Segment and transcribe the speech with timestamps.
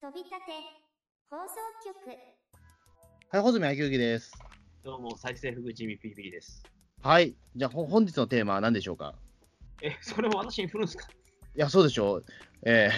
[0.00, 0.36] 飛び立て
[1.28, 1.94] 放送局
[3.30, 4.32] はい、穂積明之です。
[4.84, 6.62] どうも、再生福ジミー PB です。
[7.02, 7.34] はい。
[7.56, 9.14] じゃあ、ほ本日のテーマは何でしょうか？
[9.82, 11.08] え、それを私に振るんですか？
[11.08, 12.24] いや、そうでしょう。
[12.64, 12.90] え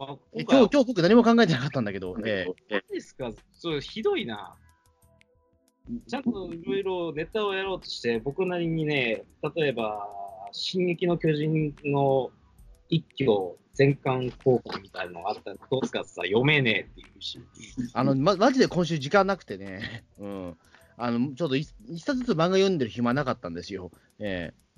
[0.00, 3.30] あーえ今回今日、今日僕何も考えてなかったんだけど、えー何ですか？
[3.52, 4.56] そう、ひどいな。
[6.06, 9.24] ちゃんといろいろネタをやろうとして、僕なりにね、
[9.56, 10.08] 例えば、
[10.50, 12.30] 進撃の巨人の
[12.88, 17.40] 一挙全巻交換みたいなのがあったら、どうですかってさ、読めねえっていうし。
[17.94, 20.56] あの、ま、マジで今週時間なくてね、 うん。
[20.96, 23.92] あの、ちょっと一一冊ずつ漫画読んでる暇なかったんですよ。
[24.18, 24.68] えー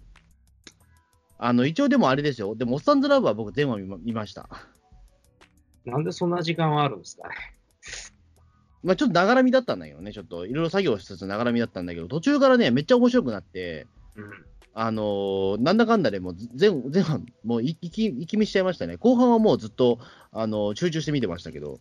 [1.43, 2.55] あの、一応でもあれですよ。
[2.55, 4.47] でも、おっさんずラブは僕全話見ま見ました。
[5.87, 7.35] なんでそんな時間はあるんですかね。
[8.85, 13.87] まあ、ちょっとながらみだったんだけどね、ちょっといろいろ作業しつつながらみだったんだけど、途中からね、めっちゃ面白くなって、
[14.17, 14.50] うん。
[14.73, 18.97] あのーなんだかんだでもう全全話、もうい一気一気見しちゃいましたね。
[18.97, 19.99] 後半はもうずっと、
[20.33, 21.81] あのー集中して見てましたけど。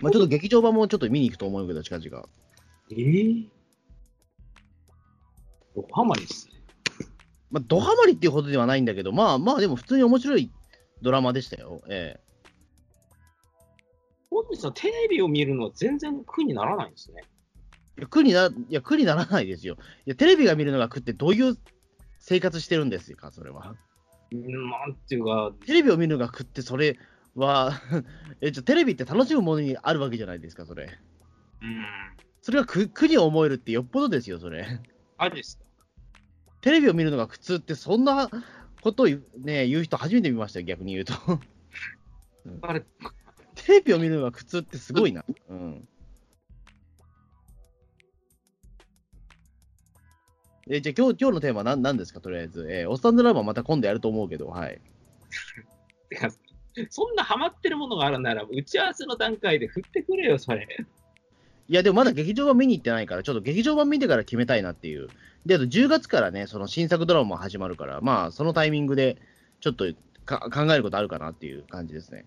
[0.00, 2.28] まあ、ちょっと劇場版もちょっと見に行くと思うけど、近々。
[2.90, 3.46] えー、
[5.74, 6.54] ドハマりっすね。
[7.50, 10.50] まあ、ドハマりっていうほどではないんだけど、まあまあ、でも普通に面白い
[11.02, 11.80] ドラマでしたよ。
[11.88, 12.20] え
[14.30, 17.22] 本日はテレビを見るのは全然苦にならないんですね。
[17.96, 19.76] や苦にな、いや、苦にならないですよ。
[20.06, 21.56] いや、テレビが見るのが苦ってどういう
[22.18, 23.74] 生活してるんですか、それは。
[24.32, 26.98] うんなんていうか、テレビを見るのが苦って、それ
[27.34, 27.80] は
[28.40, 30.98] え、じゃあテレビって楽しむものにあるわけじゃないですか、それ。
[31.62, 31.84] うん。
[32.42, 34.66] それが苦苦に思えるってよっぽどですよ、それ。
[35.16, 35.64] あれですか？
[36.60, 38.28] テレビを見るのが苦痛って、そんな
[38.80, 41.14] ことを言う,、ね、言う人初めて見ましたよ、逆に言うと。
[42.62, 42.84] あれ、
[43.54, 45.24] テレビを見るのが苦痛ってすごいな。
[45.48, 45.88] うん。
[50.68, 52.66] えじゃあ今日今日のテーマは何何ですか、とりあえず。
[52.68, 54.80] えー、おっさんドラマまた今度やると思うけど、はい。
[56.90, 60.66] そんなハマってるものがあるなら、打ち合わせの段階で振ってくれよ、それ。
[61.68, 65.08] いや、でもまだ劇場版見に行ってないから、ちょっと劇場版見てから決めたいなっていう。
[65.46, 69.18] で、あと10月からね、その新作ドラマも始まるから、まあ、そのタイミングで、
[69.60, 69.86] ちょっと
[70.24, 72.26] か考えることあるかなっていう感じですね。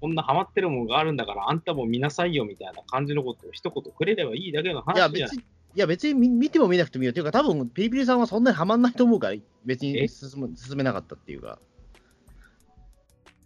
[0.00, 5.44] こんなハマってるものがあるんだから、あんたも見なさいよみたいな感じのことを一言くれればいいだけのいや、話じゃない別に、
[5.78, 7.12] いや、別に見見ても見なくてもいいよ。
[7.12, 10.08] っていうか、多分ピリピリさんはそんなにハマんないと思うから、別にえ？
[10.08, 11.60] 進む進めなかったっていうか。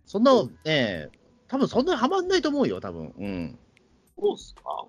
[0.06, 0.32] そんな、
[0.64, 3.58] ええ多分そんなにハマんないと思うよ、多分うん。
[4.18, 4.86] そうっすか？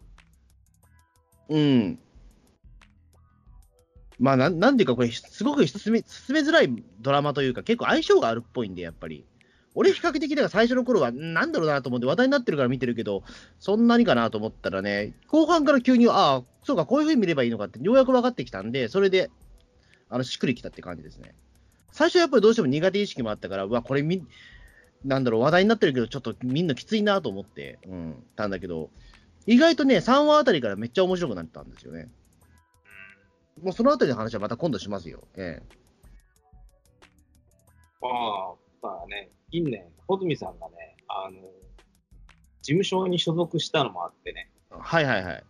[1.49, 1.99] うん。
[4.19, 9.25] まあ、なんなんていうか、これ、すごく進め進めづらいドラマというか、結構相性があるっぽいんで、やっぱり。
[9.75, 13.23] 俺、比較的、だから最初の頃は、なんだろうなと思って話題になってるから見てるけど、
[13.59, 19.31] そんなにかなと思ったらね、後半から急に、ああ、そうか、こういう風に見ればいいのかって、ようやく分かってきたんで、それで、
[20.09, 21.33] あの、しっくりきたって感じですね。
[21.91, 24.23] 最初はやっぱりどうしても苦手意識もあったから、うわ、これみ、
[25.03, 28.89] なんだろう、話題になってるけど、ちょっとみんなきついなと思って、うん、たんだけど、
[29.45, 32.09] 意外とね、3話あたりからめっちゃ面白くなったんですよね。
[33.61, 35.27] もうそのあたりの話はまた今度しますよ。
[35.35, 35.83] ええ。
[38.01, 41.39] ああ、まあね、近年、穂積さんがね、あの、
[42.61, 45.43] 事務所に所属したのもあってね、はいはいはい。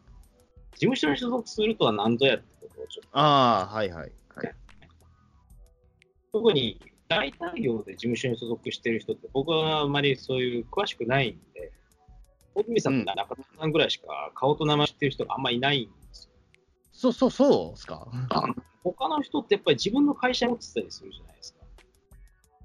[0.74, 4.12] 事務所に所属するとは何ぞやってことをちょっと、ああ、はいはい。
[4.36, 4.56] はい、
[6.32, 11.72] 特に大体業で事務所に所属してる人って、僕はあまりそういう詳しくないんで、
[12.54, 16.32] 穂積さんと中田さんぐらいしか顔と名前知ってる人があんまいないんですよ。
[16.92, 18.08] そうそうそうっすか？
[18.84, 21.63] 他の人ってやっぱり自分の会社持ってたりするじゃないですか。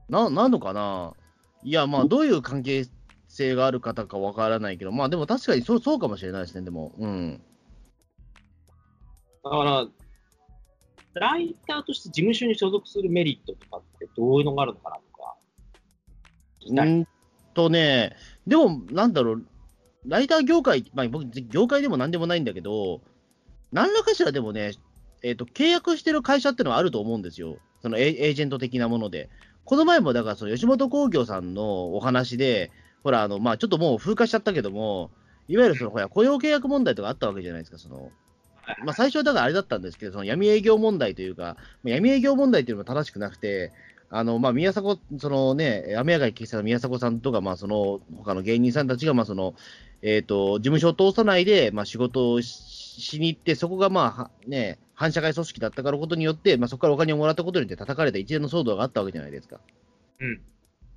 [0.09, 1.15] な、なんのかな？
[1.63, 2.87] いや、まあ、どういう関係
[3.29, 6.95] 性がある方かわからないけど、まあでも確かにそうそうかもしれないですね、でも。
[6.99, 7.41] うん。
[9.45, 9.87] だから、
[11.15, 15.37] ライターとして事務所に所属するメリットとかってどういうのがあるのかなとか。
[16.69, 17.07] うん
[17.55, 18.17] とね、
[18.47, 19.45] でも、なんだろう、
[20.07, 23.01] ライター業界、まあ、僕、業界でもなんでもないんだけど、
[23.73, 24.73] 何らかしらでもね、
[25.25, 27.59] えっ、と、契約してる会社ってのはあると思うんですよ。
[27.83, 29.29] そのエエージェント的なもので。
[29.69, 32.71] この前も、だから、その吉本興業さんのお話で、
[33.05, 35.11] ほら、あの、まあ、ちょっともう風化しちゃったけども、
[35.47, 38.11] いわゆるその、ほら、雇用契約問題とかあったわけじゃないですか、その、
[38.87, 43.71] まあ、最初はだからあれだったんですけど、その闇営業問題というか、闇営業問題っていうのも正しくなくて、
[44.09, 49.55] あの、まあ、宮迫、そのね、雨上がり喫茶の宮迫さんとか、まあ、その、他の芸人さんたちが、まあ、その、
[50.01, 59.61] えっ、と、事務所を通さないで、まあ、仕事をしに行って、そこが、まあ、ね、反社会組織だったからことによって、まあ、そこからお金をもらったことによって叩かれた一連の騒動があったわけじゃないですか。
[60.19, 60.41] うん。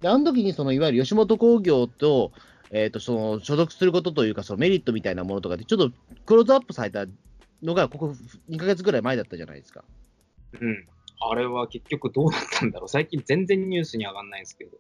[0.02, 2.32] で、あの時に、その、いわゆる吉本興業と、
[2.72, 5.92] えっ、と、その、所属することというか、そのメリットみたいなものとかで、ちょっと
[6.26, 7.06] クローズアップされた
[7.62, 8.16] のが、ここ
[8.50, 9.84] 2ヶ月ぐらい前だったじゃないですか。
[10.60, 10.88] うん。
[11.20, 12.90] あれは結局どうなったんだろう。
[12.90, 14.80] 最近全然ニュースに上がんないんですけど。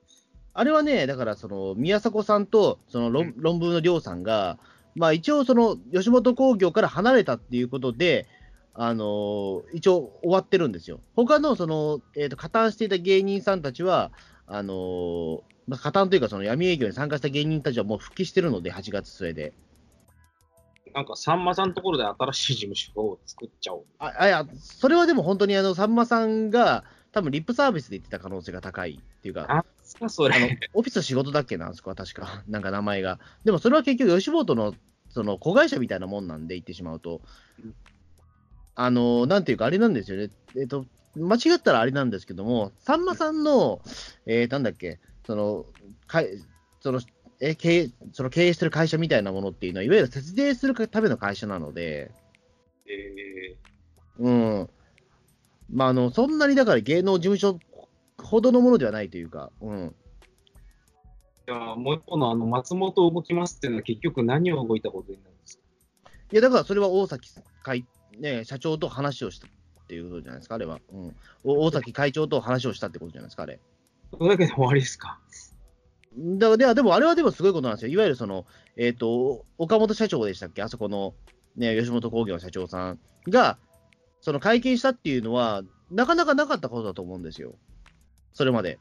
[0.55, 4.57] あれはね、だからその宮迫さんとその論,、論文のりょうさんが、
[4.95, 8.27] まあ、一応、その吉本興業から離れたっていうことで、
[8.73, 10.99] あのー一応終わってるんですよ。
[11.15, 14.11] 他のその、えーと加担していた芸人さんたちは、
[14.47, 19.53] あのーまあ、加担というか、その闇営業に参加した芸人たちはもう復帰してるので、8月末で。
[20.93, 23.85] なんか、さんまさんのところで新しい事務所を作っちゃおう。
[23.99, 26.83] ああいや、それはでも本当にあのさんまさんが、
[27.13, 30.59] 多分リップサービスで言ってた可能性が高いっていうか、なんすか、そあのれ。
[30.73, 33.19] オフィス仕事だっけな、あそこは確か、なんか名前が。
[33.45, 34.73] でもそれは結局、吉本の
[35.09, 37.21] その子会社みたいなもんなんで、言ってしまうと
[37.63, 37.75] うん。
[38.75, 40.29] あの、なんていうか、あれなんですよね。
[40.57, 40.85] えっと、
[41.15, 43.81] 間違ったらあれなんですけども、さんまさんの、
[44.25, 45.65] えー、なんだっけ、その、
[46.07, 46.29] かい
[46.79, 47.01] その、
[47.39, 52.11] え経営その経営してる会社みたいなものっていうのは、いわゆる節税するための会社なので、
[52.87, 53.57] え
[54.19, 54.69] うん。
[55.69, 57.59] まあ、あの、そんなにだから芸能事務所
[58.21, 59.87] ほどのものではないというか、うん。
[59.87, 59.91] ー、
[61.47, 65.63] じゃあ、もう一方のあの松本動きますっていうのは結局何を動いたことになるんですか？
[66.31, 67.29] いや、だからそれは大崎
[67.63, 67.85] 会、
[68.19, 69.49] ね、社長と話をしたっ
[69.87, 70.79] ていうことじゃないですか、あれは。
[70.93, 71.15] うん。
[71.43, 73.59] お大崎会長と話をしたってことじゃないですか、あれ。
[74.11, 75.19] それだけで終わりですか？
[76.17, 77.93] だから、ではでもあれはでもすごいことなんですよ。
[77.93, 80.61] いわゆるその、えっ、と、岡本社長でしたっけ？
[80.61, 81.13] あそこの、
[81.55, 82.99] ね、吉本興業の社長さん
[83.29, 83.57] が、
[84.19, 87.55] その会見したっていうのは、なかなかなかったことだと思うんですよ。
[88.33, 88.79] それまで。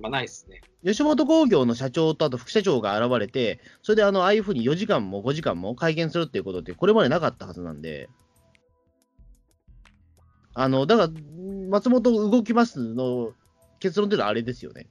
[0.00, 0.60] まあ、ないですね。
[0.84, 8.08] 吉本興業の社長とあと副社長が現れて、それであのああいうふうに4時間も5時間も会見するっていうことって、これまでなかったはずなんで、
[10.54, 11.10] あのだから、
[11.68, 13.32] 松本動きますの
[13.80, 14.86] 結論っていうのはあれですよね。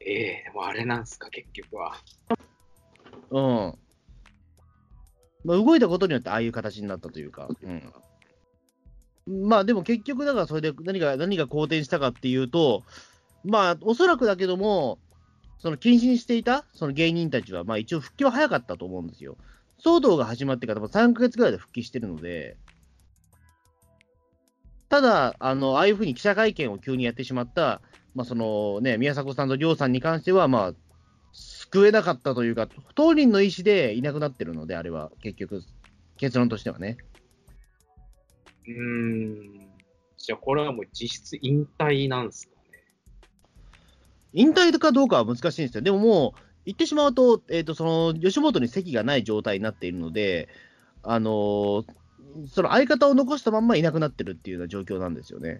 [0.00, 1.96] ええでもあれなんですか、結局は。
[3.30, 3.74] うん。
[5.44, 9.48] まあ、動いたことによってああいう形になったというか、うん。
[9.48, 12.82] まあでも結局、だからそれで何が何が好転したかっていうと、
[13.44, 14.98] まあおそらくだけども、
[15.58, 19.36] その謹慎していたその芸人たちは、まあ一応復帰は早かったと思うんですよ。
[19.84, 22.56] 騒動が始まってから3ヶ月ぐらいで復帰してるので、
[24.88, 27.80] ただ、あの、ああいうふうに記者会見を急にやってしまった、
[28.14, 30.72] まあそのね、宮迫さんと亮さんに関しては、まあ、
[31.32, 35.62] 救えなかったというか、当人の意思でいなくなってるので、あれは、結局、
[36.18, 36.98] 結論としてはね。
[38.66, 39.70] うーん。
[40.18, 42.51] じゃあ、これはもう実質引退なんです。
[44.32, 45.82] 引退かどうかは難しいんですよ。
[45.82, 50.48] でももう、言ってしまうと、えっ、と、その、吉本に席がない状態になっているので、
[51.02, 51.84] あのー
[52.48, 55.58] その相方を残したまんまいなくなってるっていうような状況なんですよね。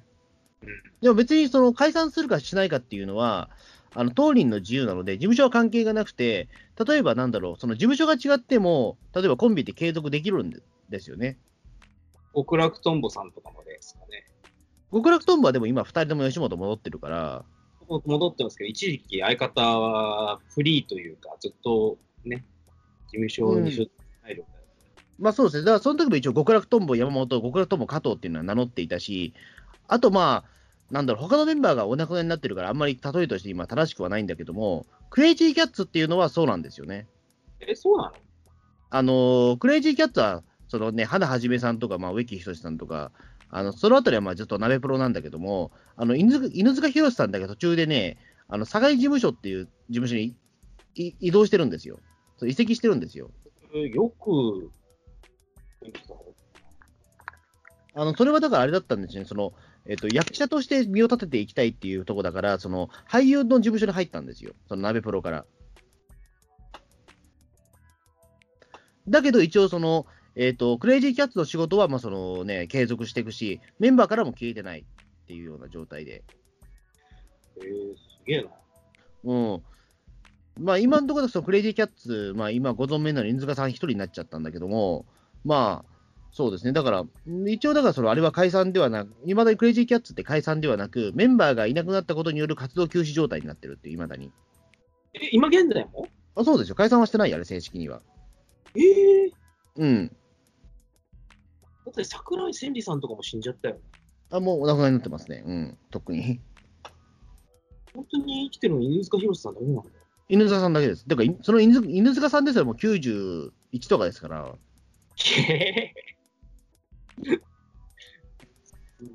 [0.62, 0.68] うん
[1.00, 3.50] でも別にその解散するかしないかっていうのは、
[3.94, 6.48] あの当人の自由なので、事務所は関係がなくて、
[6.86, 11.36] 例えばなんだろう、その事務所が違っても、例えばコンビって継続できるんでですよね。
[12.34, 14.30] 極楽とんぼさんとかまでですかね。
[14.92, 17.44] 極楽トンボはでも今、2人とも吉本戻ってるから、
[18.04, 22.44] 戻ってますけど、一時期相方はフリーというか、ずっとね、
[23.08, 23.90] 事務所に所属
[24.22, 25.12] 入るみたいな。
[25.18, 29.34] まあそうですね、だからその時も一応、極楽トンボ山本、極楽トンボ加藤っていうのは名乗っていたし、
[29.88, 30.52] あとまあ、
[30.90, 37.06] なんだろう、他のメンバーがお亡くなりになってるから、あんまり例えとして今、正しくはないんだけども、クレイジーキャッツっていうのはそうなんですよね。
[37.60, 38.12] え、そうなの？
[38.90, 43.12] あのークレイジーキャッツは、そのね、花はじめさんとか、まあ、植木仁さんとか、
[43.54, 48.16] あのそのあたりはまあずっと鍋プロなんだけども、あの犬塚犬塚弘さんだけ途中でね、
[48.48, 50.34] あの堺事務所っていう事務所に
[50.94, 52.00] い移動してるんですよ。
[52.38, 53.30] そう移籍してるんですよ。
[53.74, 54.70] よく、
[57.94, 59.52] あのそれはだからあれだったんですね、その
[59.84, 65.44] えっと役者として身を立てていきたいっていうところだから、その俳優の事務所に入ったんですよ、その鍋プロから。
[69.08, 76.24] だけど一応その、えっとクレイジーキャッツの仕事はまあその、ね、継続していくし、メンバーからも消えてないっていうような状態で。
[77.56, 78.48] えー、すげえな。
[79.24, 79.62] うん
[80.60, 85.06] まあ、今のところ、そのクレイジーキャッツ、まあ、今、ご存命の犬塚さん一人になっちゃったんだけども、
[85.46, 85.92] まあ、
[86.30, 87.04] そうですね、だから、
[87.46, 94.30] 一応、だからその、あれは解散ではなく、いまだにクレイジーキャッツって解散ではなく、メンバーがいなくなったことによる活動休止状態になってるっていう、いまだに。
[95.14, 96.06] え、今現在も？
[96.34, 98.02] あそうですよ、解散はしてないよ、あれ、正式には。
[98.74, 99.32] ええ
[99.76, 100.16] うん。
[101.84, 103.80] だって桜井千里さんとかも死んじゃったよね。
[104.30, 105.42] あ、もうお亡くなりになってますね。
[105.44, 106.40] うん、特に。
[107.94, 109.90] 本当に生きてるの犬塚弘さんだけなんだよ。
[110.28, 111.06] 犬塚さんだけです。
[111.06, 113.50] だから、いその犬塚犬塚さんですらもう91
[113.88, 114.54] とかですから。
[115.16, 115.34] す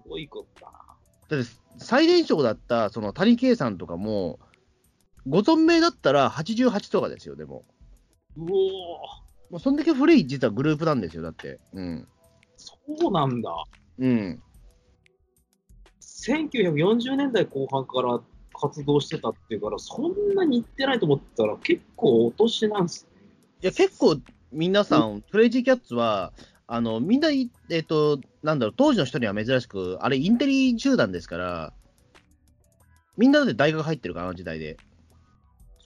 [0.08, 0.78] ごいことだな。
[1.30, 4.40] だって最年少だったその谷圭さんとかも、
[5.28, 7.66] ご存命だったら88とかですよ、でも。
[8.38, 8.50] うおー、
[9.50, 11.60] もうそんだけ古い実はグループなんですよ、だって。
[11.74, 12.08] うん。
[12.88, 13.52] そうなんだ。
[14.00, 14.42] うん。
[16.02, 18.20] 1940年代後半から
[18.54, 23.30] 活動してたっていうから、そんなに行ってないと思ったら、結構お年なんですね。
[23.64, 24.18] いや、結構
[24.52, 26.34] 皆さん、クレイジーキャッツは、
[26.70, 31.74] あのみんな、いえっ、と、なんだろう、当時の人には珍しく、あれ、インテリ集団ですから、
[33.18, 34.78] みんなで大学入ってるから、あの時代で。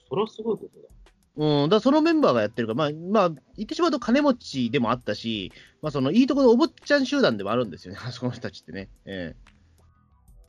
[0.08, 0.88] それはすごいことだ。
[1.36, 8.88] うん、だそのメンバーがやってるから、まあ、まあ、言ってしまうと金持ちでもあったし、まあ、そのいいところのお坊ちゃん集団でもあるんですよね、あ そこの人たちってね。
[9.06, 9.52] ええ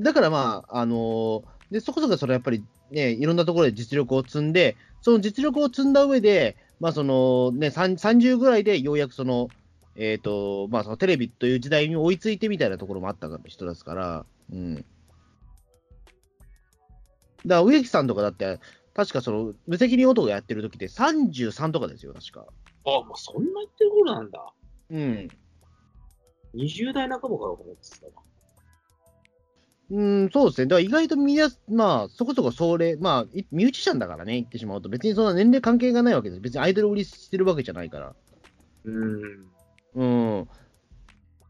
[0.02, 9.50] だからまあ、あのーで、そこそこそのやっぱりね、いろんなところで実力を積んで、その実力を積んだ上で、まあそのね、30ぐらいでようやくその、
[9.96, 14.76] えっ、と、まあそのテレビという時代に追いついてみたいなところもあった人ですから、うん。
[14.76, 14.86] だか
[17.46, 18.60] ら植木さんとかだって、
[18.94, 22.46] 確かその無責任男がやってる時って33とかですよ、確か。
[22.86, 24.54] あ、もうそんな言ってる頃なんだ。
[24.92, 25.28] うん。
[26.56, 28.12] 20代半ばから思ってたわ。
[29.90, 30.68] うん、そうですね。
[30.68, 36.42] だから意外とみんな、まあ、そこそこそれ、まあ、いミュージシャンだからね、言ってしまうと、別にそんな年齢関係がないわけです。
[36.42, 38.16] 別にアイドル売りしてるわけじゃないから。
[38.86, 39.22] うん。
[39.96, 40.48] うん。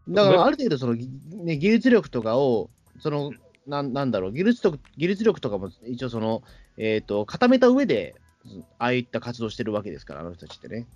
[0.10, 2.70] だから、ある程度、その、ぎね、技術力とかを、
[3.00, 3.32] その、
[3.66, 6.44] なんなんだろう、技術力技術力とかも一応、その、
[6.78, 8.16] えっ、と、固めた上で、
[8.78, 10.88] ああいった活動してるわけですから、あの人たちってね。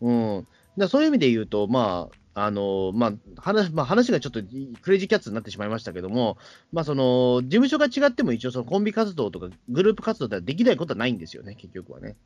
[0.00, 0.36] うん。
[0.36, 0.46] うん。
[0.76, 4.40] だそういう意味で言うと、まあ、あのまあ話まあ、話がちょっと
[4.80, 6.38] クレイジーキャッツになってしまいましたけども、
[6.72, 12.16] まあ、その事務所が違っても一応そのコンビ活動とかグループ活動ってできないことはないんですよね、結局はね。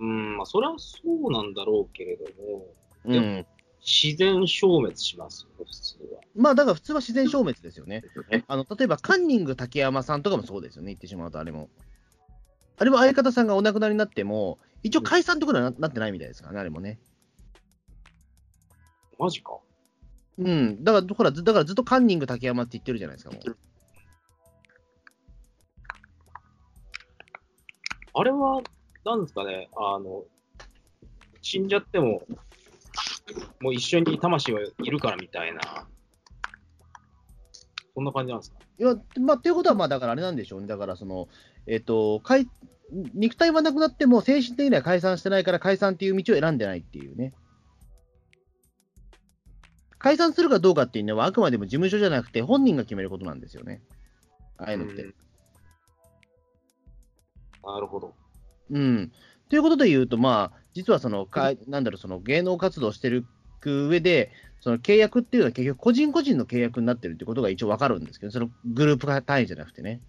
[0.00, 2.66] うん、まあ、それはそうなんだろうけれども、
[3.04, 3.46] でうん。
[3.86, 6.20] 自然消滅します普通は。
[6.34, 8.02] まあ、だから普通は自然消滅ですよね。
[8.30, 11.70] ねあの例えば、カンニング竹山さんとかもそうですよね、言ってしまうと、あれも。
[12.78, 16.98] あれも相方さんがお亡くなりになっても、一応解散とかにはななってないみたいですからね、あれもね。
[19.18, 19.56] マジか。
[20.38, 20.82] うん。
[20.82, 23.56] だから、ほら、ずだからずっとカンニング竹山って言ってるじゃないですか、もう。
[28.14, 28.62] あれは、
[29.04, 30.24] なんですかね、あの、
[31.40, 32.26] 死んじゃっても、
[33.60, 35.88] もう一緒に魂はいるからみたいな、
[37.94, 38.58] そんな感じなんですか？
[38.78, 40.66] いや、まあ、っていうことは、まあ、だからあれなんでしょうね。
[40.66, 41.28] だから、その、
[41.66, 42.48] えっ、と、かい
[43.14, 47.34] 肉体はなくなっても、精神的には解散してないから、解散っていう道を選んでないっていうね。
[49.98, 53.82] 解散するかどうかっていうのは、あくまでも事務所じゃなくて、本人が決めることなんですよね。
[54.58, 55.02] ああいうのって。
[55.02, 55.14] うん
[57.68, 58.14] なるほど。
[58.70, 59.12] うん。
[59.48, 63.26] ということで言うと、まあ、実はその、かなんだろう、その芸能活動してる
[63.60, 70.00] 上で、その契約っていうのは結局、個人個人の契約になってるってことが一応わかるんですけど、そのグループ単位じゃなくてね。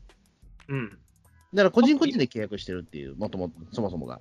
[0.68, 0.90] うん。
[1.54, 4.20] だから個人個人で契約してるっていう、もともと、そもそもが。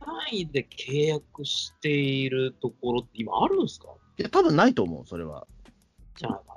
[0.00, 3.88] 単位で契約しているところって今あるんですか？
[4.18, 5.46] いや、多分ないと思う、それは。
[6.16, 6.54] じゃないか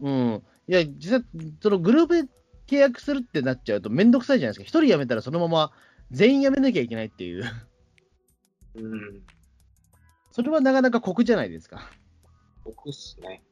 [0.00, 0.42] うん。
[0.68, 1.24] いや、実際、
[1.62, 2.28] そのグループで
[2.66, 4.78] 契約するってなっちゃうと、めんどくさいじゃないですか。
[4.78, 5.72] 一人辞めたらそのまま
[6.10, 7.42] 全員辞めなきゃいけないっていう。
[7.42, 7.50] な。
[8.76, 9.22] うん。
[10.40, 11.90] それはなかなか酷じゃないですか。
[12.64, 13.42] 僕っすね。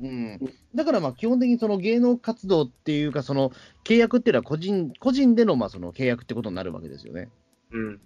[0.00, 0.40] うん。
[0.74, 3.52] だからまあ、基本的にその芸能活動っていうか、その
[3.84, 7.28] 契約っていうのは個人、個人でのまあその契約ってことになるわけですよね。
[7.70, 8.00] うん。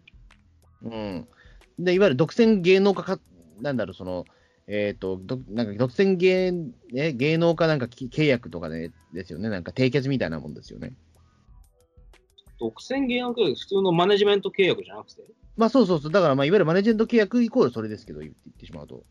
[0.83, 1.29] うん。
[1.79, 3.21] で、いわゆる独占芸能家か、
[3.61, 4.25] なんだろう、その、
[4.67, 6.51] えっ、と、どなんか独占芸,、
[6.93, 9.49] ね、芸能家なんかき契約とかね、ですよね。
[9.49, 10.93] なんか締結みたいなもんですよね。
[12.59, 15.23] 独占契約、普通のマネジメント契約じゃなくて？
[15.57, 16.13] まあそうそうそう。
[16.13, 19.05] だからまあ、いわゆるマネジメント契約イコールそれですけど、言って言ってしまうと。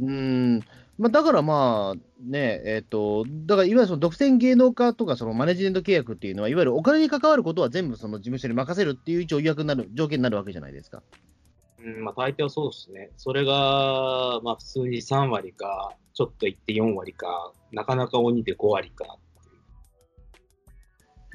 [0.00, 0.08] うん。
[0.08, 0.12] う
[0.58, 0.60] ん。
[0.98, 11.04] まあだからまあ、ね、えっ、と、だからいわゆるその独占芸能家とかそのマネジメント契約っていうのは、いわゆるお金に関わることは全部その事務所に任せるっていう条約になる、条件になるわけじゃないですか。
[11.80, 13.10] うん、まあ大抵はそうですね。
[13.16, 19.18] それが、まあ普通に3割か、ちょっといって4割か、なかなか鬼で5割か。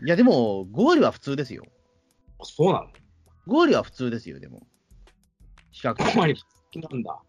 [0.06, 1.64] いやでも、5割は普通ですよ。
[2.40, 2.88] あそうなの
[3.48, 4.68] ？5割は普通ですよ、でも。
[5.72, 6.36] 比較的 ?5 割
[6.76, 7.20] なんだ。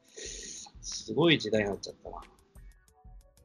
[0.81, 2.17] すごい時代になっちゃったな。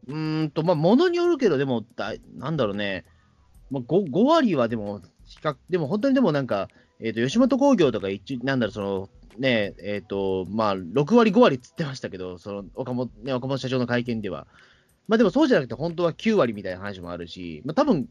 [0.08, 3.06] うーんと、まあ、ものによるけど、でも、だいなんだろうね、
[3.70, 6.68] まあ、5, 5割はでも、比較、でも本当にでもなんか、
[7.00, 14.48] えっ、と、吉本興業とか一、なんだろう、その、ね、えっ、と、まあ、6割、5割っつってましたけど、その、岡本、ね、岡本社長の会見では。
[15.08, 18.10] まあ、でもそうじゃなくて、本当は9割みたいな話もあるし、まあ、多分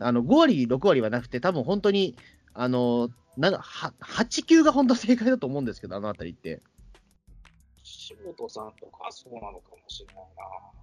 [0.00, 2.16] あの、5割、6割はなくて、多分本当に、
[2.54, 6.62] あの、なは8、9が本当正解だと思うんですけど、あのあたりって。
[7.82, 10.82] 岸本さんとかそうなのかもしれないな。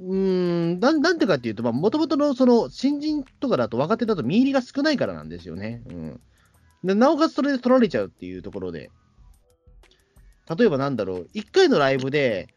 [0.00, 5.82] うーん、なんなんでかっていうと、もともとのその新人とかだと、若手だと見入りが少ないからなんですよね。
[5.86, 6.20] うん、
[6.82, 8.90] でなおかつそれで取られちゃうっていうところで、
[10.58, 12.48] 例えばなんだろう、1回のライブで、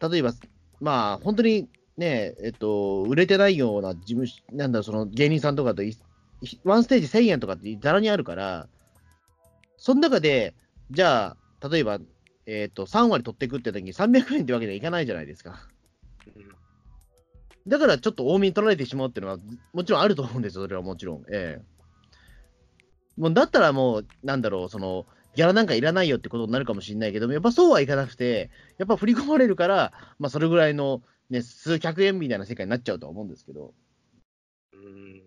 [0.00, 0.32] 例えば、
[0.80, 5.82] まあ、本当にね、えっと、売れてないような事務所、なんだその芸人さんとかと
[6.64, 8.68] ワンステージ1000円とかってざらにあるから、
[9.78, 10.54] その中で、
[10.90, 11.98] じゃあ、例えば、
[12.46, 15.68] えっと、3割取っていくって時に300円ってわけにはいかないじゃないですか。
[16.36, 16.56] うん
[17.66, 19.38] だからちょっと多めに取られてしまうっていうのは、
[19.72, 21.22] もちろんあると思うんですよ、それはもちろん。
[21.32, 21.62] ええ。
[23.16, 33.74] もうだったらもう、なんだろう、その、ギャラなんかいらないよってことになるかもしれないけども、やっぱそうはいかなくて、やっぱ振り込まれるから、まあそれぐらいの、ね、数百円みたいな世界になっちゃうとは思うんですけど。
[34.72, 35.22] うん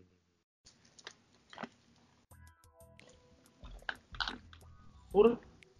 [5.12, 5.36] それ、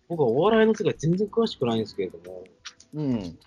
[0.08, 2.44] 僕はお笑いの世界全然詳しくないんですけれども、
[2.96, 3.38] うん。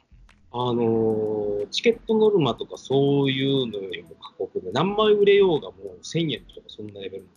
[0.55, 7.29] あのチケットノルマとかそういうのよりも過酷で、何枚売れようがもう1000円とかそんなレベル。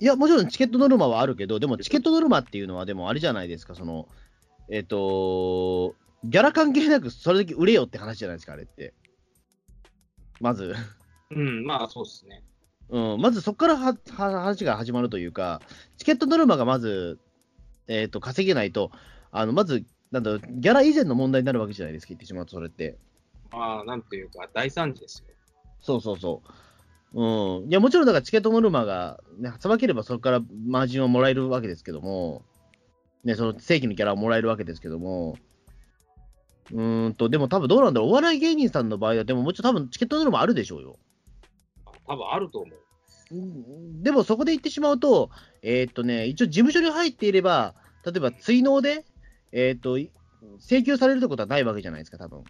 [0.00, 4.08] いや、もちろんチケットノルマはあるけど、でもチケットノルマっていうのは、でもあれじゃないですか、その、
[4.68, 8.94] えっ、と、ギャラ関係なくそれだけ売れよって話じゃないですか、あれって。
[10.40, 10.74] まず。
[11.30, 12.42] うん、まあそうですね。
[12.88, 15.60] うん、まずそこからはは話が始まるというか、
[15.96, 17.18] チケットノルマがまず、
[17.88, 18.90] えー、と稼げないと、
[19.32, 22.96] あのまず、なんだギャラ以前の問題になるわけじゃないですか、言ってしまうと、それって。
[23.50, 25.34] まあ、なんていうか、大惨事ですよ。
[25.80, 26.50] そうそうそう。
[27.14, 32.42] うん、いやもちろんだからチケットノルマが、ね、さばければそこからマージンをもらえるわけですけども、
[33.24, 35.36] ね、その正規のギャラをもらえるわけですけども、
[36.72, 40.98] うーんと、でも多分どうなんだろう、お笑い芸人さんの場合は、でももちろん多分チケットノルマあるでしょうよ。
[42.06, 42.78] 多分あると思う。
[43.32, 45.30] うんでもそこで言ってしまうと、
[45.62, 49.04] えーっとね、一応事務所に入っていれば、例えば追納で、
[49.52, 50.10] えーっとい
[50.60, 52.44] 請求されるってことはないわけじゃないですか、多分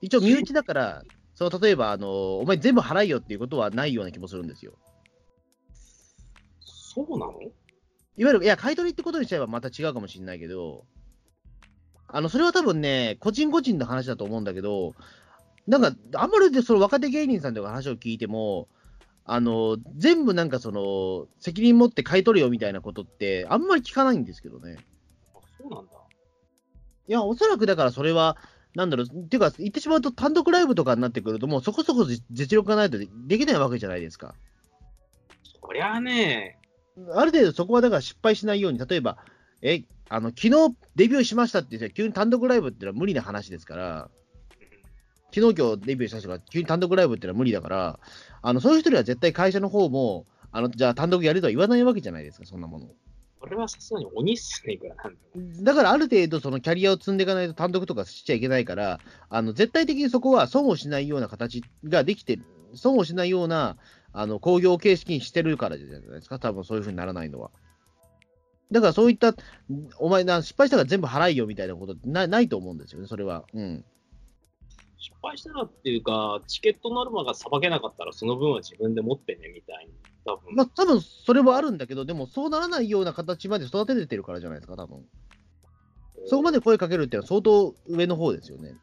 [0.00, 1.02] 一応身内だから、
[1.34, 4.74] その例えばあの、お前全部払いよっていうことはないような気もするんですよ。
[6.60, 7.32] そうなの？
[8.16, 10.84] いわゆる、いや、買い取りってことにしちゃえばまた違うかもしれないけど、
[12.08, 14.94] あの、それは多分ね、個人個人の話だと思うんだけど、
[15.66, 18.68] なんか、あんまりでその若手芸人さんとか話を聞いても、
[19.24, 24.78] あの、全部なんかその、責任持って買い取るよみたいなことって、あんまり聞かないんですけどね。
[25.34, 25.92] あそうなんだ。
[27.08, 28.36] いや、おそらくだからそれは、
[28.76, 34.34] なんだろう、っていうか、言ってしまうと単独ライブとかになってくると、もうそこそこ実力がないとでできないわけじゃないですか。
[35.60, 36.58] そりゃあね、
[37.14, 39.18] ある程度そこはだから失敗しないように、例えば、
[39.62, 44.10] え、あの、昨日デビューしましたって言って、急に単独ライブっていうのは無理な話ですから、
[45.34, 47.98] 昨日今日デビューした人が急に単独ライブっていうのは無理だから、
[48.42, 52.86] あの、そういう人には絶対会社の方も、あの、じゃあ単独やるとは言わないわけじゃないですか、そんなもの。
[53.40, 54.78] これはさすがに鬼っすね。
[55.62, 63.76] だからある程度そのキャリアを積んでいかないと単独とかしちゃいけないから、あの、絶対的にそこは損をしないような形ができてる、損をしないような、
[64.12, 67.50] あの、工業形式にしてるからじゃないですか、多分そういうふうにならないのは。
[68.70, 69.34] だからそういった、
[69.98, 73.44] お前な、失敗したから全部払いよみたいなことってなないと思うんですよね、それは。
[73.54, 73.84] うん。
[74.98, 79.92] 失敗したらっていうか、チケットノルマがさばけなかったら、その分は自分で持ってね、みたいに。
[80.24, 85.06] 多分まあ、多分それはあるんだけど、でもそうならないような形まで育てててるからじゃないですか、多分
[86.26, 88.74] そこまで声かけるっていうのは相当上の方ですよね。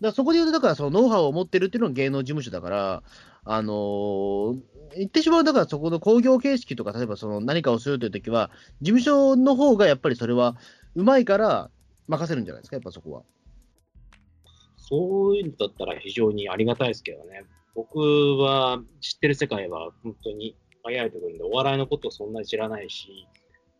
[0.00, 3.02] だそこで言うと、だからそのノウハウを持ってるっていうのが芸能事務所だから、
[3.44, 4.60] あのー
[4.96, 8.50] 言ってしまう、だからそこの興行形式とか、例えばその何かをするというときは、
[8.80, 10.56] 事務所の方がやっぱりそれは
[10.94, 11.70] うまいから
[12.08, 13.22] 任せるんじゃないですか、やっぱそこは。
[14.76, 17.44] そういうのだったら非常にありがたいですけどね。
[17.74, 23.26] 僕は知ってる世界は本当に早いところで、お笑いのことをそんなに知らないし、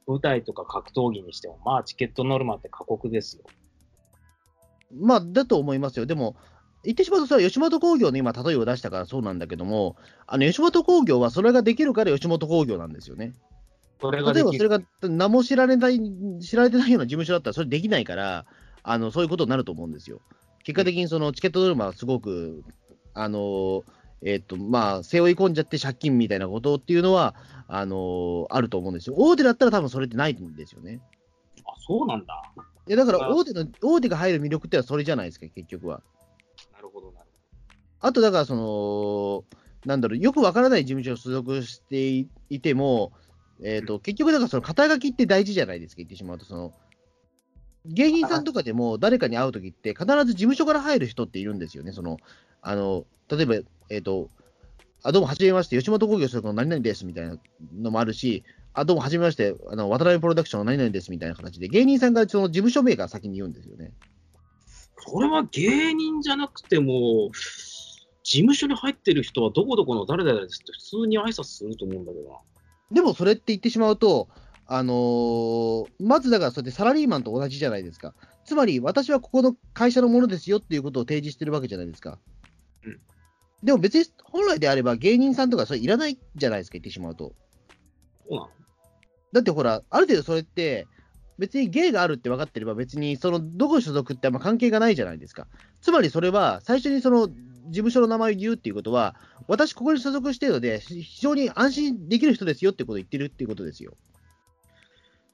[0.06, 3.44] 舞台とか格闘技にしても、まあチケットノルマって過酷ですよ。
[4.94, 6.06] まあ、だと思いますよ。
[6.06, 6.36] でも、
[6.84, 13.34] 言ってしまうと、それは吉本興業の今、例えを出したからそうなんだけども、あの吉本興業はそれができるから吉本興業なんですよね。
[14.02, 16.00] 例えばそれが何も知られない、
[16.40, 18.46] 知られてないような事務所だったら、それできないから、
[18.82, 20.20] あのそういうことになると思うんですよ。
[20.64, 22.64] 結果的にそのチケットノルマはすごく、
[23.14, 23.84] あの
[24.24, 27.34] えっとまあ、背負い込んじゃって借金みたいなことっていうのは、
[27.68, 29.14] あのあると思うんですよ。
[29.16, 31.00] 大手だったら多分それってないんですよね。
[31.64, 32.42] あ、そうなんだ。
[32.88, 36.02] いやだから大手の、大手が入る魅力ってのはそれじゃないですか、結局は。
[38.02, 39.44] あとだから、その、
[39.86, 43.12] なんだろう、よくわからない事務所に所属していても、
[43.62, 46.72] えっ、と、結局だからその肩書きって大事じゃないですか、言ってしまうと、その、
[47.86, 52.18] 芸人さんとかでも誰かに会うときって必ず事務所から入る人っているんですよね、その、
[52.60, 53.54] あの、例えば、
[53.88, 54.30] えっ、と、
[55.04, 57.36] あ、どうも、はじめまして、吉本興業所属の何々ですみたいな
[57.76, 63.92] のもあるし、あ、どうも、はじめまして、あの、渡辺プロダクションの何々ですみたいな形で、芸人さんがその事務所名から先に言うんですよね。
[65.04, 67.30] それは芸人じゃなくても、
[68.22, 72.36] 事務所に入ってる人はどこどこの誰々ですって普通に挨拶すると思うんだけどな。
[72.90, 74.28] でもそれって言ってしまうと、
[74.66, 78.14] あのーまずだから、それでサラリーマンと同じじゃないですか。
[78.44, 82.18] つまり、私はここの会社のものですよっていうことを提示してるわけじゃないですか。
[82.84, 83.00] うん
[83.62, 87.32] でも別に本来であれば芸人さんとかそれいらないじゃないですか、言ってしまうと。
[88.28, 88.48] そうなの
[89.32, 90.88] だってほら、ある程度それって、
[91.38, 95.46] 別に芸があるって分かってれば、別にそのどこ所属ってあんま関係がないじゃないですか。
[95.80, 97.28] つまりそれは、最初にその？
[97.68, 99.14] 事務所の名前を言うっていうことは、
[99.48, 103.92] 私、ここに所属しているので、非常に安心できる人ですよってことを言ってるっていうことですよ。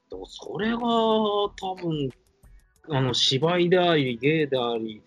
[0.09, 2.09] でもそれが多分、
[2.89, 5.01] あの、芝居であり、芸であり、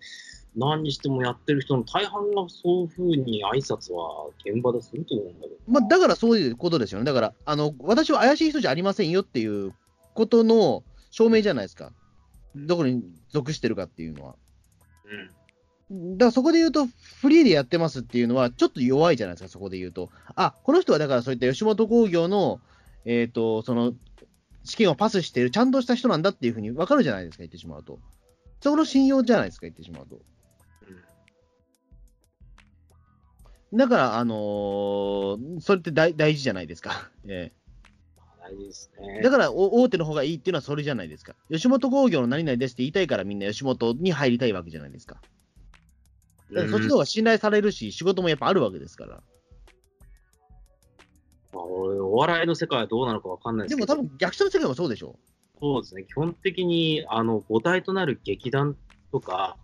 [0.55, 5.55] 何にしてもやってる人の大半がそういうふうに挨拶は現場ですると思うんだけど。
[5.67, 7.05] まあ、だからそういうことですよね。
[7.05, 9.73] だから、あの私は怪しい人じゃありませんよっていう
[10.13, 11.91] ことの証明じゃないですか。
[12.55, 14.35] どこに属してるかっていうのは。
[15.05, 15.31] うん。
[15.93, 16.87] だからそこで言うと、
[17.21, 20.09] フリーでやってますっていうのは、ちょっと弱いじゃないですか、そこで言うと。
[20.35, 22.59] あこの人はだからそういった吉本興業の、
[23.05, 23.93] えっ、と、その、
[24.63, 27.99] 試験をパスしている、ちゃんとした人なんだっていうふうに分かるじゃないですか、言ってしまうと。
[28.61, 30.19] そこの信用じゃないですか、言ってしまうと。
[33.73, 37.09] だから、あのーそれって大大事じゃないですか。
[37.27, 37.51] え
[38.39, 39.21] 大事ですえね。
[39.21, 41.35] だからお、大手の方がいいっていうのはそれじゃないですか。
[41.51, 45.21] 吉本興業の何々ですって言いたいから、みんな吉本に入りたいわけじゃないですか。
[46.51, 49.23] だからそっちの方が信頼されるし、仕事もやっぱあるわけですから。
[51.53, 55.19] まあ、俺お笑いの世界はどうなのかわかんないでけど、ですも多分逆者の世界もそうでしょ
[55.59, 58.75] そうですね、基本的にあの母体となる劇団
[59.11, 59.57] とか、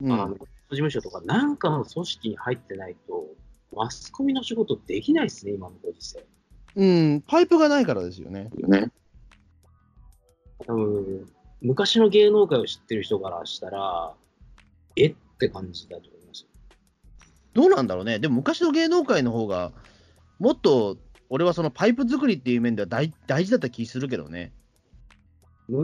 [0.00, 0.06] う。
[0.06, 3.26] うん、あの事務所とか、なんかの組織に入ってないと、
[3.74, 6.24] マスコミの仕事できないですね、今のご時世。
[6.74, 8.50] うん、パイプがないからですよね。
[10.66, 11.26] 多分
[11.60, 14.14] 昔の芸能界を知ってる人からしたら、
[14.96, 15.08] え？
[15.08, 16.21] って感じだと思。
[17.54, 18.18] どうなんだろうね。
[18.18, 19.72] でも昔の芸能界の方が、
[20.38, 20.96] もっと、
[21.28, 24.52] 俺はそのパイプ作りっていう面では大大事だった気するけどね。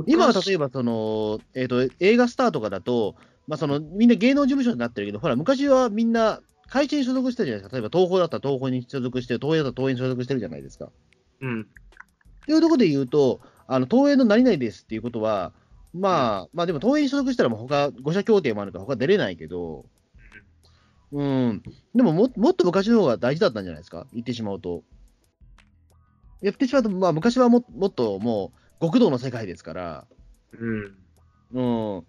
[0.07, 3.15] 今は例えばその、えー、と映画スターとかだと、
[3.47, 7.77] まあ、そのみんな芸能事務所になってるけど、ほら、昔はみんな会社に所属してたじゃないですか。
[7.77, 10.91] 例えば東宝だったら東宝に所属して、東映だったら東映に所属してるじゃないですか。
[11.41, 11.65] うん、っ
[12.45, 15.53] ていうところで言うと、あの東映の何々ですっていうことは、
[15.95, 19.87] まあ、まあでも東映に所属したらもう他、5社協定もあるから他出れないけど、
[21.11, 21.63] うん、
[21.95, 24.83] でもももっと昔の方が大事だったんじゃないですか、言ってしまうと。
[26.43, 30.07] 言ってしまうと、まあ昔はももっともう極道の世界ですから、
[30.53, 30.97] うん、
[31.53, 32.07] うん、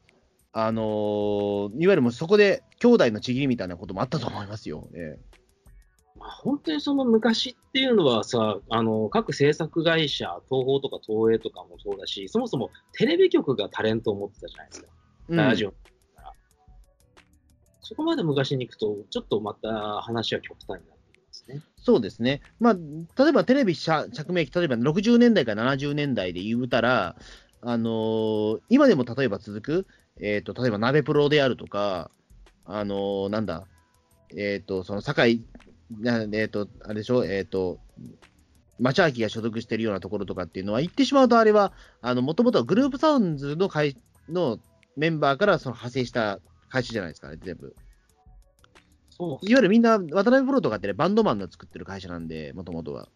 [0.51, 4.87] あのーいわゆるもうそこで兄弟のちぎりみたいなこともあったと思いますよ。
[4.93, 5.19] ええ。
[6.17, 14.87] まあ、本当にその昔っていうのはさ、あの各制作会社、東宝とか東映とかもそうだし、そもそもテレビ局がタレントを持ってたじゃないですか、
[15.29, 15.37] うん。
[15.37, 15.71] ラジオ。
[15.71, 15.98] から。
[17.89, 21.59] そこまで昔に行くと、ちょっとまた話は極端になってきますね。
[21.81, 22.41] そうですね。
[22.59, 27.15] まあ、例えばテレビ着名機、例えば60年代から70年代で言うたら、
[27.61, 29.87] あのー今でも例えば続く、
[30.21, 32.11] えっ、と、例えば鍋プロであるとか、
[32.63, 33.65] あのーなんだ、
[34.37, 35.43] えっ、と、その堺、
[35.99, 37.79] なえっ、と、あれでしょ、えっ、と、
[38.79, 41.73] 町明が所属しているようなところとかっていうのは、言ってしまうとあれは、
[42.03, 43.97] もともとはグループサウンズの会
[44.29, 44.59] の
[44.95, 47.75] メンバーからその派生した会社じゃないですかね、全部。
[49.09, 53.09] そういわゆるみんな、渡辺プロとかってね、バンドマンの作ってる会社なんで、もともとは。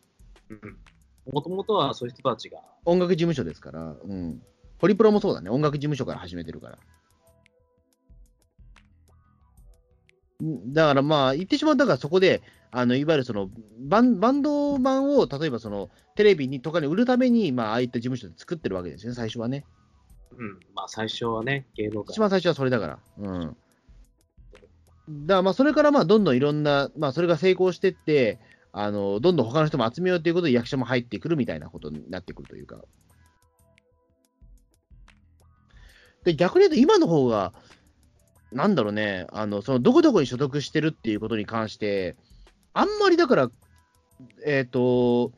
[1.32, 4.42] もともとはそういう人たちが、音楽事務所ですから、うん。
[4.80, 6.80] ホリプロもそうだね、音楽事務所から始めてるから。
[10.44, 12.42] んだからまあ、言ってしまうと、だからそこで、
[12.76, 19.64] あのいわゆるそのバンバンドマンを例えばそのテレビにとかに売るために、まあ、ああいった事務所で作ってるわけですよね、最初はね。
[20.38, 23.00] うん、まあ最初はね、芸能界一番最初はそれだから。
[23.20, 23.58] うん。
[25.10, 28.40] だからまあ、それからまあ、どんどんいろんな、まあ、それが成功してって、
[28.72, 32.78] あの、どんどん他の人も集めようということで役者も入ってくるみたいなことになってくるというか。
[36.24, 37.54] で、逆に言うと今の方が、
[38.52, 42.16] なんだろうね、あの、その、どこどこに所属してるっていうことに関して、
[42.74, 43.52] あんまりだから、
[44.46, 45.34] えっ、と、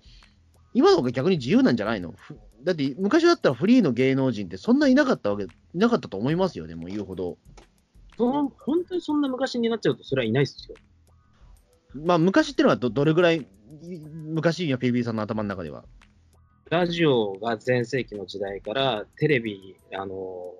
[0.73, 2.13] 今の方が逆に自由なんじゃないの？
[2.65, 7.38] だって昔だったらフリーの芸能人ってそんないなかったわけ、いなかったと思いますよね、もう言うほど。
[8.17, 10.75] その本当にそんな昔になっちゃうと、それはいないですよ。
[11.93, 13.47] まあ昔っていうのはどどれぐらい、い
[14.10, 15.86] 昔やピリピリさんの頭の中では？
[16.71, 20.56] ラジオが全盛期の時代から、テレビ、あの、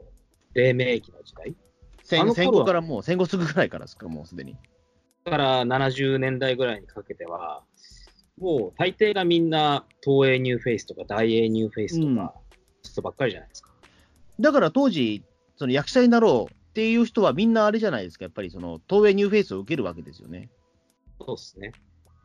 [0.54, 1.56] 黎明期の時代？
[2.04, 4.56] 戦戦後からもう、戦後すぐぐらいからですか、もうすでに。
[5.24, 7.64] から70年代ぐらいにかけては、
[8.38, 12.34] もう大抵がみんな東映ニューフェイスとか大映ニューフェイスとうんか、
[12.84, 13.72] 人ばっかりじゃないですか。
[14.40, 15.24] だから当時、
[15.58, 20.50] その役者になろうっていう人はみんなあれじゃないですか、やっぱりその東映ニューフェイスを受けるわけですよね。
[21.20, 21.72] そうですね。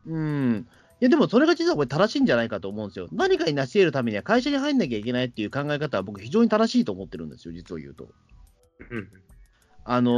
[0.06, 0.68] うん。
[1.00, 3.08] や、でもそれが実はこれ正しいんじゃないかと思うんですよ。
[3.10, 8.08] 何かに成し得るためには会社に入んなきゃいけないっていう考え方は僕非常に正しいと思ってるんですよ、実を言うと。
[8.90, 9.08] うん。
[9.84, 10.10] あの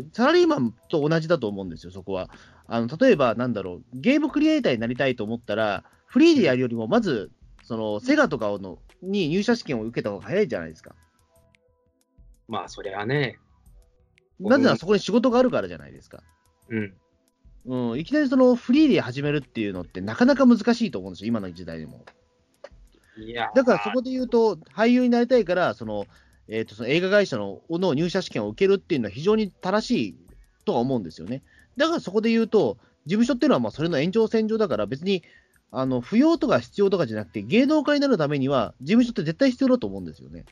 [0.00, 2.30] ーサラリーマンと同じだと思うんですよ、そこは。
[2.72, 7.32] あの例えば、なんだろう、ゲームクリエイターになりたいと思ったら、フリーでやるよりも、まず、
[7.64, 10.94] そのセガとかのに入社試験を受けた方が早いじゃないですか。
[12.46, 13.40] まあ、そりゃね。
[14.38, 16.22] なぜならそこに仕事があるからじゃないですか。
[16.68, 16.94] うん。
[17.66, 22.04] うん、いきなりそのフリーで始めるっていうのって、なかなか難しいと思うんですよ、今の時代でも。
[23.18, 26.06] いやーだからそこで言うと、俳優になりたいから、その
[26.52, 30.16] えー、とその映画会社のの入社試験を受けるっていうのは非常に正しい
[30.64, 31.42] とは思うんですよね。
[31.76, 35.22] だからそこで言うと、事務所っていうのはまあそれの延長線上だから、別に
[35.70, 40.44] あの不要とか必要とかじゃなくて、芸能界になるためには、事務所って絶対必要だと思うんですよね。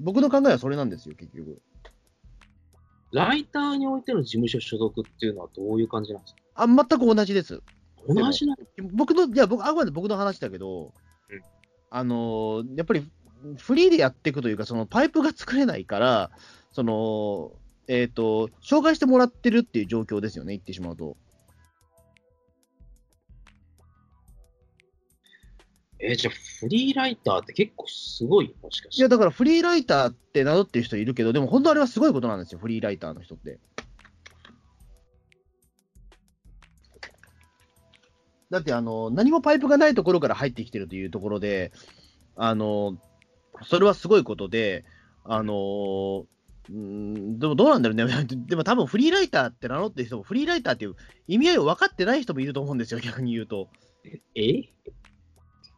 [0.00, 1.60] 僕の考えはそれなんですよ、結局。
[3.12, 6.40] ライターにおいての事務所所属っていうのはどういう感じなんですか？
[6.54, 7.62] あ全く同じです。
[8.06, 10.92] 同じなの僕の、いや、僕、あくまで僕の話だけど、
[11.30, 11.40] うん
[11.90, 13.10] あのーやっぱり
[13.56, 16.30] フリーでやっていくというか、そのパイプが作れないから、
[16.72, 17.52] その、
[17.88, 21.16] えっ、と、紹介してもらってるっていう状況ですよね、言ってしまうと。
[26.00, 29.00] えーじゃあフリーライターって結構すごいもしかして。
[29.00, 33.58] いや、だからフリーライターって名乗ってる人いるけど、でも本当あれはすごいことなんですよ、フリーライターの人って。
[38.50, 41.72] だって、あの、何もパイプがないところから入ってきてるというところで、
[42.36, 42.96] あの、
[43.64, 44.84] それはすごいことで、
[45.24, 46.26] あの、
[46.70, 48.26] うんでもどうなんだろうね。
[48.46, 53.68] でも多分フリーライターって名乗ってる人も、フリーライターっていう意味合いを分かってない人もいると思うんですよ、 逆に言うと。
[54.34, 54.64] え？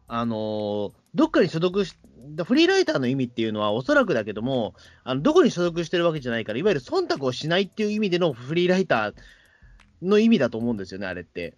[0.08, 1.96] あのーどっかに所属し、
[2.44, 9.14] フリーライターの意味っていうのは、おそらくだけども、あのどこに所属してるわけじゃないから、いわゆる忖度をしないっていう意味でのフリーライター
[10.02, 11.56] の意味だと思うんですよね、あれって。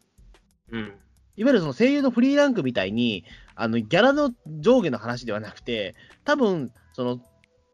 [0.70, 0.92] うん。
[1.36, 7.20] いわゆるその声優のフリーランクみたいに、あのギャラの上下の話ではなくて、多分その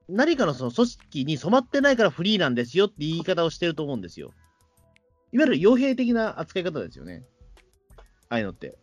[0.09, 4.33] 何かのその組織に染まってないからフリーなんですよって言い方をしてると思うんですよ。
[5.33, 7.25] いわゆる傭兵的な扱い方ですよね。
[8.31, 8.79] ああいうのって。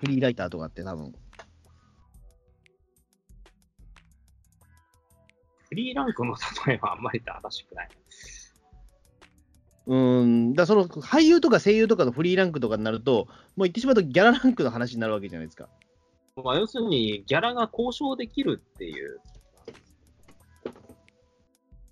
[0.00, 1.14] フリーライターとかって多分。
[5.68, 6.34] フリーランクの
[6.66, 7.88] 例えはあんまり正しくない。
[9.86, 15.70] うーん、だその俳優とか声優とかのフリーランクとかになると、もう言ってしまうとギャラランクの話になるわけじゃないですか。
[16.36, 19.20] まあ、要するに、ギャラが交渉できるっていう。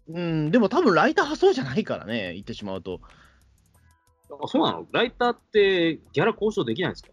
[0.08, 3.00] うん、でも多分ライターはそうじゃないからね、 言ってしまうと。
[4.42, 4.86] あそうなの？
[4.92, 7.10] ライターってギャラ交渉できないんですか？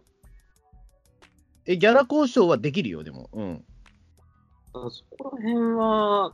[1.65, 3.29] え、ギャラ交渉はできるよ、でも。
[3.33, 3.65] うん。
[4.73, 6.33] あそこら辺は、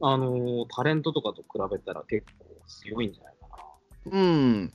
[0.00, 3.48] あのタレントとかと比べたら結構強いんじゃないか
[4.06, 4.18] な。
[4.18, 4.72] うん。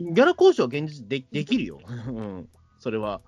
[0.00, 1.78] ギャラ交渉は現実でできるよ。
[1.86, 2.48] うん。
[2.78, 3.22] それは。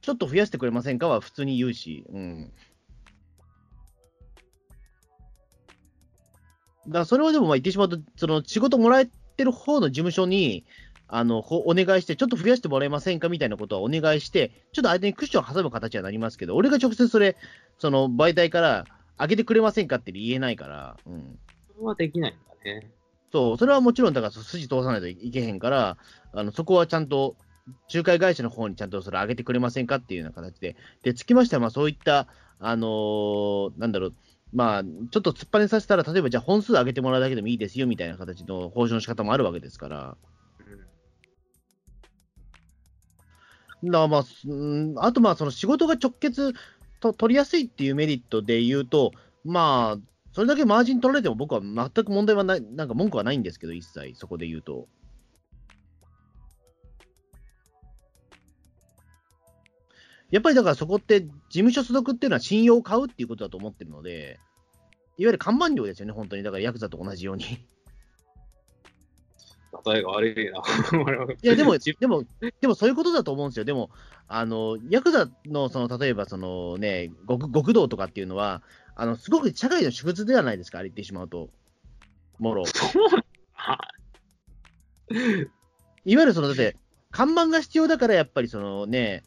[0.00, 2.04] ちょっと増やしてくれませんかは普通に言うし。
[2.08, 2.52] うん。
[6.88, 10.64] だそれはでもまあ言ってしまうと、その仕事もらえてる方の事務所に、
[11.08, 17.36] あのほお願いして、ちょっと増やしてもらえませんかみたいなことはお願いして、ちょっと相手にクッションを挟む形にはなりますけど、俺が直接それ、
[17.78, 18.84] その媒体から
[19.18, 21.38] 上げてくれませんかって言えないから、うん。
[21.74, 22.90] それはできないんだね。
[23.32, 25.98] そう、それはもちろん、だから筋通さないといけへんから、
[26.32, 27.36] あのそこはちゃんと、
[27.92, 32.28] 仲介会社の方にちゃんとそれ上げてくれませんかっていうような形で、で、つきましては、まあそういった、
[32.60, 34.14] あのーなんだろう、
[34.52, 40.16] まあ、ちょっと突っ張ねさせたら、例えばじゃあ本数上げてもらうだけでもいいですよみたいな形の報酬の仕方もあるわけですから、
[43.82, 46.54] うんだまあ、うんあとまあ、その仕事が直結
[47.00, 49.12] と取りやすいっていうメリットで言うと、
[49.44, 50.00] まあ、
[50.32, 54.88] それだけマージン取られても僕は全く問題はない、なんか文句はないんですけど、一切そこで言うと。
[60.34, 64.40] やっぱりだからそこって事務所所属っていうのは信用を買うっていうことだと思ってるので、
[65.16, 66.42] いわゆる看板料ですよね、本当に。
[66.42, 67.44] だからヤクザと同じように。
[69.86, 70.60] 例えが悪いな。
[71.40, 72.24] いや、でも、 自でも、
[72.60, 73.64] でもそういうことだと思うんですよ。
[73.64, 73.90] でも、
[74.26, 78.64] あの、ヤクザの、その、例えば、そのね、極極道とかっていうのは、
[78.96, 81.48] あの、すごく社会の縮図ではないですか、あれ言ってしまうと。
[82.40, 82.64] もろ。
[86.04, 86.76] いわゆるその、だって、
[87.12, 89.22] 看板が必要だから、やっぱりそのね、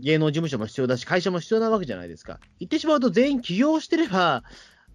[0.00, 2.40] 芸能事務所も必要だし、会社も必要なわけじゃないですか。
[2.60, 4.44] 言ってしまうと、全員起業してれば、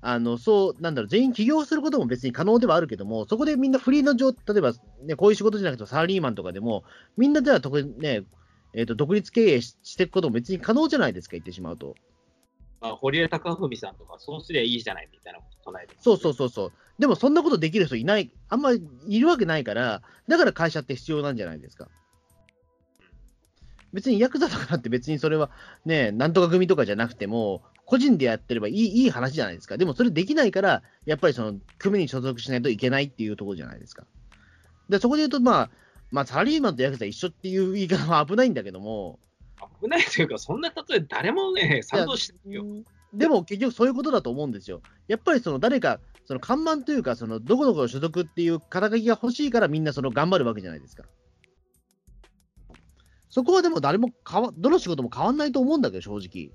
[0.02, 4.74] あの、そう、なんだろう、全員起業することも別に可能ではあるけども、そこでみんなフリーの状、例えば、
[5.04, 6.84] ね、こういう仕事じゃなくてサラリーマンとかでも、
[7.18, 8.24] みんなでは特にね、
[8.74, 11.96] えっ、と、独立経営ししていくことも別に可能じゃないですか、言ってしまうと。
[12.80, 16.72] まあ、堀江貴文さんとか、そうすりゃいいじゃないみたいなこと唱えてそうそうそうそう。
[17.00, 21.88] でもそんなことできる人いない、あんまりいるわけないから、だから会社って必要なんじゃないですか。
[23.94, 25.50] 別にヤクザとかって別にそれは
[25.86, 29.78] ね、なんとか組とかじゃなくても、個人でやってればいいいい話じゃないですか。
[29.78, 34.06] でもそれできないから、やっぱりその組に所属しないといけないっていうところじゃないですか。
[34.90, 35.70] で、そこで言うと、まあ、
[36.12, 39.20] まあ、サラリーマンとヤクザ一緒っていう言い方は危ないんだけども、
[39.82, 42.66] 危ないというか、そんな例え誰もね、賛同してないよ。
[43.14, 44.82] でも結局そういうことだと思うんですよ。
[45.08, 51.04] やっぱりその誰か、その看板というか、そのどこどこの所属っていう肩書きが欲しいからみんなその頑張るわけじゃないですか。
[53.38, 56.52] そこはでも誰も変わ、どの仕事も変わんないと思うんだけど、正直。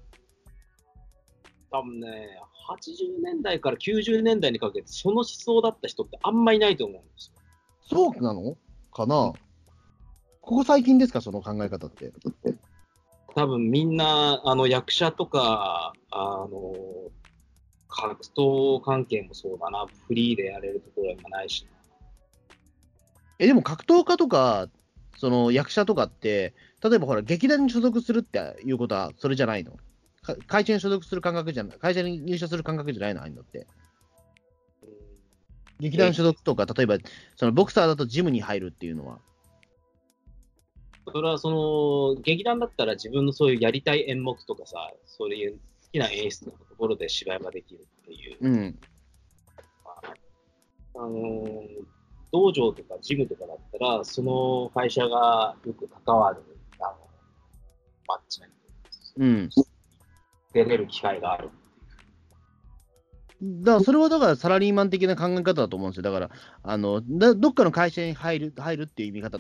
[1.71, 7.31] 多分ね、80年代から90年代にかけて、その思想だった人ってあんまいないと思うんです
[7.88, 8.12] よ。
[8.12, 8.57] そうなの？
[8.92, 9.33] かな？
[10.40, 12.12] ここ最近ですか、その考え方って。
[13.37, 16.75] 多分みんな、あの、役者とか、あの、
[17.87, 21.71] 格闘関係もそうだな、フリーでやれるところは今ないしな。
[23.38, 24.66] え、でも格闘家とか、
[25.16, 29.73] その役者とかって、例えばほら、劇団に所属するっていうことは、それじゃないの？
[30.23, 33.59] か会社に所属する感覚じゃない、会社に入社する感覚じゃないのああいうのって。
[33.59, 33.66] うん
[35.81, 36.99] 劇団所属とか、例えば、
[37.35, 39.18] そのボクサーだとジムに入るっていうのは？
[41.12, 41.51] それはそ
[42.14, 45.59] の、劇団だったら自分のそういうやりたい演目とかさ、そういう好
[45.90, 48.38] きな演出のところで芝居ができるっていう。
[48.40, 48.79] うん。
[50.95, 51.66] あのー
[52.35, 56.42] 道場とかジムとかだったら、その会社がよく関わる、
[58.07, 58.53] マッチなり
[59.19, 59.51] うん。
[60.53, 61.51] 出れる機会がある。
[63.43, 66.03] だから、それはだからサラリーマン的な考え方だと思うんですよ。
[66.03, 66.31] だから、
[66.62, 69.38] あの、だどっかの会社に入る、入るっていう意味方、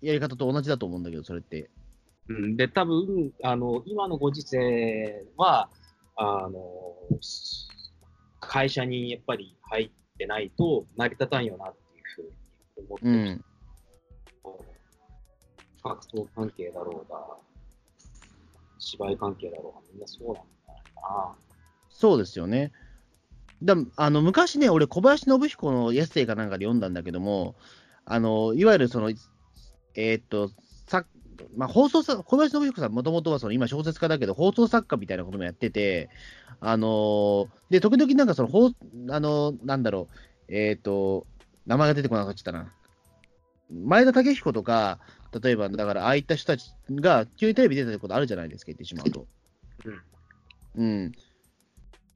[0.00, 1.68] やり方と同じだと思うんだけど、それって。
[2.28, 5.68] うん、で、多分、あの、今のご時世は、
[6.16, 6.60] あの、
[8.40, 13.44] 会社にやっぱり入ってないと成り立たんよなっていうふうに思ってうる、ん。
[15.82, 17.36] 格闘関係だろうが、
[18.84, 21.34] 芝居関係だろうが、みんなそうなんじゃな
[21.88, 22.72] そうですよね。
[23.62, 27.54] だあの昔ね、俺、小林信彦のエッセイかなんかで読んだんだけども、
[28.04, 29.10] あのいわゆるその、
[29.94, 30.50] えーっと、
[30.86, 31.06] さ
[31.56, 36.10] まあ、放送さ小林信彦さん、もともとはその今、小説家だけど、放送作家みたいなこともやってて、
[36.60, 40.14] あのーで時々なんかその、放あのーなんだろう、
[40.48, 41.26] えーっと、
[41.66, 42.72] 名前が出てこなくなっちゃったな。
[43.70, 44.98] 前田武彦とか、
[45.40, 49.26] 例えば、だから、ああいった人たちが急にテレビ出てることあるじゃないですか、言ってしまうと。
[49.84, 50.02] うん。
[50.76, 51.12] うん。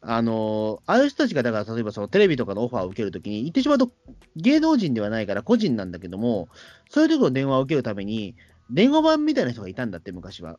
[0.00, 3.92] あのーああいう人たちが、だから例えばそのテレビとかのオファーを受けるときに、言ってしまうと
[4.36, 6.48] 芸能人ではないから個人なんだけども、
[6.88, 8.36] そういうところの電話を受けるために、
[8.70, 10.58] 電話番みたいな人がいたんだって、昔は。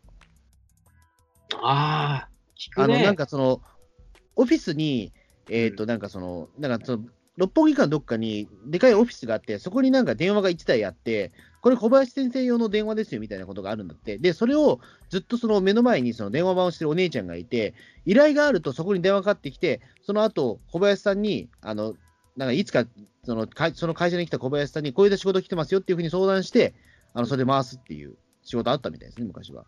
[1.54, 2.84] ああ、聞くね。
[2.84, 3.62] あの、なんかその、
[4.36, 5.14] オフィスに、
[5.48, 7.06] えっ、と、なんかその、なんかその、
[7.40, 14.18] 六本木間どっかにでかいオフィスがあって、そこになんか電話が1台あって、これ小林先生用の電話ですよみたいなことがあるんだって。
[14.18, 17.76] で、それをずっとその目の前にその電話番をしてるお姉ちゃんがいて、
[18.06, 21.96] 依頼があるとそこに電話かかってきて、その後、小林さんに、あの、
[22.36, 22.84] なんかいつか
[23.24, 26.74] その会その会社に来た小林さんに、こういう仕事来てますよっていうふうに相談して、
[27.14, 29.64] あのそれで回すっていう仕事あったみたいですね、昔は。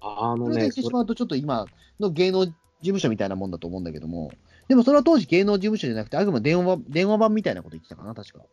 [0.00, 1.66] あのねそれで言ってしまうと、ちょっと今
[1.98, 4.30] の芸能事務所みたいなもんだと思うんだけども、
[4.68, 8.44] でもそれは当時芸能事務所じゃなくて、あくまで電話電話番みたいなこと言ってたかな、確か。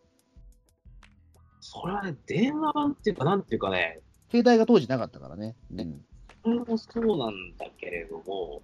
[1.60, 3.99] それはね、電話番っていうか、なんていうかね、
[4.32, 5.56] 携帯が当時なかったからね。
[5.73, 6.06] うん。
[6.43, 8.62] それもそうなんだけれども、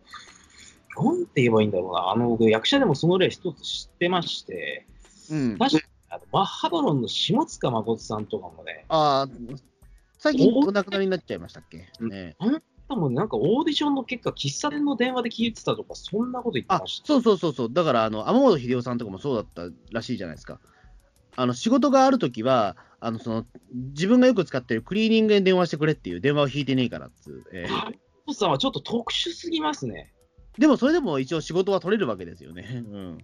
[0.97, 4.85] なんて言えばいいんだろうな、あの、僕役者でもその例一つ知ってまして、
[5.31, 9.29] うん、確かにあのマッハドロンの下塚誠さんとかもね、ああ、
[10.17, 11.87] 最近お亡くなりになっちゃいましたっけ？
[11.99, 12.35] うん
[12.89, 17.07] ね、多分なんかオーディションの結果、喫茶店の電話で聞いてたとか、そんなこと言ってあました。
[17.07, 20.59] そうそうそうそう、だからあの天本秀夫さんとかもそうだったらしいじゃないですか。
[21.35, 30.13] あの仕事があるときはあのその、自分がよく使ってるクリーニングに電話してくれっていう電話を引いてねえからっつう、えーハリポさんはちょっと特殊すぎますね。
[30.57, 32.83] でもそれでも一応仕事は取れるわけですよね。
[32.91, 33.17] うん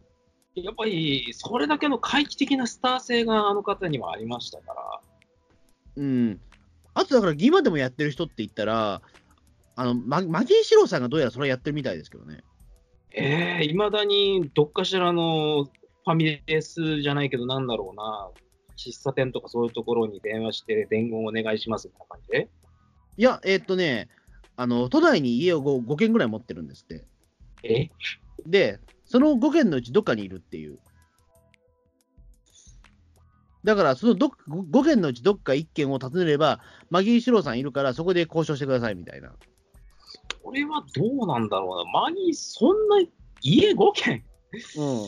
[0.55, 5.01] やっぱり、それだけの回帰的なスター性があの方にはありましたから。
[5.97, 6.39] うん。
[6.93, 9.01] あとだから、今でもやってる人って言ったら、
[9.75, 12.43] あの、ママギー四郎さんがどうやらそれやってるみたいですけどね。
[13.11, 18.29] ええいまだにどっかしらのファミレスじゃないけど、なんだろうな、
[18.77, 22.27] 喫茶店とかそういうところに電話して、伝言お願いしますみたいな感じ？
[22.31, 22.49] で。
[23.17, 24.09] いや、えーっとね、
[24.55, 27.05] あの、都内に家を 5, 5軒ぐらい持ってるんですって。
[27.63, 27.89] え？
[28.45, 30.79] で、その5軒のうちどっかにいるっていう。
[33.63, 36.59] だから、そのど5軒のうちどっか1軒を訪ねれば、
[36.91, 39.33] マギー四郎さんいるから、そこで交渉してくださいみたいな。
[40.45, 41.91] これはどうなんだろうな。
[41.91, 43.03] マギー、そんな
[43.41, 44.23] 家5軒
[44.77, 45.07] うん。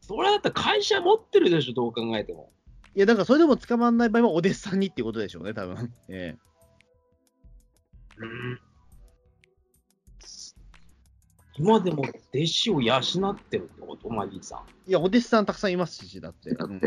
[0.00, 2.52] それだったら会社持ってるでしょ、どう考えても。
[2.96, 6.38] いや、だからそれでも捕まらない場合は、お弟子さんにっていうことでしょうね、多分 ええ
[8.18, 8.60] うん
[11.58, 14.90] 今でも弟子を養ってるってことマギーさん。
[14.90, 16.50] いや、お弟子さんたくさんいますし、だって。
[16.50, 16.80] うん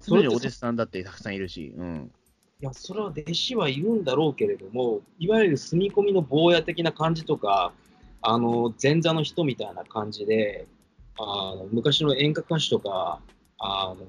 [0.00, 1.72] 常にお弟子さんだってたくさんいるし。
[1.76, 2.12] うん。
[2.60, 7.72] いや、それは弟子はいるんだろうけれども、いわゆる住み込みの坊や的な感じとか、
[8.22, 10.66] あの前座の人みたいな感じで、
[11.18, 13.20] あの昔の演歌歌手とか
[13.58, 14.06] あの、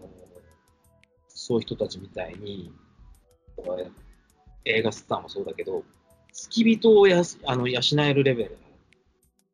[1.28, 2.72] そういう人たちみたいに、
[4.66, 5.84] 映画スターもそうだけど、
[6.34, 8.58] 付き人をやすあの養えるレベル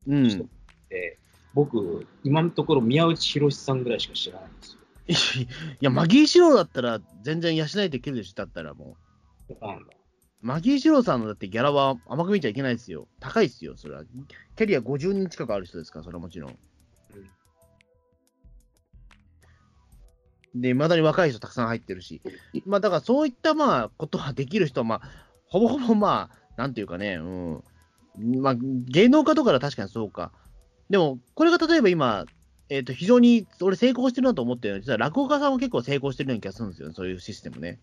[0.07, 0.49] うん。
[0.89, 1.17] で、
[1.53, 4.79] 僕、今のところ宮内博さんぐらいしか知らないんですよ。
[5.07, 5.47] い
[5.81, 8.97] や、マギー四郎だったら全然養いけるでしょ、だったらも
[9.49, 9.55] う。
[10.41, 13.07] マギー四郎さんのだってギャラは甘く見ちゃいけないですよ。
[13.19, 14.03] 高いですよ、それは。
[14.55, 16.57] キャリア50人近くある人ですから、それはもちろん。
[20.55, 22.21] で、いまだに若い人たくさん入ってるし。
[22.65, 25.01] まあ、だからそういったまあ、ことができる人は、まあ、
[25.47, 27.63] ほぼほぼまあ、なんていうかね、うん。
[28.41, 30.31] まあ、芸能家とかは確かにそうか。
[30.89, 32.25] でも、これが例えば今、
[32.69, 37.79] えっ、と、非常に俺成功してるなと思ってるのは、実は落語家さんも結構成功してるような気がするんですよね、そういうシステムね。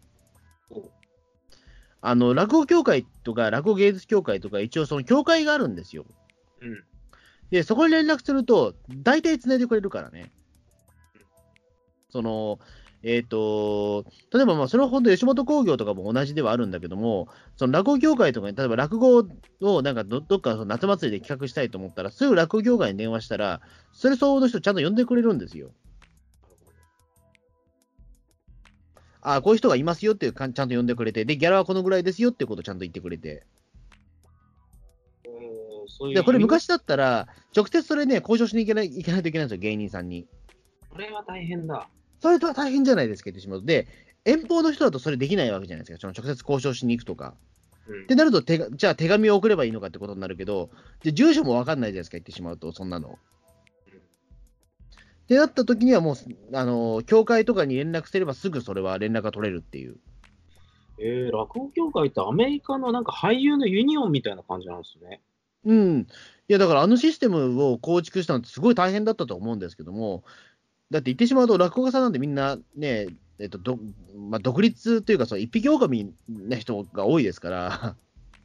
[2.02, 6.06] あの、落語協会とか、落語芸術協会とか、一応その協会があるんですよ。
[6.62, 6.84] うん。
[7.50, 10.32] で、そこに連絡すると、大体繋いでくれるからね。
[12.08, 12.58] その、
[13.02, 19.24] えっ、と、例えばまあ、それは本当吉本興業とかも同じではあるんだけども、その落語協会とかに、例えば落語
[19.62, 25.70] をなんかどどっかその夏祭りで企画したいと思ったら、すぐ落語協会に電話したら、それ相応の人ちゃんと呼んでくれるんですよ。
[29.22, 33.44] ああ、こういう人がいますよっていうかんちゃんと呼んでくれて、で、ギャラはこのぐらいですよっていうことをちゃんと言ってくれて。
[36.14, 40.26] で、これ昔だったら、直接それね、交渉しに行けないいけないといけないんですよ、芸人さんに。
[40.90, 41.88] これは大変だ。
[42.20, 43.66] それとは大変じゃないですか、言ってしまうと。
[43.66, 43.88] で、
[44.24, 47.34] 遠方の人だとそれできないわけじゃないですか、その直接交渉しに行くとか。
[47.88, 50.70] うんってなるとじゃあ手紙を送ればいいのかってことになるけど、
[51.02, 53.18] で住所も分かんないじゃないですか、言ってしまうと、そんなの。
[55.24, 56.16] ってなった時にはもう、
[56.56, 59.96] あの、教会とかに連絡すればすぐそれは連絡が取れるっていう。
[60.98, 65.20] えー、落語協会ってアメリカのなんか俳優のユニオンみたいな感じなんですね。
[65.64, 66.00] うん。
[66.00, 70.24] いや、だからあのシステムを構築したのってすごい大変だったと思うんですけども、
[70.90, 73.78] だって言ってしまうと、落語家さんなんてみんなね、えっと、ど
[74.16, 77.96] まあ、独立というか、その一匹狼な人が多いですから、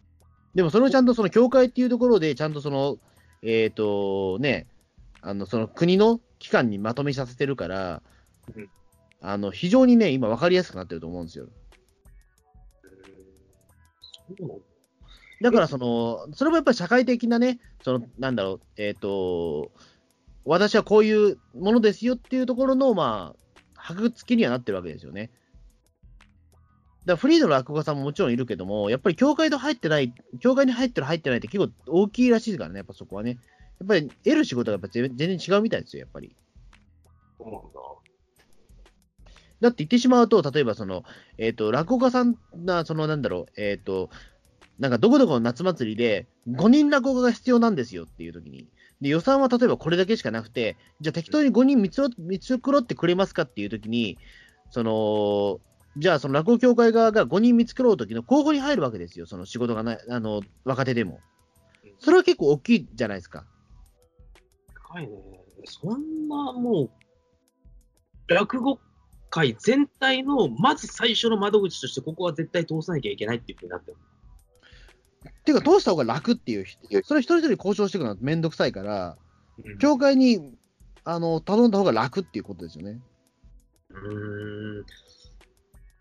[0.56, 2.98] でもそれをちゃんとその教会っていうところで、ちゃんとその、
[3.42, 4.68] えっ、とね、
[5.22, 8.02] あの、その国の機関にまとめさせてるから
[8.56, 8.70] うん、
[9.22, 11.48] あの、非常にね、今分かりやすくなってると思うんですよ。
[14.30, 14.46] だ。
[15.42, 19.72] だからその、それもやっぱり社会的なね、そのなんだろう、えっ、と、
[20.46, 23.40] 私はこういうものですよっていうところの、まあ、
[23.74, 25.32] 箔付きにはなってるわけですよね。
[27.06, 33.38] だフリーの落語家さんももちろんいるけども、やっぱり教会と入ってない、教会に入ってる、入ってないって結構大きいらしいですからね、やっぱそこはね。
[33.80, 36.36] やっぱり得る仕事がやっぱ全全然違うみたいですよ、やっぱり。
[37.38, 37.86] そうなんだ。
[39.62, 41.04] だって言ってしまうと、例えばその、
[41.38, 42.36] えっ、と、落語家さん
[42.66, 44.10] が、そのなんだろう、えっ、と、
[44.80, 48.68] なんかどこどこの夏祭りで5人落語家が必要なんですよっていう時に、
[49.02, 54.18] で予算は例えばこれだけしかなくて、じゃあ適当に5人見つろ見繕ってくれますかっていう時に、
[54.72, 55.60] その、
[55.98, 61.20] じゃあその落語協会側が5人見繕う時の候補に入るわけですよ、その仕事がない、あの、若手でも。
[62.00, 63.46] それは結構大きいじゃないですか。
[64.74, 65.14] 高いね。
[65.66, 68.80] そんなもう、落語
[69.30, 73.98] 界全体のまず最初の窓口として、ここは絶対通さなきゃいけないっていうふうになってる。
[75.28, 76.66] っていうか、通した方が楽っていう、
[77.04, 79.18] それ一人一人交渉していくのはめんどくさいから、
[79.64, 80.54] うん協会に
[81.06, 83.00] あの頼んだ方が楽っていうことですよね。
[83.90, 84.86] うーん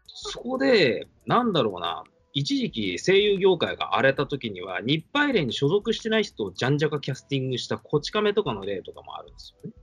[0.06, 2.02] そこで、なんだろうな、
[2.32, 9.74] 一時期声優業界が荒れた時には、日配連に所属してない人をじゃんじゃかキャスティングしたこち亀とかの例とかもあるんですよね。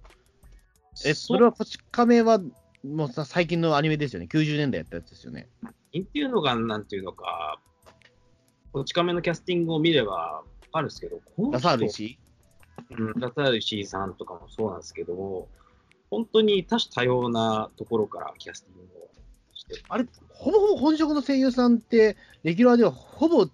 [1.06, 2.40] え、それはこち亀は
[2.84, 4.28] もうさ最近のアニメですよね。
[4.30, 5.48] 90年代やったやつですよね。
[5.66, 7.62] っていうのが、なんていうのか、
[8.74, 11.20] こち亀のキャスティングを見ればわかるんですけど、
[11.52, 12.06] ラサール石？
[12.06, 12.18] 井
[12.92, 15.50] うん、ラサール石井さんとかもそうなんですけども、
[16.10, 19.10] 本当に多種多様なところからキャスティングを
[19.54, 19.84] してる。
[19.90, 23.48] あれ、ほぼほぼ本職の声優さんって、レギュラーではほぼ、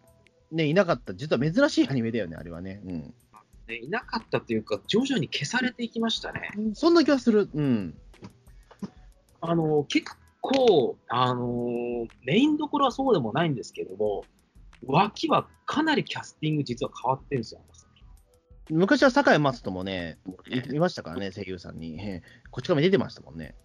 [0.52, 2.82] ね、いなかった、実は珍しいアニメだよね、あれはね。
[2.86, 3.14] うん。
[3.68, 6.52] ねいなかったっていうか、徐々に消されていきましたね。
[6.74, 7.50] そんな気がする。
[7.54, 7.98] うん。
[9.42, 10.12] あの結
[10.42, 14.26] 構、あのメインどころはそうでもないんですけども、
[14.86, 17.62] 脇はかなりキャスティング実は変わってるんですよ。
[18.70, 20.20] 昔は堺雅人もね、
[20.50, 22.00] いいましたからね、声優さんに。
[22.00, 23.56] ええこっち亀出てましたもんね。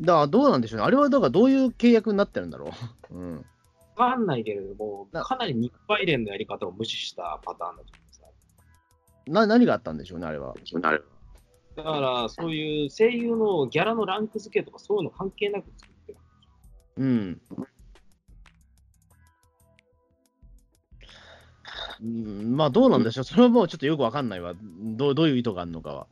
[0.00, 0.86] だからどうなんでしょうね。
[0.86, 2.72] あれはだからどういう契約になってるんだろ
[3.10, 3.14] う。
[3.14, 3.36] うん。
[3.96, 8.26] わかんないけれども、なかなり日配連のやり方を無視したパターンだと思うんですよ
[9.32, 10.54] な、何があったんでしょうね、あれは。
[11.76, 15.91] だから、そういう声優のギャラのランク付けとかそういうの関係なく作。
[16.96, 17.40] うん。
[22.02, 23.24] うん、まあどうなんでしょう。
[23.24, 24.54] それはもうちょっとよくわかんないわ。
[24.60, 26.06] どうどういう意図があるのかは。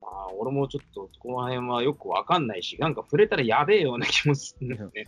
[0.00, 5.06] まあ、俺もちょっと、この辺はよくわかんないし、なんか触れたらやべえような気もするんだよね。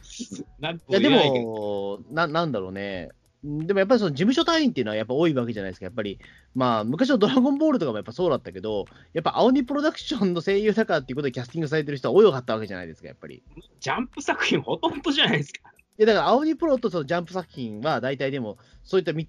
[0.58, 3.10] なんといや、でも、ななんだろうね。
[3.44, 5.84] でもやっぱりその事務所隊員っていうのはやっぱ多いわけじゃないですか。
[5.84, 6.18] やっぱり、
[6.54, 13.42] まあ、昔のドラゴンボールとかもやっぱそうだったけど、やっぱ青鬼プロダクションの声優だからっていうことでキャスティングされてる人は多かったわけじゃないですか、やっぱり。
[13.80, 15.70] ジャンプ作品ほとんどじゃないですか。
[15.98, 19.28] いや、だから、青鬼プロとそのジャンプ作品は、大体でも、そういったみつ、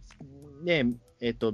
[0.64, 0.86] ね、
[1.20, 1.54] えっ、と、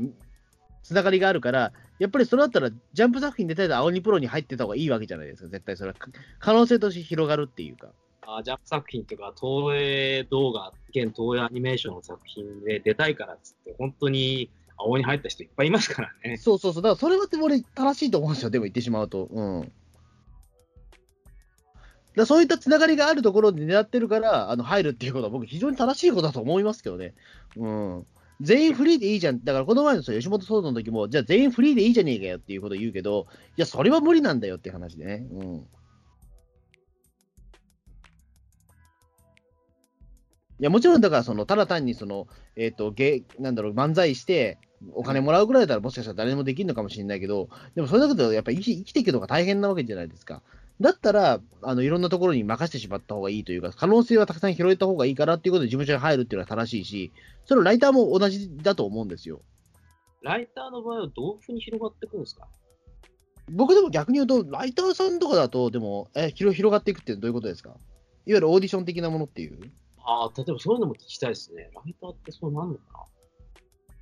[0.83, 5.93] つながりがあるから、やっぱりそれだったら、ジャンプ作品で出たら青鬼プロに入ってた方がいいわけじゃないですか、絶対それは。
[5.95, 6.09] か
[6.39, 7.93] 可能性として広がるっていうか。
[8.27, 16.37] あジャンプ作品とか、東映動画、現東映アニメーションの作品で出たいからっつって、本当に青に入った人いっぱいいますからね。
[16.37, 19.25] そうそうそう、だからそれは俺、正しいと思うんですよ、でも言ってしまうと。
[19.25, 19.71] うん。
[22.15, 27.13] だそういったつながりがあるところで狙ってるから、あの入るっていうことは、僕、非常に正しいことだと思いますけどね。
[27.55, 28.05] うん。
[28.41, 29.43] 全員フリーでいいじゃん。
[29.43, 35.27] だから、この前の吉本騒動の時も、じゃあ全員フリーでいいじゃねえかよっていうこと言うけど、いや、それは無理なんだよっていう話でね。
[35.31, 35.67] うん。
[40.61, 44.59] いや、もちろんだから、その、ただ単に、その、えっ、と、芸、なんだろう、漫才して、
[44.93, 50.43] お金もらうぐらいだったら、もしかしたら誰でもできるのかもしれないけど、でもそれだけだと、やっぱり生き生きていくのが大変なわけじゃないですか。
[50.79, 57.11] だったら、あの、いろんなところに任せてしまった方がいいというか、可能性はたくさん広げた方がいいからっていうことで事務所に入るっていうのは正しいし、
[57.45, 59.41] それはライターも同じだと思うんですよ。
[60.21, 62.47] ライターの場合はどういうふうに広がっていくんですか？
[63.49, 67.69] 僕でも逆に言うと、ライターさんとかだと、でも、え、広広がっていくってどういうことですか？
[67.69, 67.77] いわ
[68.25, 69.59] ゆるオーディション的なものっていう
[70.11, 71.69] ああ、例えばそういうのも聞きたいですね。
[71.73, 72.99] ライターってそうなんのかな？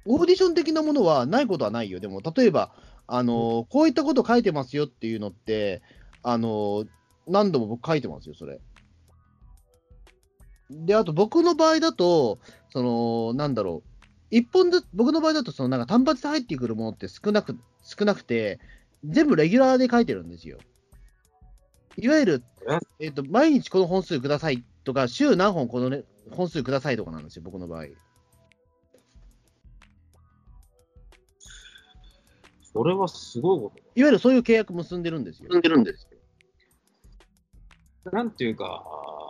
[0.06, 2.00] オーディション的なものはないことはないよ。
[2.00, 2.72] でも、例えば、
[3.06, 5.82] あのこういったこと書いてますよっていうのって、
[6.24, 6.86] あの
[7.28, 8.60] 何度も僕書いてますよ、それ。
[10.72, 12.40] で、あと僕の場合だと、
[12.72, 13.90] その、なんだろう、
[14.32, 18.60] 一本ずつ、僕の場合だと、そのなんか単発で入ってくるものって少なく、少なくて、
[19.04, 20.60] 全部レギュラーで書いてるんですよ。
[21.98, 22.44] いわゆる、
[23.00, 23.08] え？
[23.08, 27.86] っ、と、毎日この本数くださいとか、週何本この、ね、本数くださいとかなんですよ、僕の場合。
[32.62, 35.50] それはすごいこいわゆるそういう契約結んでるんですよ。
[35.50, 35.58] と。
[35.58, 36.08] んでるんです
[38.12, 39.30] なんていうか、あ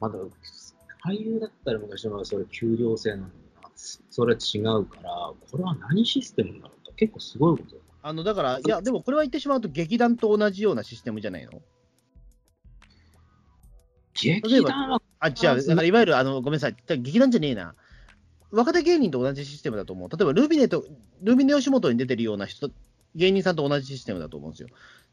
[0.00, 0.18] まだ、
[1.04, 3.26] 俳優だったら昔はそれ給料制なんだ
[3.62, 3.70] な。
[3.74, 6.92] それは違うから、これは何システムなんだろうと。
[6.92, 7.87] 結構すごいことだ。
[8.02, 11.62] あのだから、いや、でもこれは言ってしまうと、劇団と同じようなシステムじゃないの？
[14.14, 15.34] 劇団は、あ、違う、
[15.66, 17.74] だからいわゆる、あのごめんなさい、劇団じゃねえな。
[18.50, 20.08] 若手芸人と同じシステムだと思う。
[20.08, 20.84] 例えば、ルービネと、
[21.22, 22.70] ルービネ吉本に出てるような人、
[23.14, 24.68] 芸人さんと同じシステムだと思うんですよ。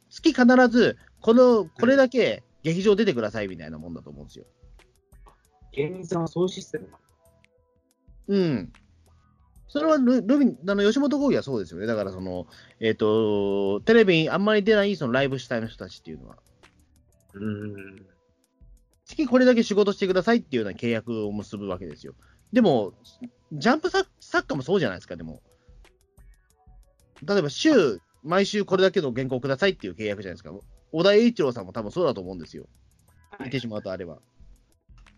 [0.09, 4.45] 月必ず、この、これだけ劇場出てくださいみたいなもんだと思うんですよ。
[5.73, 6.89] 芸人さんはそういうシステム
[8.27, 8.73] うん。
[9.67, 11.87] それはルルビあの吉本興業はそうですよね。
[11.87, 12.47] だからその、
[12.79, 16.37] えっ、と、テレビにあんまり出ないそのライブ主体の人たちっていうのは。
[17.33, 17.41] うー
[18.01, 18.05] ん。
[19.05, 22.13] 月これだけ仕事してくださいっていうような契約を結ぶわけですよ。
[22.53, 22.93] でも、
[23.51, 25.41] ジャンプ作作家もそうじゃないですか、でも。
[27.23, 30.51] 例えば、週、毎週これだけの原稿くださいっていう契約じゃないですか。
[30.91, 32.65] 小田栄一郎さんも多分そうだと思うんですよ。
[33.39, 34.19] 言ってしまうとあれば。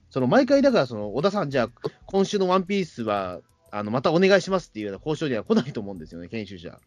[0.09, 1.69] その毎回、だから、その小田さん、じゃあ、
[2.05, 3.41] 今週のワンピースは、
[3.71, 6.79] あのまたお願いしますっていうような交渉には来ないと思うんですよね、研修者。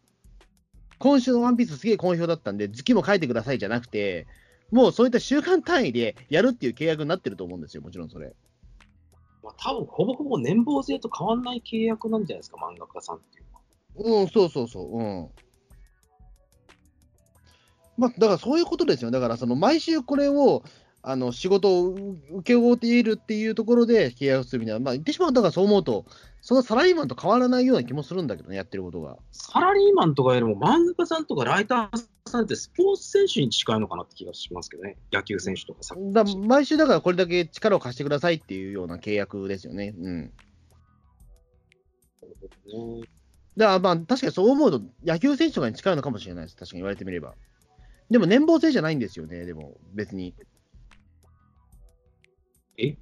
[0.98, 4.26] 今週のワンピースすげえ好評だったんで、月も書いてくださいじゃなくて、
[4.70, 8.34] もうそういった週間単位でやるっていう契約になってると思うんですよ、もちろんそれ。
[9.42, 14.22] まあ、多分ほぼほぼ年俸制と変わんない契約なんじゃないですか、漫画家さんっていうのは。
[14.22, 15.28] うん、そうそうそう、うん。
[17.96, 19.10] まあ、だからそういうことですよ。
[19.10, 20.62] だから、その毎週これを、
[21.02, 26.04] あの仕事を請け負っているっていうところで契約するみたいな、まあ、言ってしまうと、だからそう思うと、
[26.42, 29.16] そのサラリーマンと変わらないような気もするんだけどね、やってることが。
[29.32, 34.98] サラリーマンとかよりも漫画家さんとかライターさんってスポーツ選手に近いのかなって気がしますけどね。
[35.12, 39.94] 野球選手とかサッカーだ毎週だからこれだけ力を貸してくださいっていうような契約ですよね。
[39.98, 40.22] うん。
[40.22, 40.30] ね
[43.56, 47.34] だからまあ確かにそう思うと、野球選手とかに近いのかもしれないです、確かに言われてみれば。
[48.10, 50.34] でも年俸制じゃないんですよね、でも別に。
[52.78, 52.96] え？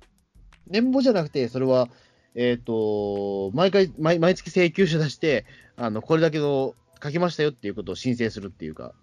[0.66, 1.88] 年俸じゃなくて、それは、
[2.34, 5.46] えっ、と、毎回毎、毎月請求書出して、
[5.76, 8.94] あのこれだけの書きましたよっていうことを申請するっていうか。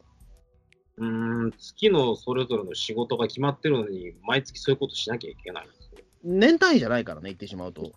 [0.98, 6.04] うーん、月のそれぞれの仕事が決まってるのに、毎月そういうことしなきゃいけないんですね。
[6.24, 7.92] 年単位じゃないからね、言ってしまうと。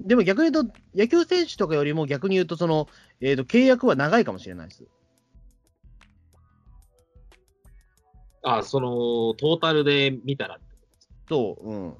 [0.00, 2.88] でも逆に言うと、野球選手とかよりも逆に言うと、その、
[3.20, 4.84] えっ、と、契約は長いかもしれないです。
[8.42, 10.60] あ、その、トータルで見たら。
[11.28, 11.94] そう、うん。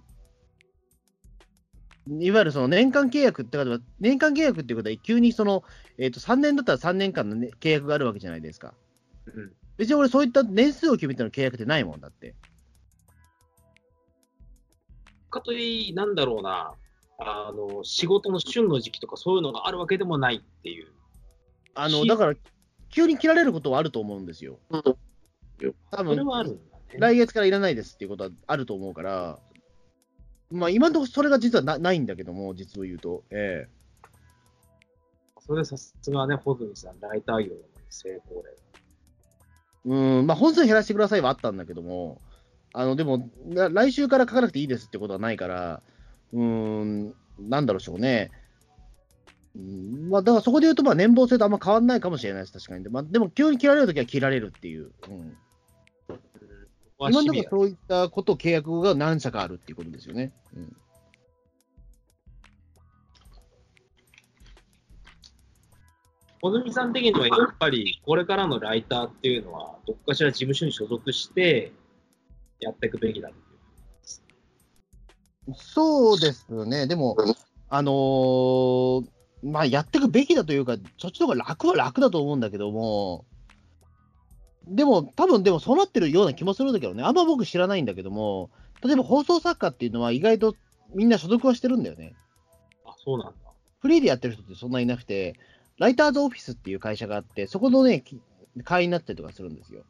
[2.23, 5.63] いわゆるその年間契約ってことは、年間契約っていうことは、急にその、
[5.99, 8.73] えっ、と、3年だったら3年間の、ね、契約があるわけじゃないですか。
[9.27, 9.53] うん。
[9.77, 12.35] 別に俺、そういった年数を決めての契約ってないもんだって。
[15.31, 16.75] かといい、なんだろうな、
[17.19, 20.89] あの、仕事の旬の時期とかそういうのがあるわけでもないっていう。
[21.75, 22.35] あの、しだから、
[22.89, 24.59] 急に切られることはあると思うんですよ。
[24.71, 24.97] 多
[25.91, 26.59] それ分はある。
[26.97, 29.39] 来月からいらないですっていうことはあると思うから、
[30.51, 33.25] まあ、今のところそれが実はなないんだけども、実を言うと。
[33.31, 33.69] え
[35.41, 37.61] それさすがね、穂積さん、ライター業の
[37.91, 38.51] 成功例。
[38.51, 38.69] え
[39.85, 42.21] うん、まあ、本数減らしてくださいはあったんだけども、
[42.75, 45.83] あの、でも、な来週から書かなくていいですってことはないから、
[46.33, 48.31] うーん、なんだろうしょうね。
[49.57, 52.85] うんまあ、だからそこで言うと、まあ、年俸制とあんま変わんないかもしれないです、確かに。
[52.85, 54.93] で,、まあ、でも、急に切られるときは切られるっていう。
[55.09, 55.37] うんうん、
[57.01, 60.33] 今のところそういったこと、契約が何社かあるっていうことですよね。
[60.57, 60.77] うん
[66.41, 71.73] 穂積さん的にはやっぱりこれからのライターっていうのは、どっかしら事務所に所属して
[72.61, 73.33] やっていくべきだう。
[75.55, 77.17] そうですね、でも、
[77.69, 79.09] あのー
[79.43, 83.25] まあ、やっていくべきだというか、そっちの方が楽は楽だと思うんだけども、
[84.69, 88.51] でも、多分でもそうなってるような気もするんだけどね、あんま僕知らないんだけども、
[88.85, 90.55] 例えば放送作家っていうのは、意外と
[90.95, 92.15] みんな所属はしてるんだよね。
[92.85, 93.35] あ、そうなんだ。
[93.81, 95.35] フリーでやってる人ってそんなにいなくて、
[95.79, 98.21] ライターズオフィスっていう会社があって、そこのね、き
[98.65, 99.83] 会員になったりとかするんですよ。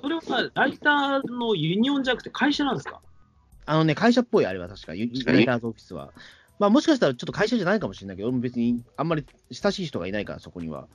[0.00, 3.00] それはライターのユニオンじゃなくて会社なんですか？
[3.66, 6.12] あのね、会社っぽいあれは確か、ユライターズオフィスは。
[6.58, 10.88] まあもしかしたらちょっと会社じゃないかもしれないけど、俺も別にあんまり親しい人がいないから、そこには。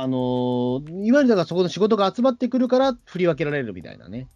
[0.00, 4.28] あのーいわゆるだからそこの仕事が集まってくるから振り分けられるみたいなね。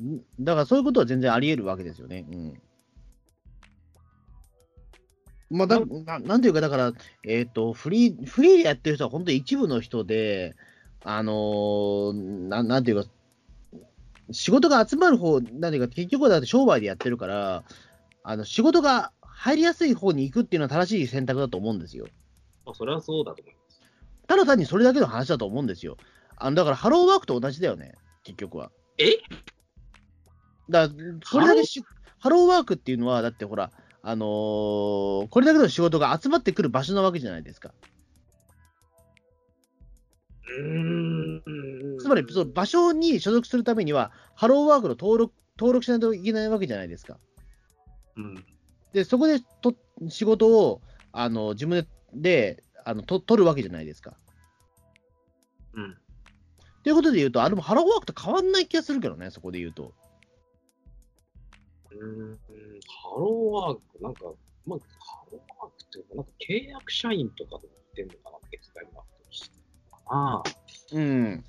[0.00, 2.24] んだからそういうことは全然あり得るわけですよね。
[2.30, 2.60] うん。
[5.50, 6.92] まあだな、なんていうか、だから、
[7.24, 10.56] えっ、と、フリー、フリーでやってる人は本当に一部の人で、
[11.04, 13.10] あのーななんていうか、
[14.32, 17.64] 仕事が集まる方、なんていうか、結局はだって商売でやってるから、
[18.26, 19.12] あの仕事が
[19.44, 22.06] 入りやすい方に行くっていうのは正しい選択だと思うんですよ。
[22.66, 23.82] あそれはそうだと思います。
[24.26, 25.98] ただ単にそれだけの話だと思うんですよ。
[26.38, 27.92] あのだから、ハローワークと同じだよね、
[28.22, 28.70] 結局は。
[28.96, 29.18] え？
[30.70, 31.84] だから、それだけし
[32.18, 33.70] ハローワークっていうのは、だってほら、
[34.00, 37.74] あのーこれだけの仕事が集まってくる場所なわけじゃないですか。
[40.48, 41.98] うーん。
[41.98, 47.18] つまり、その場所に所属するためには、ハローワークの登録登録しないといけないわけじゃないですか。
[48.16, 48.44] うん。
[48.94, 49.74] で、そこでと
[50.08, 50.80] 仕事を
[51.10, 54.16] あの自分であのと取るわけじゃないですか。
[55.74, 55.96] うん。
[56.84, 59.92] ということで言うと、あれもハローワークと変わんない気がするけどね、そこで言うと。
[61.90, 62.38] うーん。
[62.86, 64.20] ハローワーク、なんか、
[64.64, 67.70] まあ、ハローワークっていうか、なんか契約社員とかと言
[68.06, 69.56] ってんのかな、月代マークとして。
[70.06, 70.42] ああ。
[70.92, 71.44] うん。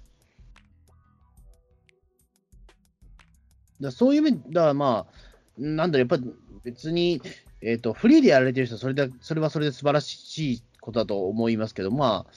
[3.82, 5.25] だそういう意味だからまあ、
[5.58, 6.34] なんだろう、やっぱり
[6.64, 7.22] 別に、
[7.62, 12.32] えっ、と、フリーでやられてる人はそれで、それはそれで素晴らしいことだと思いますけど、まあ、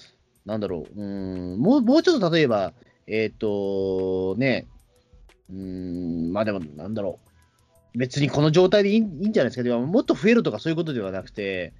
[0.46, 2.72] なんだろう、うん、もう、もうちょっと例えば、
[3.06, 4.66] えっ、と、ね、
[5.50, 7.18] うん、まあでも、なんだろ
[7.94, 11.72] う、別にこの状態でいいいいんじゃないですか、でももっと増えるとかそういうことではなくて、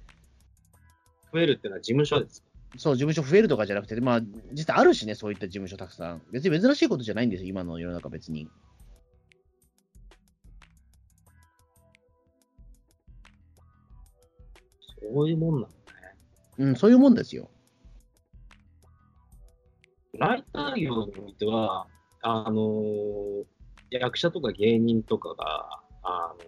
[1.31, 2.47] 増えるっていうのは事務所ですか？
[2.77, 4.21] そう、事務所増えるとかじゃなくて、まあ、
[4.51, 6.21] 実際あるしね、そういった事務所たくさん。
[6.31, 8.47] 別に珍しいことじゃないんですよ、今の世の中別に。
[15.13, 15.73] そういうもんなのね。
[16.57, 17.49] うん、そういうもんですよ。
[20.17, 21.87] ライター業においては、
[22.21, 22.83] あの
[23.89, 25.69] 役者とか芸人とかが、
[26.03, 26.45] あの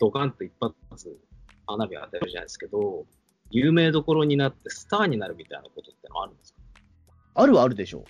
[0.00, 0.74] ドカンと一発
[1.66, 3.06] 花火を当てるじゃないですけど、
[3.50, 6.60] 有名どころになってスターになるみたいなことってのはあるんですか？
[7.34, 8.04] あるはあるでしょ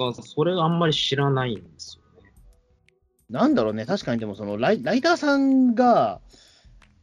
[0.00, 2.30] あそれがあんまり知らないんですよね。
[3.30, 3.32] う。
[3.32, 6.20] なんだろうね、確かにでもそのライ、ライターさんが、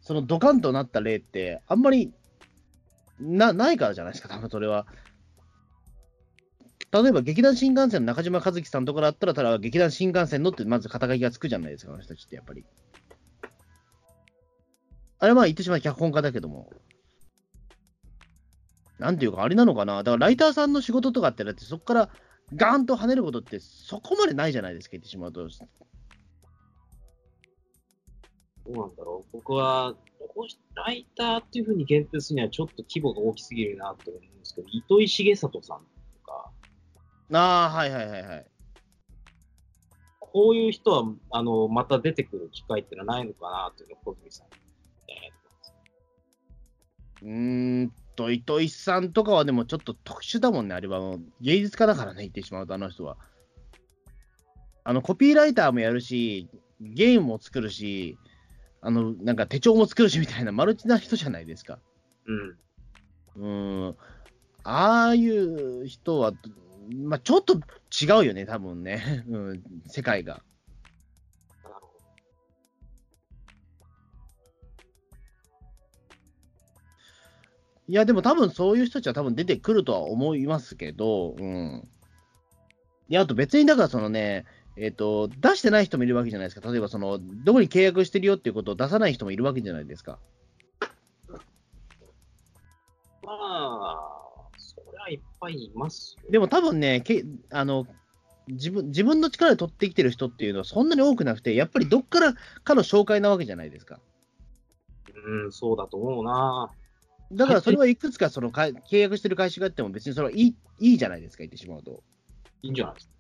[0.06, 2.14] そのドカンとなった例って、あんまり
[3.20, 4.86] なないからじゃないですか、多分それは。
[6.92, 12.64] 例えば劇団新幹線の中島和樹さんとかだったら、ただ劇団新幹線のってまず肩書きがつくじゃないですか、あの人たちってやっぱり。
[15.18, 16.70] あれは言ってしまう脚本家だけども。
[19.00, 22.10] なんていうか、あれなのかな、だからライターさんの仕事とかって、だってそこから
[22.54, 25.50] ガーンと跳ねることってそこまでないじゃないですか、言ってしまうと。
[28.68, 29.32] どうなんだろう。
[29.34, 29.96] 僕は、
[30.76, 35.84] ライターっていうふうに限定するにはちょっと規模が大きすぎるなと思うんですけど、糸井重里さんと
[36.26, 36.52] か、
[37.34, 38.46] ああ、はいはいはいはい。
[40.20, 44.52] こういう人は、あの、また出てくる機会ってのはないのかなというのを、小泉さんに
[45.08, 45.74] 言いたいなと思います。
[47.22, 53.18] うーんと、糸井さんとかはでもちょっと特殊だもんね、あれは芸術家だからね、言ってしまうと、あの人は。
[54.84, 56.50] あの、コピーライターもやるし、
[56.82, 58.18] ゲームも作るし、
[58.86, 61.80] あの、なんか手帳も作るしみたいなマルチな人じゃないですか。
[62.28, 63.88] うん。
[63.88, 63.98] うーん。
[64.64, 66.34] ああいう人は、
[67.08, 69.26] まあ、ちょっと違うよね、多分ね。
[69.28, 70.44] うん、世界が。
[77.88, 81.90] いや、でも多分そういう人たちは多分出てくるとは思いますけど、うん。
[83.08, 84.46] いや、あと別にだからそのね、
[84.78, 86.70] えっ、と、出してない人もいるわけじゃないですか。
[86.70, 90.20] 例えばその、どこに契約してるよっていうことを出さない人もいるわけじゃないですか。
[93.24, 96.32] まあ、そりゃいっぱいいますよ。
[96.32, 97.88] でも多分ね、けあの
[98.48, 104.00] 自分自分の力で取ってきてる人っていうのはそんなに多くなくて、やっぱりどっからかの紹介なわけじゃないですか。
[105.26, 106.70] うん、そうだと思うな。
[107.32, 112.04] だからそれはいくつかそのか契約してる会社があっても別にそれはいいいいじゃないですか、言ってしまうと。
[112.62, 113.15] いいんじゃないですか。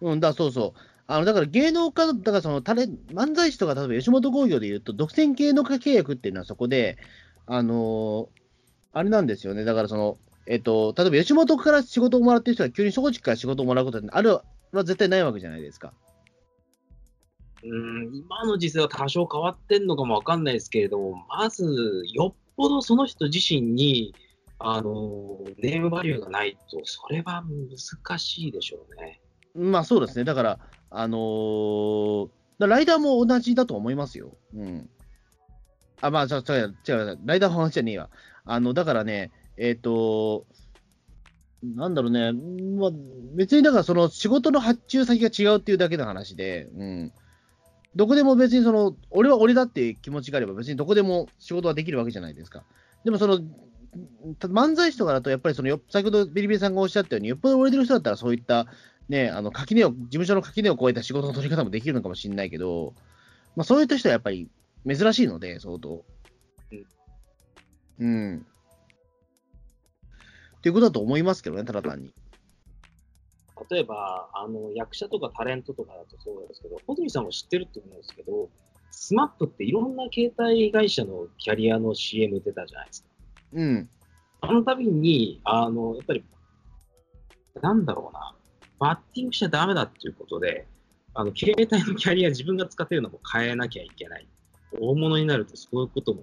[0.00, 0.80] うん、だそうそう。
[1.06, 6.98] あのだから芸能家、だからそのタレ漫才師とか、例えば吉本興業でいうと、独占芸能家契約っていうのはそこで、
[7.46, 8.44] あのー
[8.94, 15.92] あれなんですよね、だからその、えっと、例えば吉本から仕事をもらってる人が急に松竹から仕事をもらうことって、あれは絶対ないわけじゃないですか。
[17.64, 24.14] うん、今の時勢は多少変わってんのかもわかんないですけれども、まず、よっぽどその人自身に、
[24.60, 29.20] あの、ネームバリューがないと、それは難しいでしょうね。
[29.54, 30.58] まあそうですね、だから、
[30.90, 32.28] あのー
[32.58, 34.36] ライダーも同じだと思いますよ。
[34.54, 34.88] うん。
[36.00, 38.10] あ、まあ、違う、違う、違う、ライダーも同じゃねえわ。
[38.44, 40.46] あの、だからね、えっ、と、
[41.62, 42.32] なんだろうね、
[42.78, 42.90] まあ、
[43.34, 47.12] 別にだからその仕事の発注先が違うっていうだけの話で、うん。
[47.96, 52.64] どこでも別にその、俺は俺だって気持ちがあれば別にどこでも仕事はできるわけじゃないですか。
[53.04, 53.40] でもその、
[54.40, 58.66] 漫才師とかだとやっぱりそのよ、先ほどビリビリさんがおっしゃったように、よっぽど売れてる人だったらそういった
[59.08, 62.94] ね、あの垣根を、事務所の垣根を越えた仕事の取り方もできるのかもしれないけど、
[63.56, 64.48] まあそういった人はやっぱり
[64.86, 66.04] 珍しいので、相当。
[67.98, 68.46] うん。
[70.58, 72.14] っていうことだと思いますけどね、ただ単に。
[73.70, 78.50] 例えば、あの、役者とかタレントとかだとそうなんですけど、小泉さんも知ってると思うんですけど、
[78.90, 83.08] スマップっていろんな携帯会社のキャリアの CM 出たじゃないですか。
[83.52, 83.88] うん。
[84.40, 86.24] あの度に、あの、やっぱり、
[87.62, 88.34] なんだろうな、
[88.78, 90.66] バッティングしちゃダメだっていうことで、
[91.14, 94.26] あの、携帯のキャリア自分が使ってるのも変えなきゃいけない。
[94.80, 96.22] 大物になるとそういうことも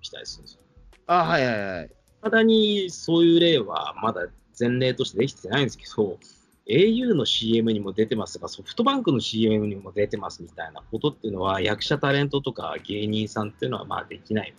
[0.00, 0.60] 起きたりするんですよ。
[1.06, 1.90] あ、はいはいはい。
[2.22, 4.26] まだにそういう例はまだ
[4.58, 6.18] 前例としてできてないんですけど、
[6.66, 14.54] au の CM にも出てますとか、ソフトバンクの CM にも出てますみたいなことっていうのは、役者タレントとか芸人さんっていうのはまあできない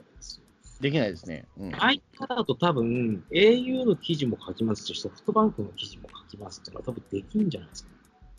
[0.82, 1.48] できないですね。
[1.58, 1.76] うん。
[1.76, 7.90] ああいっただと多分、au の記事も書きますし、ソフトバンクの記事も書きますっていうのは多分できるんじゃないですか。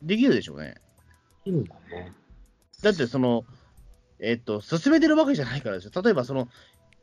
[0.02, 0.74] できるでしょうね。
[1.44, 2.12] できるんだね。
[2.82, 3.44] だってその、
[4.20, 6.02] えっと、進めてるわけじゃないからですよ。
[6.02, 6.48] 例えばその、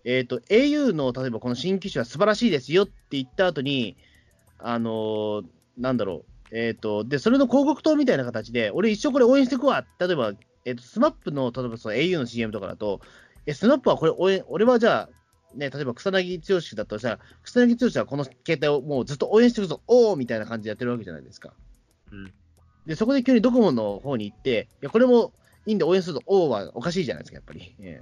[0.06, 3.98] えっと、au の例えばこの新機種は素晴らしいですよって言った後に、
[4.60, 5.44] あのー
[5.78, 9.86] なんだろう、えっと、で、それの広告塔みたいな形で、俺一生これ応援していくわ。
[10.00, 10.34] 例えば、
[10.66, 13.02] えっと、スマップの、例えばその au の CM とかだと、
[13.46, 15.10] え、スマップはこれ俺はじゃあ、
[15.56, 21.54] ね、例えば草彅剛だったらさ、草彅剛はこの携帯をもうずっと応援してるぞ、おーみたいな感じでやってるわけじゃないですか。
[22.12, 22.34] うん。
[22.86, 25.34] で、そこで急にドコモの方に行って、いや、これも
[25.66, 27.76] いいんで応援すると、おーはおかしいじゃないですか、やっぱり。
[27.80, 28.02] え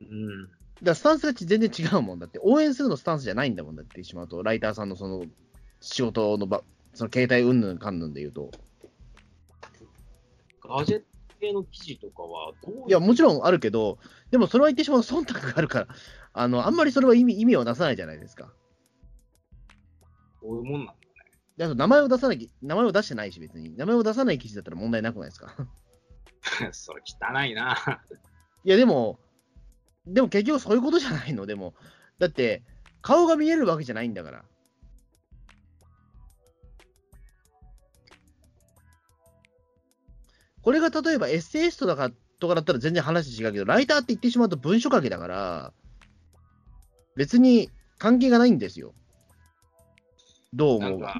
[0.00, 0.48] えうん。
[0.82, 5.24] だスタンスが全然違うもんだって、応援するのスタンスじゃないんだもんだって言ってしまうと、ライターさんのその
[5.80, 6.62] 仕事の場、
[6.92, 8.50] その携帯うんぬんかんぬんで言うと。
[10.62, 11.06] ガジェット
[11.40, 13.98] 系の記事とかはどういや、もちろんあるけど、
[14.30, 15.88] でもそれは言ってしまうと忖度があるから、
[16.38, 18.52] あの、あんまりそれは意味意味を出さないじゃないですか。
[20.42, 20.98] そういうもんなんだね。
[21.56, 23.74] であと名前を出さなき、名前を出してないし、別に。
[23.74, 25.54] 名前を出さない記事だったら問題なくないですか？
[26.72, 28.02] それ汚いな。
[28.64, 29.18] いや、でも、
[30.06, 31.74] でも結局そういうことじゃないの、でも。
[32.18, 32.62] だって、
[33.00, 34.44] 顔が見えるわけじゃないんだから。
[40.62, 42.10] これが例えばエッセイストだか
[42.40, 45.72] とかだったら全然話違うけど、ライターって言ってしまうと文書書けだから、
[47.16, 48.94] 別に関係がないんですよ。
[50.54, 51.00] どう思う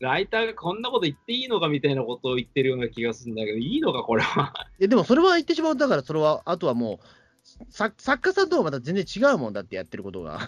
[0.00, 4.52] ライターがこんなこと言っていいのかみたいなことを言ってるような気がするんだけど、いいのか、これは。
[4.78, 10.40] いやでもそれは言ってしまうとだから、それは、あとはもう、さ作家さんとはまた全然違うもんだってやってることが。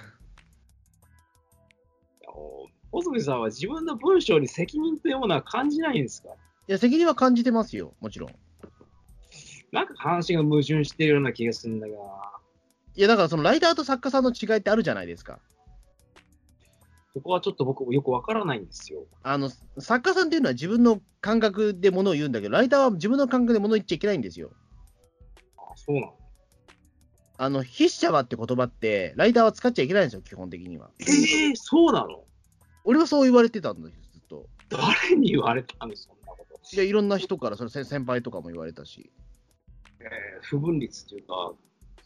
[2.92, 6.28] 小杉さんは自分の文章に責任というものは感じないんですか？
[6.68, 8.34] いや、責任は感じてますよ、もちろん。
[9.72, 11.94] なんか話が矛盾してるような気がするんだが、
[12.96, 15.38] いや、だからそのライターと作家さんの違いってあるじゃないですか。
[17.12, 19.04] そこはちょっと僕もよくわからないんですよ。
[19.22, 24.50] あの、作家さんっていうのは自分の感覚でものを言うんだけど、ライターは自分の感覚でものを言っちゃいけないんですよ。
[25.56, 26.14] あそうなの
[27.38, 30.90] あの、筆者はって言葉って、ライターは使っちゃいけないんですよ、基本的には。
[31.00, 32.24] えー、そうなの？
[32.84, 34.46] 俺はそう言われてたんです、ずっと。
[34.68, 36.60] 誰に言われたのそんなこと。
[36.72, 39.10] いや、いろんな人から、それ先先輩とかも言われたし。
[40.00, 40.06] えー
[40.42, 41.54] 不分率というか、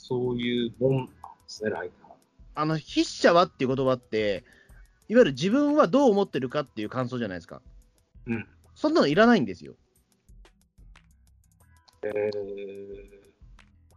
[0.07, 1.09] そういうもんなんで
[1.46, 2.11] すね、ライター。
[2.57, 4.44] あの、筆者はっていう言葉って、
[5.09, 7.62] いわゆる自分はどう思ってるかっていう感想じゃないですか。
[8.26, 8.46] うん。
[8.74, 9.76] そんなのいらないんですよ。
[12.02, 12.34] えー、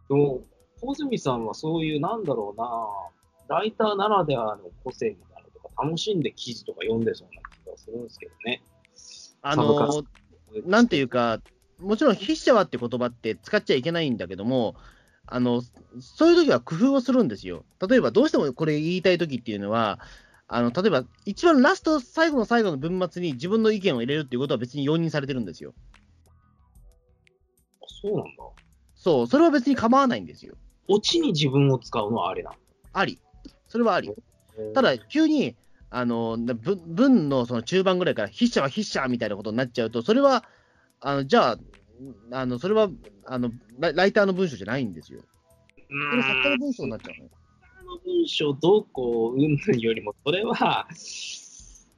[0.08, 0.40] でも、
[0.80, 8.62] 小泉さんはそういう、なんだろうな、ライターならではの個性みたいなのとか、楽しんで記事とか読んでそうな気がするんですけどね。
[9.42, 10.04] あの、
[10.64, 11.42] なんていうか、
[11.78, 14.74] もちろん筆者はって言葉って使っちゃいけないんだけども、
[15.30, 15.62] あの、
[16.00, 17.64] そういう時は工夫をするんですよ。
[17.86, 20.00] 例えば、どうしてもこれ言いたい時っていうのは、
[20.46, 25.74] あの、例えば、一番ラスト、最後の最後の文末に自分の意見を入れるっていうことは別に容認されてるんですよ。
[27.82, 28.30] あそうなんだ。
[28.94, 30.54] そう、それは別に構わないんですよ。
[30.88, 32.56] オチに自分を使うのはあれだ。
[32.94, 33.20] あり。
[33.66, 34.10] それはあり。
[34.74, 35.56] ただ、急に、
[35.90, 40.44] あの、文のその中盤ぐらいから、筆者は筆者みたいなことになっちゃうと、それは、
[41.00, 41.58] あの、じゃあ、
[42.30, 42.88] あの、それは、
[43.26, 45.20] あの、ラライターの文章じゃないんですよ。
[45.20, 45.22] う
[46.10, 47.30] それ作家の文章になっちゃうのよ。
[47.88, 50.86] の文章どうこううんよりも、それは、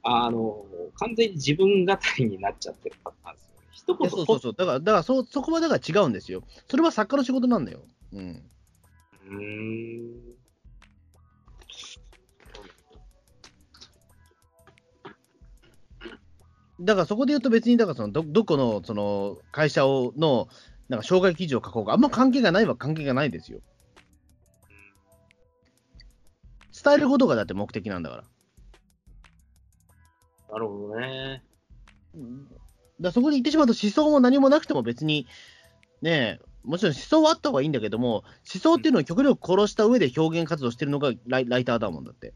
[0.03, 3.67] あの、完全に自分語りになっちゃってるパターンですよね。
[3.71, 4.53] 一いや、そうそうそう。
[4.53, 6.43] だから、だからそ、そこはだから違うんですよ。
[6.69, 7.81] それは作家の仕事なんだよ。
[8.13, 8.19] うん。
[8.19, 10.40] うーん。
[16.81, 20.47] だからそこで言うと別に、だからそのど、どこの、その、会社を、の、
[20.89, 23.61] なんか、障害記事を書こうか、あんま関係がないは関係がないですよ。
[26.83, 28.23] 伝えることがだって目的なんだから。
[30.51, 31.43] なるほどね。
[32.99, 35.27] だそこに行ってしまうと思想も何もなくても別に、
[36.01, 42.33] ねえ、もちろん思想はあった方がいいんだけども、思想っていうのを極力殺した上で表現活動してるのがライライターだもんだって。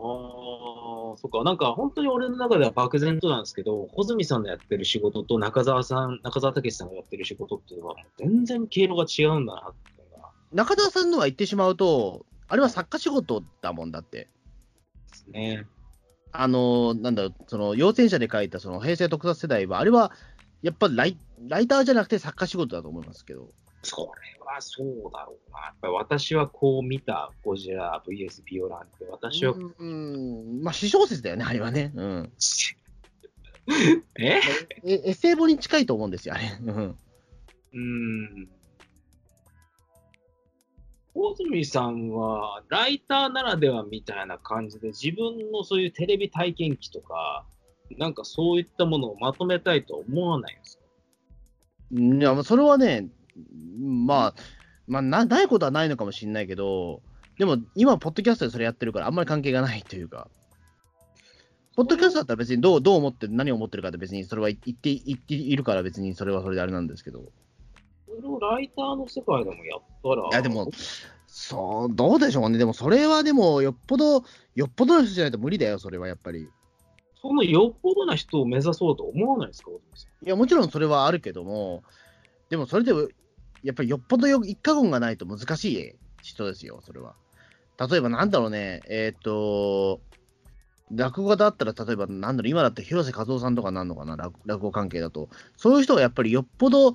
[0.00, 1.42] ああ、そっか。
[1.44, 14.18] なんか本当に俺の中では漠然となんですけど、穂積さんのやってる仕事と中澤さん、中澤武さんがやってる仕事っていうのは全然経路が違うんだなっていうのが中田さんのは言ってしまうと、あれは作家仕事だもんだって。
[14.18, 14.28] で
[15.12, 15.66] すね。
[16.32, 20.12] あの、なんだろう、その、陽戦者で書いたその平成特撮世代は、あれは、
[20.62, 23.48] やっぱりライライターじゃなくて作家仕事だと思いますけど。
[23.82, 25.60] それはそうだろうな。
[25.66, 29.84] やっぱり私はこう見たゴジラ VS ビオランって、私は、うん、う
[30.58, 31.92] んまあ、私小説だよね、あれはね。
[31.94, 32.32] うん。
[34.18, 34.40] え？
[34.84, 36.44] えエッセイ本に近いと思うんですよ、あれ。
[36.64, 36.98] うん。
[37.74, 38.48] うん。
[41.14, 47.44] 大泉さんは、ライターならではみたいな感じで、自分のそういうテレビ体験記とか、
[47.96, 50.84] なんかそういったものをまとめたいとは思わないんですか？
[51.90, 53.08] いや、それはね、
[53.80, 54.34] まあ、
[54.86, 57.02] まあな、ないことはないのかもしれないけど、
[57.38, 60.28] でも今、ポッドキャストでそれやってるから、あんまり関係がないというか、
[61.76, 67.30] ポッドキャストだったら別にどうどう思って、何を思ってるかって別にそれは言って言っているから、別にそれはそれであれなんですけど、
[68.06, 70.70] それをライターの世界でもやったら、いや、でも、
[71.28, 74.24] そう、どうでしょうね、でもそれはでも、よっぽど、
[74.56, 76.48] よっぽどの人じゃないと無理だよ、それはやっぱり。
[77.20, 79.70] そのよっぽどな人を目指そうと思わないですか。
[79.70, 81.84] いや、もちろんそれはあるけども、
[82.48, 82.92] でもそれで、
[83.62, 87.14] やっぱりよっぽどよ一過言がないと難しい人ですよ、それは。
[87.78, 90.00] 例えばなんだろうね、えっ、と、
[90.90, 95.28] 落語家だったら、例えばなんだろう、今だって広瀬和夫さんとかなんのかな、落落語関係だと。
[95.56, 96.94] そういう人はやっぱりよっぽど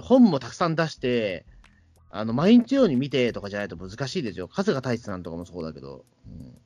[0.00, 1.44] 本もたくさん出して、
[2.10, 4.48] あの毎日のように見てとかじゃないと難しいですよ。
[4.50, 6.04] 春日太一さんとかもそうだけど。
[6.26, 6.58] うん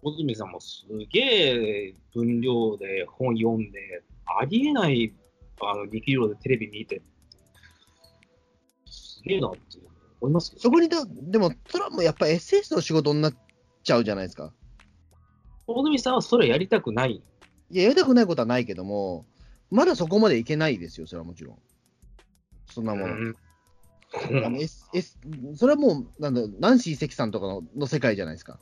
[0.00, 1.20] 大泉さんもすげ
[1.90, 5.12] え分量で本読んで、ありえない
[5.60, 7.02] あの力量でテレビ見て、
[9.28, 9.60] げえなって
[10.20, 13.36] 思いますけどそこにだ、でも、それはもうやっぱエッセイストの仕事になっち
[13.84, 14.52] ちゃうじゃないですか。
[15.66, 17.22] 大泉さんはそれやりたくない。
[17.70, 19.24] いや、やりたくないことはないけども、
[19.70, 21.58] まだそこまでいけないですよ、それはもちろん。
[22.66, 23.14] そんなもの。
[23.14, 23.34] うん
[24.60, 25.18] S S
[25.54, 28.58] それはもう、なんだ、ナンシー関さんとかのの世界じゃないですか。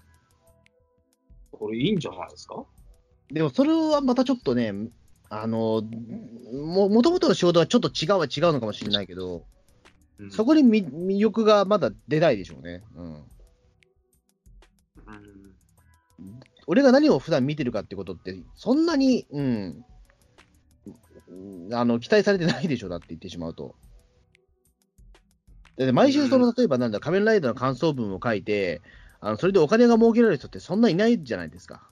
[1.50, 2.64] これいいんじゃないですか？
[3.32, 4.72] でもそれはまたちょっとね、
[5.28, 5.82] あの、
[6.52, 9.44] ももともとの仕事はちょっと違うは違うのかもしれないけど、
[10.18, 12.82] うんそこに魅魅力がまだ出ないでしょうね。
[12.94, 13.14] うん。
[13.14, 13.24] うん
[16.66, 19.84] 俺が何を普段見てるかってことって、そんなに、うん、
[21.72, 23.76] あの期待されてないでしょ、だって言ってしまうと。
[25.76, 28.80] で毎週、その例えばなんだ、仮面ライダーの感想文を書いて、
[29.20, 31.88] あのそれでお金が儲けられる人ってそんないないじゃないですか。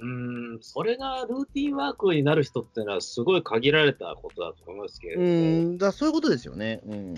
[0.00, 5.30] うん、それがルーティンワークになる人ってのはすごい限られたことだと思いますけれどうも、
[5.74, 6.80] ん、だそういうことですよね。
[6.86, 7.14] うん。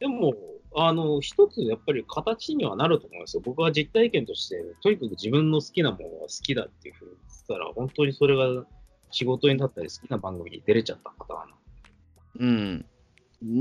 [0.00, 0.34] でも、
[0.74, 3.42] あの、一つやっぱり形にはなると思うんですよ。
[3.44, 8.64] 僕は実体験として、とにかく自分の好きなものが好きだっていうふうに言ってたら、本当にそれが
[9.10, 11.56] 仕事になったり好きな番組に出れちゃったパターンな
[12.40, 12.86] うん。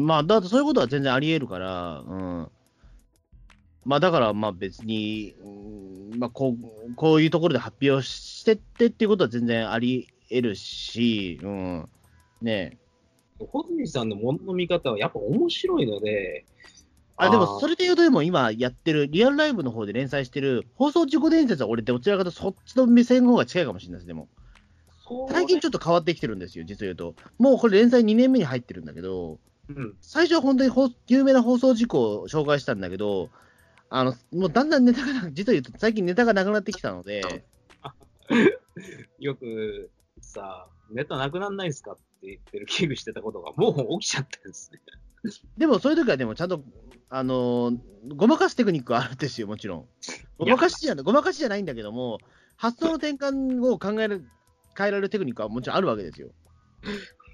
[0.06, 2.52] まあ、だってそういうことは全然あり得るから、うん。
[3.86, 11.90] まあ、だから、まあ別に、うんまあこう、こういうところで発表してってっていうことは全然あり得るし、うん。
[12.42, 12.78] ね
[13.40, 13.46] え。
[13.46, 16.46] 穂積さんのものの見方はやっぱ面白いので、
[17.22, 24.30] あ、でもそれで言うと、でも今やってる、リアルライブの方で連載してる、放送事故伝説は俺、どちらかとそっちの目線の方が近いかもしれないです、でも。
[25.30, 27.16] 最近ちょっと変わってきてるんですよ、実を言うと。
[27.38, 33.30] もうこれ連載2年目に入ってるんだけど、うん、最初は本当にほ有名な放送事故を紹介したんだけど、
[33.90, 37.44] あのもうだんだんネタがな、実を言うと最近ネタがなくなってきたので、
[39.20, 39.90] よく
[40.22, 44.80] さ、ネタなくなんないんすかって言ってる危惧してたことがもう起きちゃってるんですね。
[45.58, 46.64] でもそういう時はでもちゃんと、
[47.10, 47.80] あのー
[48.16, 49.86] ごまかすテクニックはあるんですよ、もちろん。
[50.38, 52.20] ごまかしじゃない、ごまかしじゃないんだけども、
[52.56, 54.26] 発想の転換を考える、
[54.78, 56.30] 変えられるテクニックはもちろんあるわけですよ。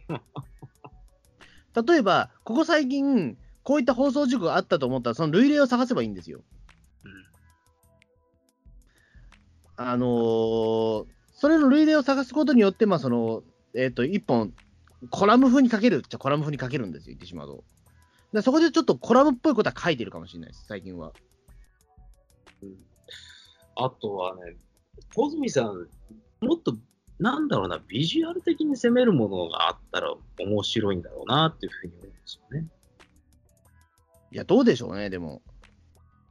[1.88, 6.42] 例えば、ここ最近、こういった放送事故があったと思ったら、その類例を探せばいいんですよ。
[9.76, 11.06] あのー
[11.38, 13.44] それの類例を探すことによって、まあ、その、
[13.76, 14.54] えっ、と、一本、
[15.10, 17.64] コラム風に書けるっちゃコラム風に書けるんですよ、言ってしまうと。
[18.32, 21.12] でそこでちょっとコラムっぽいことは書いてるかもしれないです、最近は。
[23.76, 24.56] あとはね、
[25.14, 25.88] 小泉さん、
[26.40, 26.78] もっと、
[27.20, 32.68] なんだろうな、ビジュアル的に攻めるものがあったら面白いんだろうなっていうふうに思うんですよね。
[34.36, 35.42] いや、どうでしょうね、でも。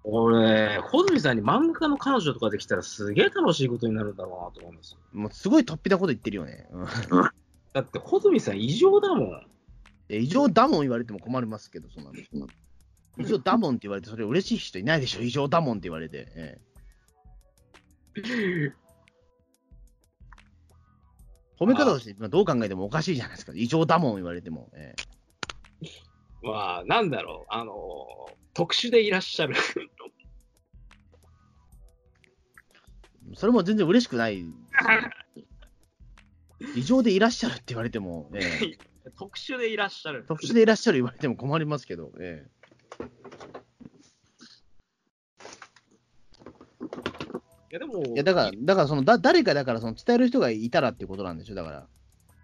[0.03, 4.99] 俺、小泉さんに漫画家の彼女とかできたらすげえ楽しいことになるんだろうなと思うんですよ。
[5.15, 6.69] もうすごい突飛なこと言ってるよね。
[6.71, 6.85] うん、
[7.73, 9.47] だって、小泉さん異常だもん。
[10.11, 11.89] え異常だもん言われても困りますけど。
[11.89, 12.47] そんなの
[13.17, 16.27] 異常だもんって言われて、それ嬉しい人いないでしょ、異常だもんって言われて。
[16.37, 16.61] え
[18.19, 18.73] え
[21.59, 23.53] 褒め方としてどう考えてもおかしいじゃないですか。
[23.55, 24.69] 異常だもん言われても。
[24.75, 24.95] え
[25.81, 25.87] え
[26.45, 27.75] まあ、なんだろう、あの、
[28.53, 29.55] 特殊でいらっしゃる。
[33.35, 34.45] それも全然嬉しくない。
[36.77, 38.79] 異常でいらっしゃるって言われても、ええ
[39.19, 40.25] 特殊でいらっしゃる。
[40.29, 42.47] 特殊でいらっしゃる言われても困りますけど、え
[47.71, 51.89] いや、でも、えいやだから、だからそのだ誰かだからその伝える人がいたらってことなんでしょ、だから。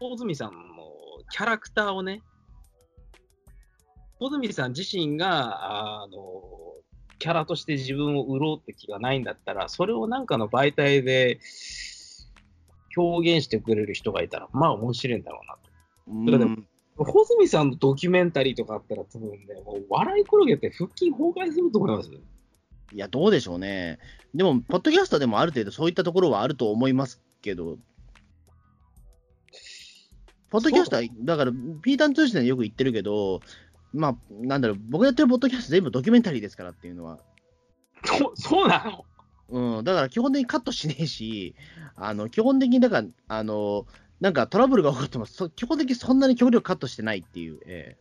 [0.00, 0.58] 小泉さんの
[1.30, 2.22] キャラクターをね、
[4.20, 6.42] 小泉さん自身が、あの、
[7.18, 11.40] キャラとして自分を売ろうって気がないんだったら、それをなんかの媒体で
[12.96, 16.44] 表現してくれる人がいたら、まあ面白いんだろうなと。
[16.44, 16.66] うん
[17.02, 22.10] 小泉さんのドキュメンタリーとかあったら、多分ね、もう笑い転げて腹筋崩壊すると思います。
[22.12, 22.18] い
[22.94, 23.98] や、どうでしょうね。
[24.34, 27.78] でも、ポッドキャストでもある程度そういったところはあると思いますけど、
[30.50, 33.40] ポッドキャストは、だから、ピータン通信でよく言ってるけど、
[33.92, 37.18] まあ、なんだろう、僕やってるポッドキャスト全部ドキュメンタリーですからっていうのは、
[38.04, 39.04] そ そうなの？
[39.78, 41.56] うん、だから基本的にカットしねえし、
[41.96, 43.86] あの基本的にだから、あの
[44.20, 47.96] なんかトラブルが起こっても、そ基本的にそんなに極力カットしてないっていう、え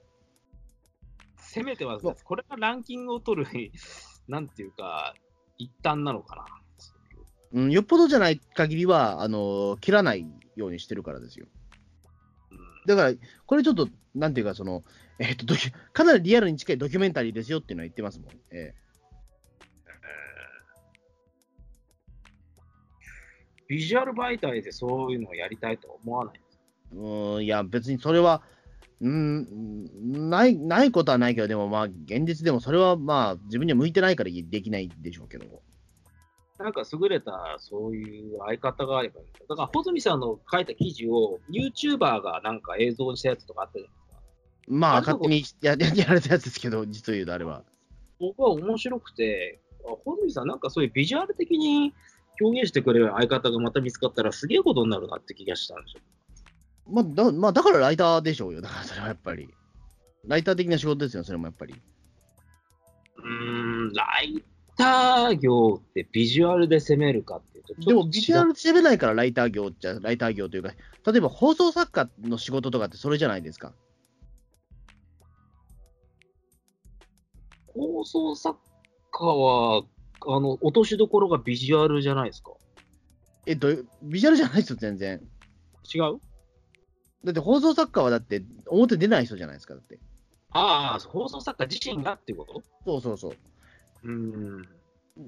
[1.49, 3.71] せめては、これがランキングを取る、
[4.27, 5.15] なんていうか、
[5.57, 6.45] 一端なのかな。
[7.53, 11.47] えうん、よっぽどじゃない限りはあの、切らないようにしてるからですよ。
[12.51, 12.57] うん。
[12.85, 13.13] だから、
[13.47, 14.83] これちょっと、なんていうか、その、
[15.19, 18.29] えっとドキュかなりリアルに近いドキュメンタリーですよっていうのは言ってますもん。
[18.51, 18.73] え
[23.67, 26.41] ビジュアル媒体でそういうのをやりたいとは思わない。
[26.93, 28.41] えうん、いや、別にそれは、
[28.99, 35.61] うん、ない、ないことはないけど、でもまあ、現実でもそれはまあ、自分には向いてないからできないでしょうけど。
[36.57, 43.98] なんか優れたそういう相方があればいいんだから、穂積さんの書いた記事を YouTuber がなんか映像にしたやつとかあったじゃないですか。
[44.69, 47.63] まあ、勝手にやや やられたやつですけど、実を言うとあれは。
[48.19, 51.93] 僕は面白くて、あ穂積さんなんかそういうビジュアル的に
[52.39, 56.01] 表現してくれる相方がまた見つかったらすげえことになるなって気がしたんですよ。
[56.87, 58.61] まあ、だまあ、だからライターでしょうよ。
[58.61, 59.49] だからそれはやっぱり。
[60.27, 61.73] ライター的な仕事ですよ、それもやっぱり。
[63.17, 64.43] うーん、ライ
[64.77, 70.73] ター業ってビジュアルで攻めるかっていうと、でも、ビジュアルルで喋れないからライター業っちゃ、ライター業というか、
[71.05, 73.73] 例えば放送作家の仕事とかってそれじゃないですか。
[77.79, 78.59] 放送作
[79.11, 79.83] 家は、
[80.27, 82.51] あの、落としどころがビジュアルじゃないですか？
[83.45, 83.69] えっと、
[84.03, 85.21] ビジュアルじゃないですよ、全然。
[85.93, 86.19] 違う？
[87.23, 89.99] だって放送作家はだって表出ない人じゃないですか、だって。
[90.51, 92.63] ああ、放送作家自身がっていうこと？
[92.85, 93.33] そうそうそう。
[94.03, 94.65] うーん。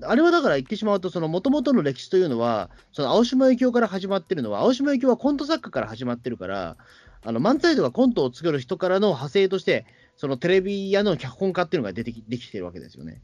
[0.04, 6.78] あれはだから言ってしまうと、その元々の歴史というのは、その青島由紀夫から始まってるのは、青島由紀夫はコント作家から始まってるから、
[7.24, 9.86] あの漫才とかコントを作る人からの派生として、
[10.18, 13.22] そのテレビ屋の脚本家っていうのが出てきできてるわけですよね。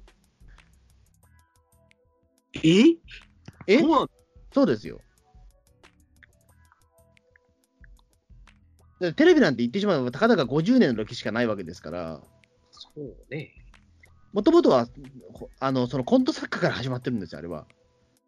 [2.64, 2.98] え？
[3.68, 3.80] え？
[4.52, 5.00] そうですよ。
[9.16, 12.20] テレビなんて言ってしまえば、たかだか50年の歴史しかないわけですから、
[12.72, 13.54] そうね。
[14.34, 14.88] もともとは
[15.34, 17.68] ほあのそのコント作家から始まってるんですよ、あれは。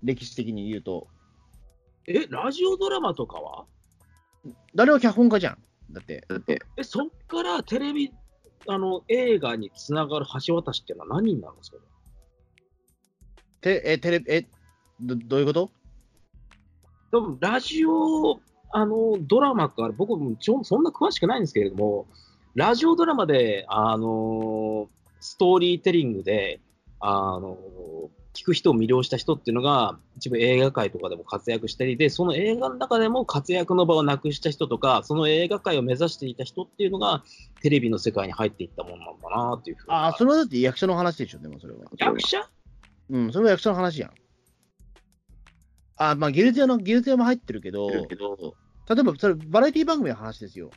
[0.04, 1.08] 歴史的に言うと。
[2.06, 3.66] え、ラジオドラマとかは？
[4.76, 5.58] 誰は脚本家じゃん。
[5.92, 8.12] だって、だって、え、そっからテレビ、
[8.68, 11.78] あの、映画につながる橋渡しっていうのは何になるんですか
[13.62, 14.46] てえテレビ、え
[15.00, 15.72] ど、どういうこと？
[17.12, 18.40] 多分ラジオ、
[18.72, 22.08] あの、ドラマから、僕もちょそんな詳しくないんですけれども、
[22.56, 24.90] ラジオドラマで、あの、
[25.20, 26.62] ストーリーテリングで、
[27.00, 27.58] あの、
[28.34, 37.24] 聞く人を魅了した人っていうのが、一部映画界とかでも活躍したりで、その映画の中でも活躍の場をなくした人とか、その映画界を目指していた人っていうのが、
[37.62, 41.80] テレビの世界に入っていったものなんだなっていうふうなああ、それはだって役者の話でしょ、でもそれは。
[41.98, 42.48] 役者？
[43.10, 44.12] うん、それは役者の話やん。
[45.98, 50.70] あまあ、ギルツ屋の、ギルツ屋も入ってるけど、例えば、それ、バラエティ番組の話ですよ。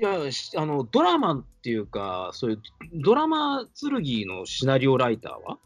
[0.00, 2.62] いや、しあの、ドラマっていうか、そういう
[2.94, 5.58] ドラマ剣のシナリオライターは？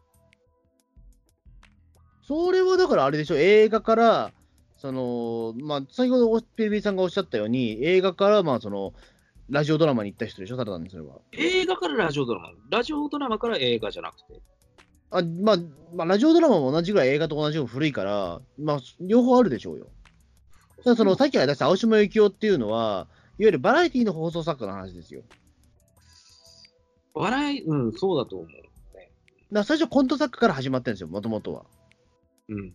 [2.31, 4.33] それはだからあれでしょ、映画から、
[4.76, 8.95] その、まあ、先ほどおペリペリさんがおっしゃったように、映画から、まあ、その、
[9.49, 11.16] ラジオドラマに行った人でしょ、ただ単にそれは。
[11.33, 14.41] 映画からラジオドラマラジオドラマから映画じゃなくて。
[15.11, 15.57] あまあ、
[15.93, 19.89] まあ、ラジオドラマも同じぐらい映画と同じぐらい古いから、まあ、両方あるでしょうよ。
[20.85, 23.09] ただその、さっき出した青島由紀夫っていうのは、
[23.41, 25.22] いわゆるバラエティの放送作家の話ですよ。
[27.12, 28.49] 笑い、うん、そうだと思う。
[28.53, 28.62] だか
[29.51, 31.64] ら最初コント作家から始まってるんですよ、もともとは。
[32.51, 32.74] うん。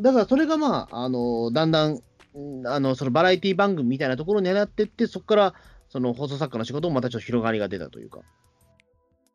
[0.00, 2.00] だからそれがまあ、あのだんだん、
[2.34, 5.54] うんあのそのバラエティ番組みたいなところに狙ってって、そこから
[5.88, 8.20] その放送作家の仕事もまたちょっと広がりが出たというか。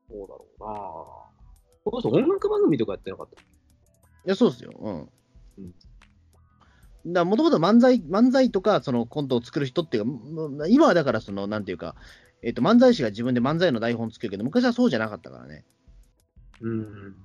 [0.09, 0.67] そうだろうな
[1.83, 3.41] この人音楽番組とかやってなかった？
[3.41, 3.45] い
[4.25, 4.71] や、そうですよ。
[4.79, 4.99] うん。
[5.57, 5.73] うん
[7.03, 11.95] だもともと漫才、漫才とかそのコントを作る人っていうか、も今はだからその、なんていうか、
[12.43, 15.65] えっと漫才師が自分で漫才の台本作るけど、昔はそうじゃなかったからね。
[16.61, 17.15] うん。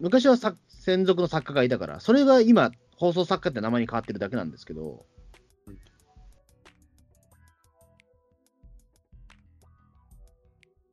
[0.00, 5.06] 昔はさ専属の作家がいたから、それが今、放送作家って名前に変わってるだけなんですけど、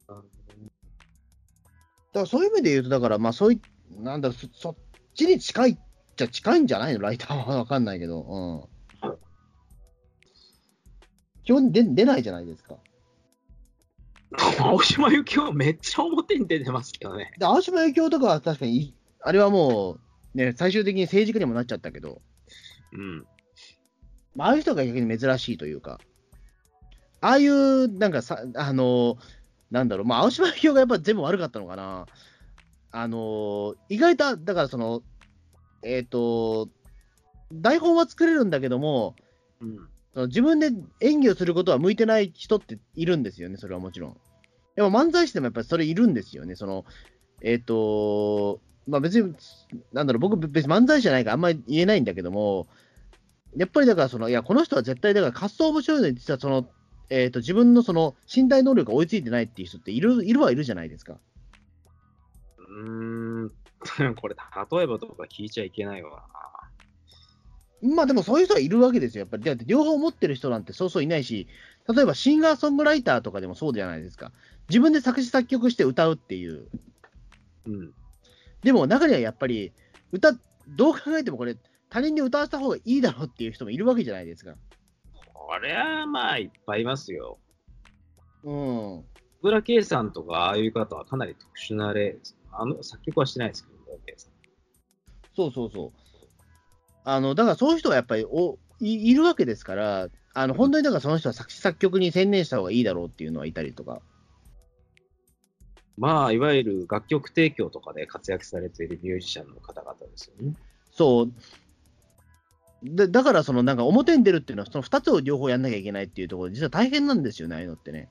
[0.07, 0.15] だ
[2.13, 3.61] からそういう意味で言うと、だからまあそうい
[3.99, 4.75] なんだろそ、そっ
[5.13, 5.77] ちに近いっ
[6.15, 9.17] ちゃ近いんじゃないの、ライターはわかんないけど、うん。
[11.43, 12.75] 基本出出ないじゃないですか。
[14.59, 17.33] 青島由紀夫めっちゃ表に出てますけどね。
[17.37, 19.99] で、青島由紀夫とかは確かに、あれはも
[20.33, 22.21] う、ね、最終的に政治家にもなっちゃったけど、
[22.93, 23.25] うん。
[24.35, 25.99] まあ、ああいう人が逆に珍しいというか、
[27.19, 29.17] ああいう、なんかさ、あの、
[29.69, 32.05] なんだろう、まあ、青島由紀夫がやっぱ全部悪かったのかな。
[32.91, 35.01] あの、意外と、だからその、
[35.83, 36.69] えっ、と、
[37.53, 39.15] 台本は作れるんだけども、
[39.61, 39.90] うん。
[40.13, 44.17] その自分で演技をすることは向いてない人っているんですよね、それはもちろん。
[44.75, 46.85] でも漫才師でもやっぱりそれいるんですよね、その、
[47.41, 49.33] えっ、と、まあ別に、
[49.93, 52.67] なんだろう、僕別に漫才師じゃないからあんまり言えないんだけども、
[53.55, 56.69] やっぱりだからその、いや、この人は絶対だから活動面白いのに、実はその、
[57.09, 61.17] えっ、と、自分のその身体能力が追いついてないっていう人っている、いるはいるじゃないですか。
[62.57, 63.51] うーん。
[64.15, 66.23] これ、例えばとか聞いちゃいけないわ。
[67.81, 69.43] まあでもそういう人はいるわけですよ、やっぱり。
[69.43, 71.47] だって両方持ってる人なんてそうそういないし、
[71.93, 74.31] 例えばシンガーソングライターとかでもそうじゃないですか。
[74.69, 76.67] 自分で作詞作曲して歌うっていう。
[77.65, 77.93] うん。
[78.63, 79.73] でも中にはやっぱり、
[80.11, 80.33] 歌、
[80.67, 81.57] どう考えてもこれ、
[81.89, 84.55] 他人に歌わせた方がいいだろうっていう人もいるわけじゃないですか。
[85.33, 87.39] これはまあ、いっぱいいますよ。
[88.43, 88.53] うん。
[88.53, 89.05] 小
[89.41, 92.17] 倉圭さんとか、ああいう方はかなり特殊な例。
[92.53, 94.31] あの、作曲はしてないですけど、小倉圭さん。
[95.35, 96.10] そうそうそう。
[97.03, 104.01] あの、だからそういう人はやっぱりおいいるわけですから、あの、本当にだからその人は作詞作曲に専念した方がいいだろうっていうのはいたりとか。
[105.97, 110.55] まあ、いわゆる楽曲提供とかで活躍されているミュージシャンの方々ですよね。
[110.91, 111.33] そう。
[112.83, 118.09] でだから、そのなんか表に出るっていうのは、その2つを両方やんなきゃいけないっていうところ、実は大変なんですよね、ああいうのってね。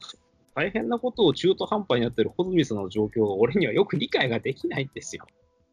[0.54, 5.26] 大変なことを中途半端にやってる穂積さんの状況が俺にはよく理解ができないんですよ。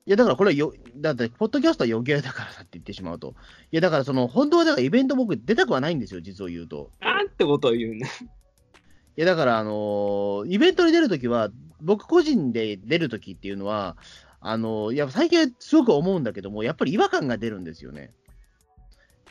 [0.08, 3.36] いや、だからこれはよ、だって、ポッドキャストは余計だからさって言ってしまうと。
[3.74, 6.92] いや、だからその、本当はだからイベント僕出たくはないんですよ、実を言うと。
[7.02, 8.08] なんてことを言うんだ。
[8.08, 8.10] い
[9.18, 11.50] や、だから、あのーイベントに出るときは、
[11.82, 13.98] 僕個人で出るときっていうのは、
[14.40, 18.14] あのーいや、最近はすごく思うんだけども、やっぱり違和感が出るんですよね。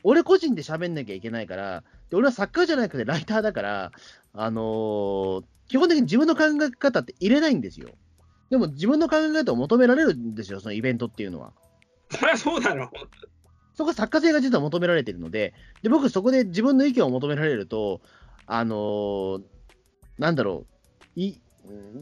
[0.02, 3.92] 俺個人で喋んなきゃいけないから、で俺は作家じゃなくてライターだから、
[4.34, 7.88] あのー基本的に自分の考え方って入れないんですよ。
[8.50, 11.52] でも自分の考え方を求められるんですよ、そのイベントっていうのは。
[12.10, 12.90] そりゃそうだろ。
[13.74, 15.52] そこは作家性が実は求められているので、
[15.82, 18.00] で僕、そこで自分の意見を求められると、
[18.46, 19.42] あのー
[20.18, 20.64] なんだろ
[21.16, 22.00] うい、うん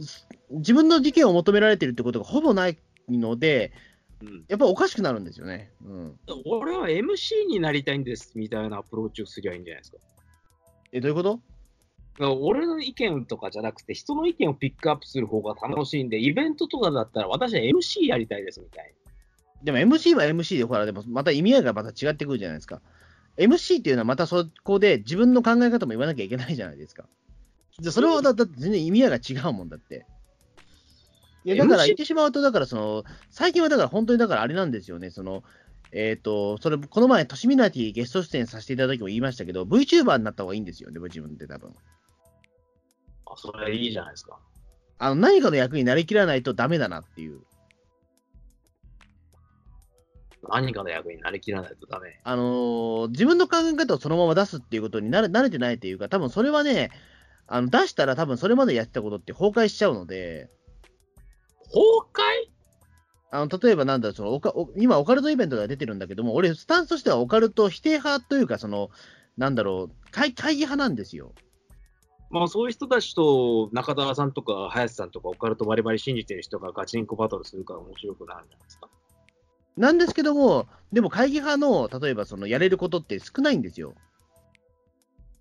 [0.51, 3.73] 自分の意見を求められているってことがほぼないので、
[4.23, 5.73] うん、やっぱおかしくなるんですよね。
[5.85, 9.99] うん、俺は MC になりたいんですみたいなアプローチをすりゃいいんじゃないですか。
[10.93, 11.41] え、どういうこと？
[12.21, 18.95] 俺の意見とかじゃなくて、人の意見をピックアップする方が楽しいんで、イベントとかだったら私は MC やりたいですみたい
[19.65, 22.81] でも MC は MC で、ほら、でもまた意味合いがまた違ってくるじゃないですか。
[23.37, 27.05] MC っていうのはまたそこで自分の考え方も言わなきゃいけないじゃないですか。
[27.81, 30.07] でそれはだだって全然意味合いが違うもんだって。
[31.45, 35.43] いや、だから言ってしまうと、だからその、最近はだから本当にだからあれなんですよね、その、
[35.93, 41.75] えっ、と、それ、この前、トシミナティゲスト出演させていただいた時も言いましたけど、VTuber になった方がいいんですよね、自分で多分。
[43.37, 44.39] それいいじゃないですか。
[44.99, 47.41] あの、何かの役になりきらないとダメだなっていう。
[50.49, 52.21] 何かの役になりきらないとダメ。
[52.23, 56.91] あのー自分の考え方をそのまま出すっていうことに慣れ慣れてないというか、多分それはね、
[57.47, 60.51] あの出したら多分それまでやってたことって崩壊しちゃうので、
[61.65, 61.83] 崩
[62.13, 62.55] 壊？
[63.31, 68.91] あの例えばなんだそのオカお今、オカルトイベントが出てるんだけども、俺、スタンスとしてはオカルト否定派というか、その
[69.37, 71.33] なんだろう会、会議派なんですよ。
[72.35, 78.89] まあそういう人たちと中澤さんとか林さんとかオカルトバリバリ信じてる人がガチンコバトルするから面白くなるんじゃないですか。
[79.77, 83.95] なんですけども、でも会議派の例えばそのやれることって少ないんですよ。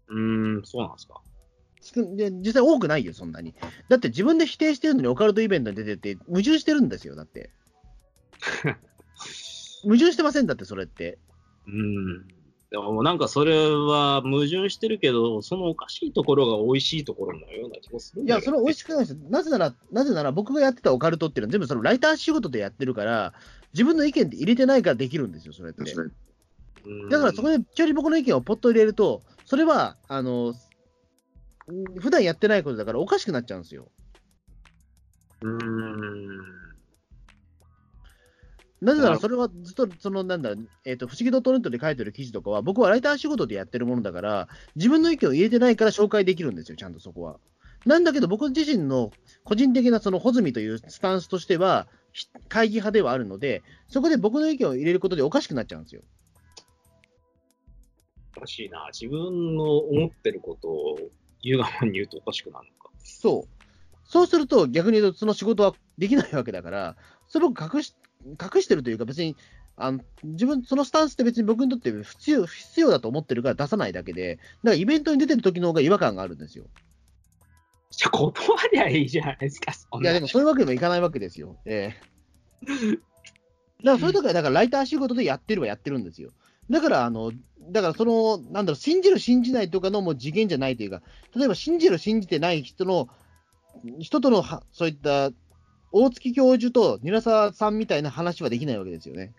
[0.07, 1.19] うーん、そうなんですか。
[1.81, 3.55] 少で実際多くないよ、そんなに。
[3.89, 7.49] だって自分で否定してるのにオカルトイベントに出てて、矛盾してるんですよ、だって。
[9.81, 11.17] 矛盾してませんだって、それって。
[11.65, 12.42] うーん。
[12.73, 19.17] でもなんかそれは矛盾してるけど、そのおかしいところが美味しいところのような気もするんいや、それは美味しくないですよ。
[19.29, 23.35] なぜなら、なぜなら僕がやってたオカルトっていうのは全部そのライター仕事でやってるから、
[23.73, 25.83] 自分の意見って入れてないからできるんですよ、それって。
[25.93, 30.55] うんだからそこでちょい僕の意見をポッと入れると、それは、あの、ん
[31.99, 33.91] 普段やってないことだからおかしくなっちゃうんですよ。
[35.43, 36.62] うーん。
[38.83, 47.39] なぜならそれはずっと、そのなんだ、えっ、と、不思議ドットネットで書いてる記事とかは、僕はライター仕事でやってるものだから、自分の意見を入れてないから紹介できるんですよ、ちゃんとそこは。
[47.85, 49.11] なんだけど、僕自身の
[49.43, 56.01] 個人的なその穂積というスタンスとしては、ひ会議派ではあるので、そこで僕の意見を入れることでおかしくなっちゃうんですよ。
[58.37, 58.89] おかしいな。
[58.91, 60.97] 自分の思ってることを
[61.41, 62.91] 言うがまに言うとおかしくなるのか。
[62.99, 63.63] そう。
[64.05, 66.95] そうすると、逆に言うと、その仕事はできないわけだから、
[67.27, 69.35] それ僕隠し、隠してるというか、別に、
[69.75, 76.65] あの自分、そのスタンスって別に僕にとって必要必要だと思ってるから出さないだけで、だからイベントに出てる時の方が違和感があるんですよ。
[77.89, 78.35] じゃあ断
[78.71, 81.57] りゃいいじゃないですか、いや、でもそういうわけにもいかないわけですよ。
[81.65, 82.13] ええ
[83.83, 86.31] だからそういう時は、だからライター仕事でやってるはやってるんですよ。
[86.69, 87.31] だから、あの、
[87.71, 91.01] だからその、なんだろう、信じる、信じないとかのもう次元じゃないというか、
[91.35, 93.09] 例えば信じる、信じてない人の、
[93.99, 95.31] 人とのは、そういった、
[95.93, 99.31] 大月教授と韮沢さんみたいな話はできないわけですよね。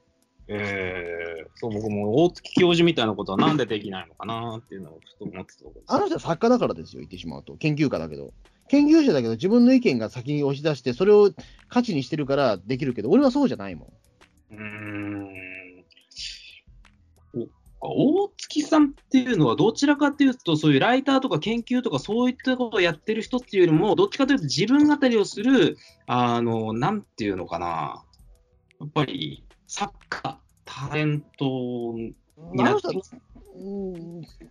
[0.47, 5.55] えー、そう、僕も大月教授みたいなことはなんでできないのかなっていうのをふと思って
[5.87, 5.95] た。
[5.95, 7.57] あの人は作家だからですよ、言ってしまうと。
[7.57, 8.33] 研究家だけど。
[8.69, 11.31] 研究者だけど、自分の意見が先に押し出して、それを
[11.69, 13.87] 価値にしてるからできるけど、俺はそうじゃないも
[14.53, 14.55] ん。
[14.55, 15.44] うーん。
[17.89, 28.05] オ大月さんっていうのは、どちらかというと、そういうライターとか研究とか、そういったことをやってる人っていうよりも、どっちかというと、自分語りをする、あの、なんていうのかな、
[28.81, 31.45] やっぱり、作家、タレント
[31.95, 32.15] に
[32.55, 32.89] なって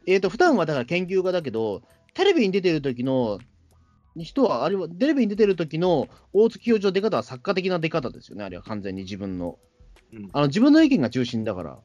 [0.05, 1.81] えっ、と、普段はだから研究家だけど、
[2.13, 3.39] テレビに出てる時の
[4.17, 9.57] 人は、あれはテレビに出てる時の大月教授の出方は作家的な出方ですよね、あれは完全に自分の。
[10.13, 10.29] うん。
[10.33, 11.79] あの自分の意見が中心だから。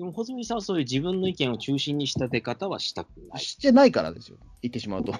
[0.00, 3.42] でも、穂積さんはそういう自分の意見を中心にした出方はしたくない。
[3.42, 5.12] してないからですよ、言ってしまうと。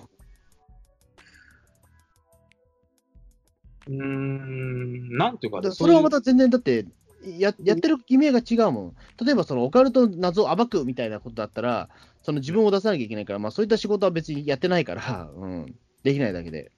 [3.88, 6.86] うーん、なんていうか、だそれはまた、た全然、だって
[7.22, 8.96] や、やってる意味が違うもん。
[9.22, 11.90] 例えば、そのオカルトの謎を暴くみたいなことだったら、
[12.22, 15.74] その自分を出さなきゃいけないから、まあ、そういった仕事は別にやってないから、うん、
[16.04, 16.72] できないだけで。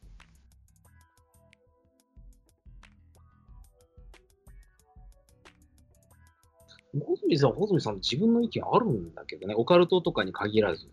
[7.38, 10.88] さんは穂積さんの自分の意見あるんだけどね、オカルトとかに限らず。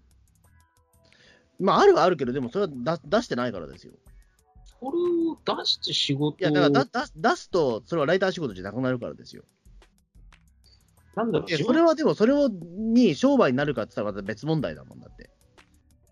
[1.60, 3.94] まあ、あるはあるけど、でもそれは出出してないからですよ。
[4.80, 4.90] それ
[5.52, 9.44] を出して仕事いや、を、だからだ出出すと、それはライター仕事じゃなくなるからですよ。
[11.16, 15.30] なんだろう、それはでも、それをに商売になるかって言ったらまた別問題だもんだって。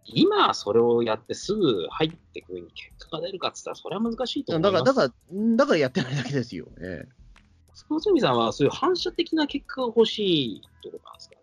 [0.06, 4.86] 今それをやってすぐ入ってくるに結果が出るかって言ったら、それは難しいと思います。
[4.86, 6.68] だから、だから、だからやってないだけですよ。
[6.82, 7.27] ええ
[7.88, 11.36] 穂積さんはそういう反射的な結果が欲しいってことなんですか？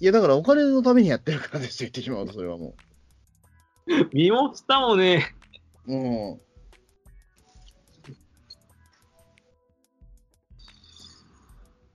[0.00, 2.74] いや、だからお金のためにやってるからですよ、言ってしまうと、それはも
[4.12, 5.34] 身も蓋もね、
[5.86, 5.92] う。
[5.92, 6.32] うん。
[6.32, 6.40] う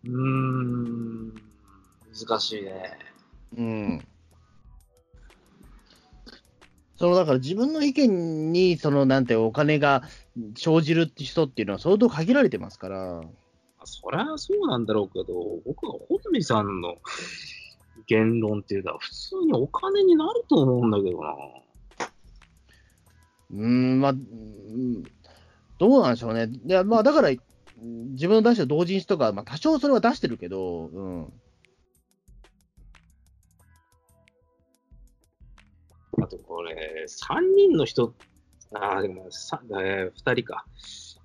[0.07, 1.33] ーん、
[2.13, 2.97] 難しいね。
[3.57, 4.07] うん。
[6.97, 10.03] そのだから自分の意見に、そのなんてお金が
[10.57, 13.21] 生じるって人っていうのは相当限られてますから。
[13.85, 15.33] そりゃそうなんだろうけど、
[15.65, 16.95] 僕は穂積さんの
[18.07, 21.35] 言論っていうのは普通にお金になると思うんだけどな。
[23.51, 25.03] うーん、まあ、うん
[25.77, 26.49] どうなんでしょうね。
[26.65, 27.29] いや、まあだから、
[27.79, 31.33] 自分の出してる同人誌とか、まあ多少それは出してるけど、うん。
[36.23, 38.13] あとこれ、3人の人、
[38.75, 40.65] ああ、でもさ、えー、2人か。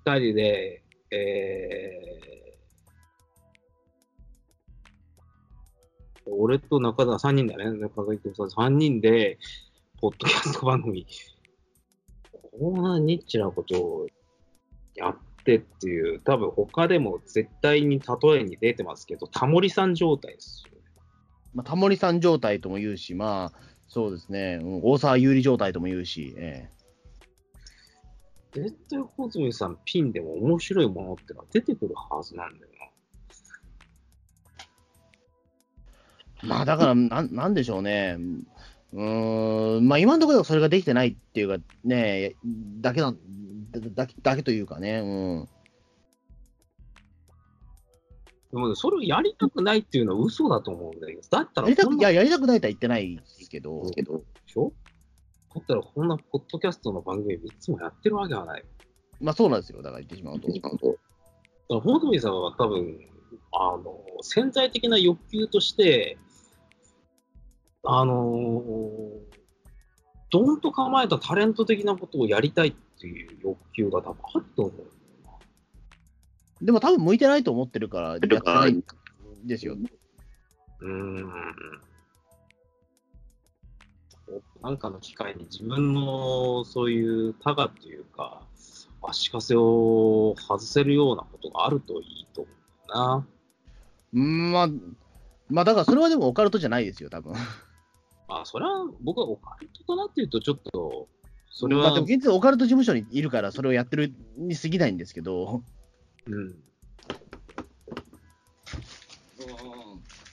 [0.07, 7.73] 2人で、えー、俺と中田3人だね。
[7.73, 9.39] 中田伊藤さん3人で、
[10.01, 11.07] ポッドキャスト番組、
[12.59, 14.07] こんなニッチなことを
[14.95, 20.81] やってっていう、多分他でも絶対に例えに出てますけど、タモリさん状態ですよね。
[21.53, 26.71] まあ、タモリさん状態とも言うし、まあ、そうですね、うん大沢有利状態とも言うし、え
[28.53, 32.87] 絶対穂積さんピンでも面白いものってのは出てくるはずなんだよな。
[36.43, 38.17] えまあだからなん、なんでしょうね、
[38.93, 42.35] うーん、まあ今のところそれができてないっていうか、ね、
[42.81, 43.19] だけなん
[43.71, 45.05] だだけだけというかね、う
[45.45, 45.49] ん。
[48.51, 54.73] でもねそれをやりたくないっていうのは嘘だと思うんだけど、だったやりたくいややりたくないとは言ってないですけど、けどでしょ？
[55.55, 58.65] だったらこんなポッドキャストの番組いつもやってるわけはない。
[59.21, 60.49] まあそうなんですよ、だから言ってしまうと。
[60.49, 60.69] だか
[61.69, 62.99] ら本富さんは多分、
[63.53, 66.19] あの、潜在的な欲求として、
[67.83, 68.63] あの
[70.31, 74.91] どんと構えたタレント的なことをやりたいっていう欲求が多分あると思う。
[76.65, 78.85] でも多分向いてないと思ってるから、やってないん
[79.45, 79.77] ですよ。
[80.81, 81.33] うーん。
[84.63, 88.43] なんかの機会に自分のそういうタガっていうか、
[89.03, 92.51] 足かせを外せるようなことがあるといいと思
[92.89, 93.27] うな。
[94.13, 94.69] うんまあ、
[95.49, 97.35] まあだからそれはでもオカルトじゃないですよ、多分
[98.29, 101.09] まあ、それは僕はオカルトかなっていうと、ちょっと、
[101.51, 105.63] それは、まあでも現実オカルト事務所にいるから、それをやってるに過ぎないんですけど。
[106.27, 106.57] うん。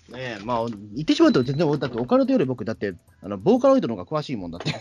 [0.10, 4.74] ねえ、まあ、言ってしまうと全然、だってオカルトより僕、だって、あのボーカロイドの方が詳しいもんだって。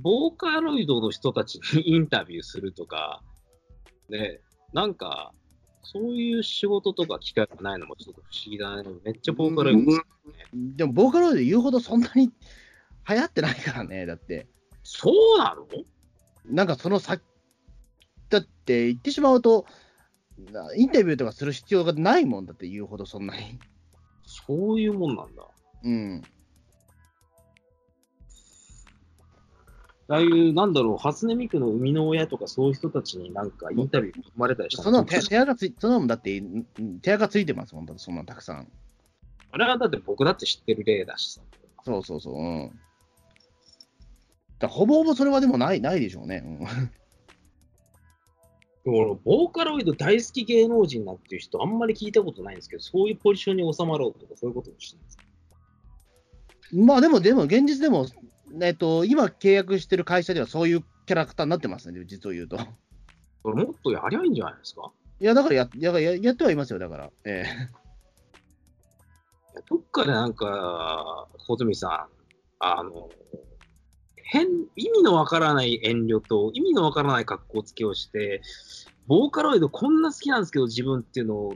[0.00, 3.22] ボーカロイドの人たちにインタビューするとか、
[4.08, 4.40] ね、
[4.72, 5.32] なんか、
[5.82, 8.84] そういう仕事とか機会がないのもちょっと不思議だね。
[9.02, 10.44] めっちゃボーカロイドですよね。
[10.76, 12.30] でも、ボーカロイド言うほどそんなに
[13.08, 14.46] 流行ってないからね、だって。
[14.84, 15.66] そうなの？
[16.46, 17.22] なんかその先、
[18.28, 19.68] だって言ってしまうと、な
[20.76, 23.58] インタビューとかする必要がないもんだって言うほどそんなに。
[24.26, 25.46] そういうもんなんだ。
[25.84, 26.22] うん。
[30.08, 36.42] ああいう、なんだろう、初音ミクの生みの親とかそういう人たちになんかインタビュー生まれたりしたその手手垢つい、そのもんだって、
[37.00, 38.66] 手垢ついてますもん、だってそんなたくさん。
[39.52, 41.42] あれはだって僕だって知ってる例だしさ。
[41.84, 42.34] そうそうそう。
[42.34, 42.80] うん。
[44.58, 46.42] だほぼほぼそれはでもない、ないでしょうね。
[46.44, 46.90] うん
[48.86, 55.24] 俺ボーカロイド大好き芸能人なんていう人あんまり聞いたことないんですけど、そういうポジションに収まろうとかそういうこともしてるんですか？
[56.72, 58.06] まあでも、でも、現実でも、
[58.62, 62.56] えっと、今契約してる会社ではそういうキャラクターになってますね、実を言うと。
[62.56, 64.92] もっとやりゃいいんじゃないですか？
[65.18, 67.10] や、だからや、やややってはいますよ、だから。
[67.24, 67.44] え
[69.52, 72.08] いやどっかでなんか、穂積さん、
[72.60, 73.10] あの、
[74.32, 74.46] 変、
[74.76, 78.42] 意味のわからない遠慮と、意味のわからない格好つけをして、
[79.08, 81.54] ボーカロイドこんな好きなんですけど、自分っていうのを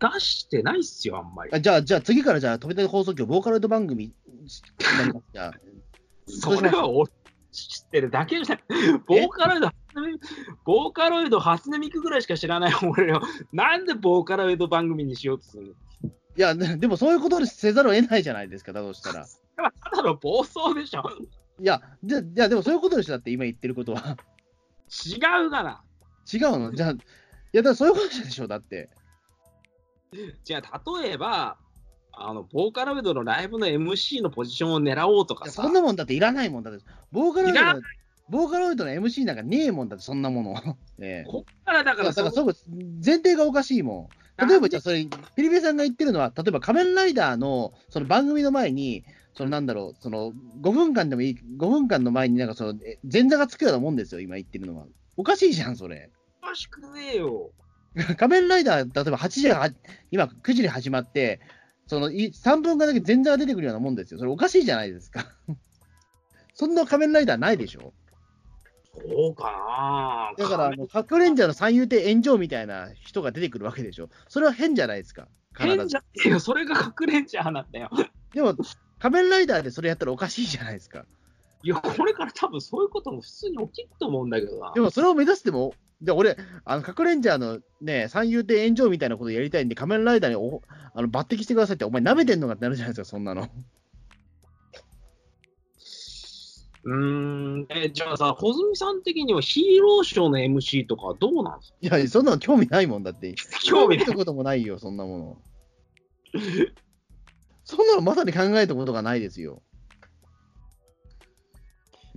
[0.00, 1.56] 出してないっすよ、あんまりえ。
[1.56, 4.14] あじゃあ、じゃあ次からじゃあ、飛び出放送局、ボーカロイド番組
[6.26, 7.10] それは俺
[7.52, 8.98] 知ってるだけじゃない。
[9.06, 10.26] ボーカロイド、初音ミク
[10.64, 13.20] ボーカロイド、初音ミクぐらいしか知らない俺よ。
[13.52, 16.10] なんでボーカロイド番組にしようとするの？
[16.36, 19.26] いや、ででもそういうことにせざるを得ないじゃないですか、だとしたら。
[19.56, 21.02] ただの暴走でしょ。
[21.58, 24.16] いや、でいやでもそういうことでしょ、だって今言ってることは。
[24.88, 25.16] 違
[25.46, 25.82] うがな。
[26.32, 26.72] 違うの？
[26.72, 26.96] じゃあ、い
[27.52, 28.90] や、だからそういうことでしょ、だって。
[30.44, 31.58] じゃあ、例えば、
[32.12, 36.84] あの、ボーカロイドのライブの MC のポジションを狙おうとかさそん、なもんだっていらないもんだって。
[37.12, 37.82] ボーカロイドの、
[38.28, 40.76] ボーカロイドの MC なんかねえもんだって、そんなもの。
[40.98, 42.54] ええ こっからだからら、だからそそう
[43.04, 44.10] 前提がおかしいも
[44.42, 44.46] ん。
[44.46, 49.04] 例えば、じゃあ、それ、ピリピリさんが言ってるのは、例えば仮面ライダーのその番組の前に、
[49.36, 50.32] そのなんだろう、その
[50.62, 54.86] 5分間でもいい、5分間の前になんかそのえ前座がつくようなもんですよ、今言ってるのは。
[55.16, 56.10] おかしいじゃん、それ。
[56.42, 57.50] おかしくねえよ。
[58.16, 59.68] 仮面ライダー、例えば8時は、
[60.10, 61.40] 今9時に始まって、
[61.86, 64.18] そのい3分間だけ前座が出てくるようなもんですよ。
[64.18, 65.26] それおかしいじゃないですか。
[66.54, 67.92] そんな仮面ライダーないでしょ。
[68.94, 74.08] そうかなだから、あの核レンジャーの三遊亭炎上みたいな人が出てくるわけでしょ。
[74.28, 75.28] それは変じゃないですか。
[75.58, 76.40] 変じゃねえよ。
[76.40, 77.90] それが隠れんじゃなんだよ。
[78.32, 78.54] でも、
[78.98, 81.04] 仮面ライダーでそれやったらおかしいじゃないですか。
[81.62, 84.80] いや、これから多分そういうことも普通に起きると思うんだけどなで。
[84.80, 90.62] も、それを目指しても、で俺、あの核レンジャーのね、三遊亭炎上みたいなことやりたいんで、仮面ライダーにお
[90.94, 93.48] あの抜擢してくださいって、お前、舐めてんのかってなるじゃないですか、そんなの。
[96.84, 96.94] うー
[97.62, 101.98] ん、えじゃあさ、穂積さん的にはヒーローショーの MC とかはどうなんですか？
[101.98, 103.34] いや、そんなの興味ないもんだって。
[103.64, 106.40] 興味ないこともないよ、そんなもの。
[107.66, 109.62] そんなのまさに考えたことがないですよ。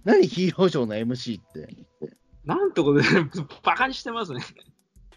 [0.06, 1.76] 何ヒーローショーの MC って。
[2.46, 3.04] なんとで、
[3.64, 4.42] バカにしてますね。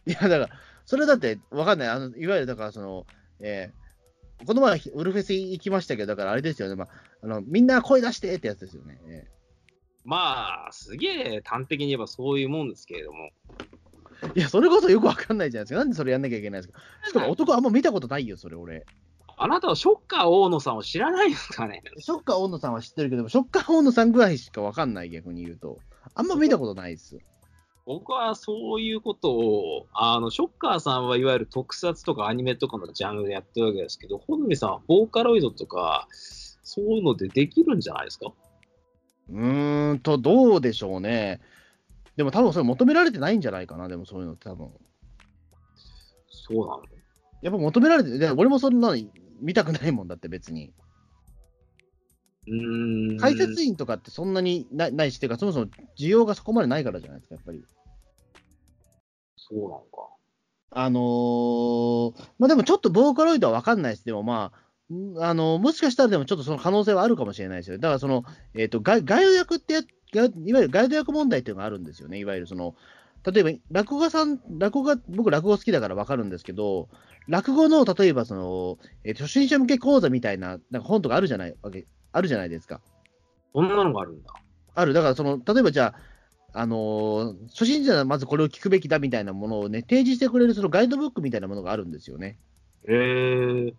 [0.06, 0.48] いや、だから、
[0.84, 1.88] それだって、わかんない。
[1.88, 3.06] あの、いわゆる、だから、その、
[3.38, 3.82] えー
[4.44, 6.74] この前、ウルフェス行きましたけど、だからあれですよね。
[6.74, 6.88] まあ、
[7.22, 8.98] あの、みんな声出してってやつですよね。
[9.06, 9.28] え
[10.04, 13.30] まあ、すげえ端的に言えばそういうもんですけれども。
[14.22, 15.78] ーいや、それこそよくわかんないじゃないですか。
[15.78, 16.80] なんでそれやんなきゃいけないんですか。
[17.04, 18.84] しかも男あんま見たことないよ、それ俺。
[19.36, 21.82] あなたはショッカー大野さんを知らないんですかね？
[21.98, 25.78] ショッカー大野さんは知ってるけど、ショッカー大野さんぐらいしかわかんない、逆に言うと。
[26.14, 27.18] あんま見たことないです。
[27.84, 38.32] 僕はそういうことを、あの、ショッカーさんはいわゆる特撮とかアニメとかのジャンルでやってるわけですけど、穂積さんはボーカロイドとか、そういうのでできるんじゃないですか？
[39.30, 41.40] うーんと、どうでしょうね。
[42.16, 44.70] でも多分それ求められてないんじゃないかな、でもそういうのって多分。
[46.28, 46.82] そうなの？
[47.40, 48.96] やっぱ求められて、で俺もそんなの
[49.42, 50.72] 見たくないもんだって別に。
[52.46, 53.18] うーん。
[53.18, 55.66] 解説員とかってそんなにないないし、てかそもそも
[55.98, 57.62] 需要がそこまでないからじゃないですか、やっぱり。
[59.36, 60.08] そうなのか。
[60.74, 64.04] あのーまあでもちょっとボーカロイドは分かんないです。
[64.04, 64.52] でもま
[64.90, 67.78] あ、んあのもしかしたらでもちょっとその可能性はあるかもしれないですよ。
[67.78, 68.24] だからその、
[68.54, 69.82] えっ、と、ガイガイド役ってや、い
[70.22, 72.18] わゆるガイド役問題っていうのがあるんですよね。
[72.18, 72.74] いわゆるその、
[73.24, 76.88] 例えば落語家さん、落語家、僕落語好きだから分かるんですけど、
[77.28, 82.80] 落語の例えばその、えー初心者向け講座みたいななんか本とかあるじゃないわけ、あるじゃないですか。
[83.54, 84.32] そんなのがあるんだ。
[84.74, 84.92] ある。
[84.92, 85.94] だからその、例えばじゃ
[86.52, 92.38] あ、あのー初心者はまずこれを聞くべきだみたいなものをね、提示してくれるそのガイドブックみたいなものがあるんですよね。
[92.88, 93.74] へえ。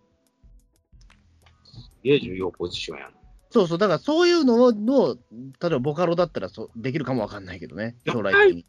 [1.64, 3.14] すげえ重要ポジションやん。
[3.50, 8.66] そうそう、だからそういうのの、例えばボカロだったらそうできるかもわかんないけどね、将来的に。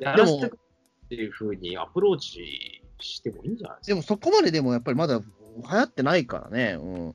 [0.00, 3.94] やらせてくっていうふうにアプローチしてもいいんじゃないですか？
[3.94, 5.24] でもそこまででもやっぱりまだ流
[5.62, 7.14] 行ってないからね、うん。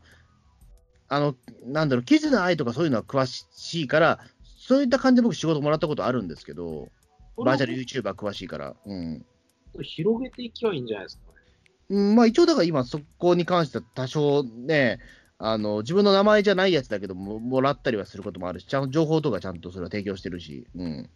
[1.07, 1.35] あの、
[1.65, 4.19] なんだろう、キズナアイとかそういうのは詳しいから、
[4.57, 6.89] そういった感じで僕仕事もらったことあるんですけど、
[7.37, 9.25] バーチャル YouTuber 詳しいから、うん。
[9.81, 11.35] 広げていけばいいんじゃないですかね？
[11.89, 14.99] うん、まあ一応だから今そこに関しては多少ね、
[15.37, 21.09] あの自分の名前じゃないやつだけども、もらったりはすることもあるし、ちゃんと情報とかちゃんとそれは提供してるし、うん。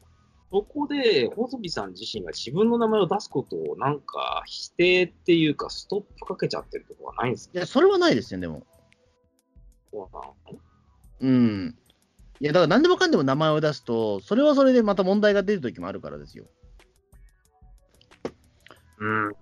[0.51, 7.51] そこで、穂積さん自身が自分の名前を出すことをなんか否定っていうか、ストップかけちゃってるとこはないんですか？
[7.55, 8.65] いや、それはないですよ、でも。
[9.91, 10.35] そうなの
[11.21, 11.75] うん？
[12.39, 16.45] いや、だから何でもかんでも名前を出すと、それはそれでまた問題が出るときもあるからですよ。
[18.97, 19.35] うん、うん、あ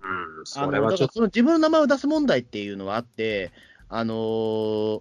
[0.44, 3.50] そのれはちょっと、その自分の名前を出す問題っていうのはあって、
[3.88, 5.00] あのー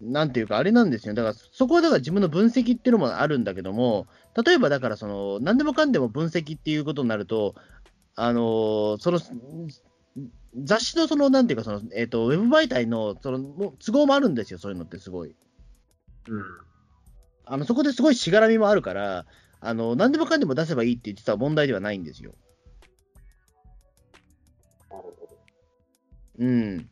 [0.00, 1.14] なんていうか、あれなんですよ。
[1.14, 4.06] だから、そこはだから自分の分析っていうのもあるんだけども、
[4.42, 7.54] 例えばだから、その、何でもかんでも分析っていうことになると、
[8.16, 9.20] あのーその、
[10.62, 15.34] 雑誌のその、なんていうか、その、えっ、と、ウェブ媒体の、その、都合もあるんですよ、そういうのってすごい。
[16.28, 16.44] うん、
[17.46, 19.26] あの、そこですごいしがらみもあるから、
[19.60, 22.34] あの、何でもかんでも出せばいいって実は問題ではないんですよ。
[24.90, 25.38] なるほど。
[26.38, 26.90] うん。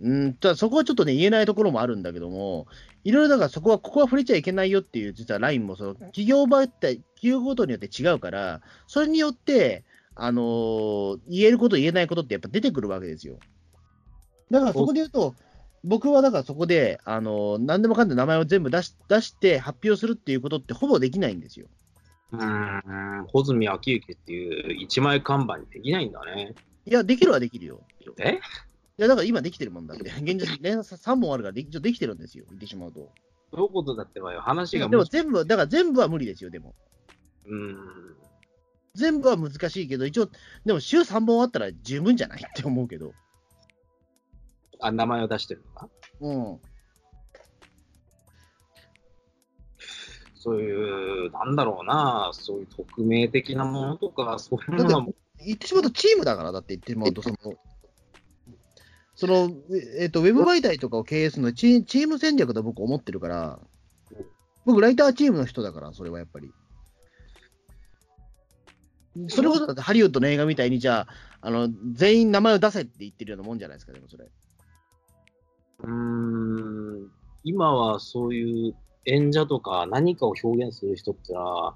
[0.00, 2.66] うん、ただそこはちょっとね、言えないところもあるんだけども、
[3.04, 9.84] いろいろだからそこは、ここは触れちゃいけないよっていう、実はラインも、その企業媒体、企業ごとによって違うから、それによって、
[10.14, 13.38] あのー言えること、言えないことってやっぱ出てくるわけですよ。
[14.50, 15.34] だからそこで言うと、
[15.84, 21.66] 僕はだからそこで、あのー何でもかんでも名前を全部出し出して発表するっていうことってほぼできないんですよ。
[22.32, 26.54] うーん、穂積昭之っていう一枚看板にできないんだね。
[26.84, 27.80] いや、できるはできるよ。
[28.18, 28.40] え？
[28.98, 30.02] いや、だから今できてるもんだって。
[30.10, 32.44] 現実、連載3本あるからでき、一応できてるんですよ。
[32.48, 33.12] 言ってしまうと。
[33.52, 36.74] どういうことだってばよ、話がでも全部、だから全部は無理ですよ、でも。
[37.46, 38.16] うーん、
[38.94, 40.28] 全部は難しいけど、一応、
[40.64, 43.14] でも週3本あったら十分じゃないって思うけど。
[44.80, 45.88] あ、名前を出してるのか？
[46.20, 46.60] うん。
[50.34, 55.14] そういう、なんだろうな、そういう匿名的なものとか、そういうものはも
[55.44, 57.36] 言ってしまうとチームだから、だって言ってしまうと、その、
[59.18, 59.50] その、
[59.98, 63.58] えっ、と、ウェブ媒体とかを経営するのはチーチーム戦略だと僕思ってるから、
[64.64, 66.52] 僕、ライターチームの人だから、それはやっぱり。
[69.26, 71.08] それこそだってハリウッドの映画みたいに、じゃあ、
[71.40, 74.24] あの、全員名前を出せって言ってるようなもんじゃないですか、でもそれ。
[75.80, 77.10] うーん、
[77.42, 81.74] 今はそういう演者とか何かを表現する人ってのは、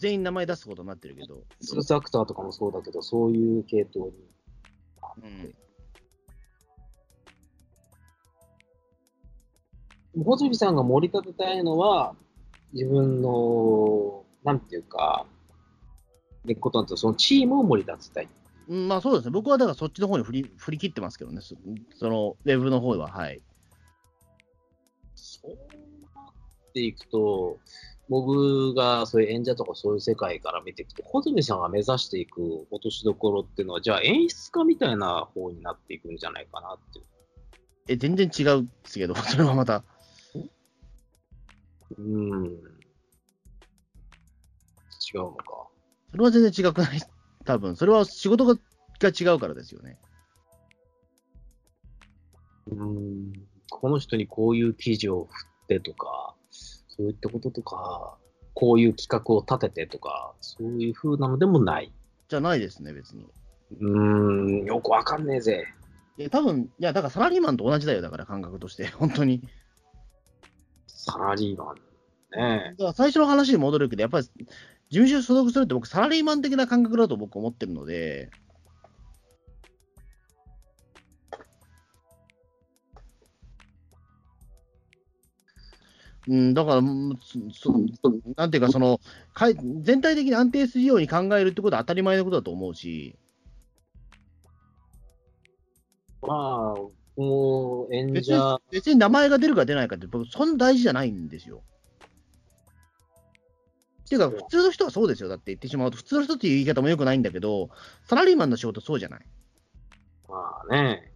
[0.00, 1.42] 全員名前出すことになってるけど。
[1.60, 4.12] スーツアクターとかもそうだけど、そういう系統に。
[5.22, 5.54] うん。
[10.16, 12.14] 穂積さんが盛り立てたいのは、
[12.72, 15.26] 自分の、なんていうか、
[16.44, 18.28] でことなんてそのチームを盛り立てたい。
[18.68, 19.30] うん、まあそうですね。
[19.30, 21.40] 僕はだからそっちの方に振り振り切ってますけどね。
[21.40, 21.56] そ
[21.98, 23.42] その、ウェブの方は、はい。
[25.14, 27.58] そうなっていくと、
[28.08, 37.04] 僕がそういう演者とかそういう世界から見ていくと、穂積さんが目指していく落としどころっていうのは、じゃあ演出家みたいな方になっていくんじゃないかなっていう。
[37.88, 39.84] え、全然違うですけど、それはまた。
[41.98, 42.44] うん。
[45.14, 45.68] 違うのか。
[46.10, 47.00] それは全然違くない？
[47.44, 48.54] 多分、それは仕事が
[49.00, 49.98] が違うからですよね。
[52.70, 53.32] うん。
[53.68, 58.16] この人にこういう記事を振ってとか、そういったこととか、
[58.54, 61.92] こういう企画を立ててとか、そういう風なのでもない。
[62.28, 63.26] じゃないですね、別に。
[63.80, 65.64] うーん、よくわかんねえぜ。
[66.18, 69.42] いや、多分、いや、だからサラリーマンと同じだよ、だから感覚として、 本当に。
[71.02, 71.76] サラリーマン。
[72.34, 74.32] ねだから最初の話に戻るけど、やっぱり、事
[74.90, 78.30] 務所に所属するって僕、サラリーマン的な感覚だと僕思ってるので、
[86.28, 86.82] うん、だから、
[87.52, 87.74] そ
[88.36, 89.00] なんていうか、その、
[89.34, 93.18] かい全体的に安定するように考えるってことは当たり前のことだと思うし、
[96.22, 101.62] まあ、もう演別に者、別に名前が出るか出ないかって、僕、そんな大事じゃないんですよ。
[104.04, 105.28] っていうか、普通の人はそうですよ。
[105.28, 107.70] だって言ってしまうと、普通の人っていう言い方もよくないんだけど、
[108.04, 109.26] サラリーマンの仕事そうじゃない。
[110.28, 111.12] まあね。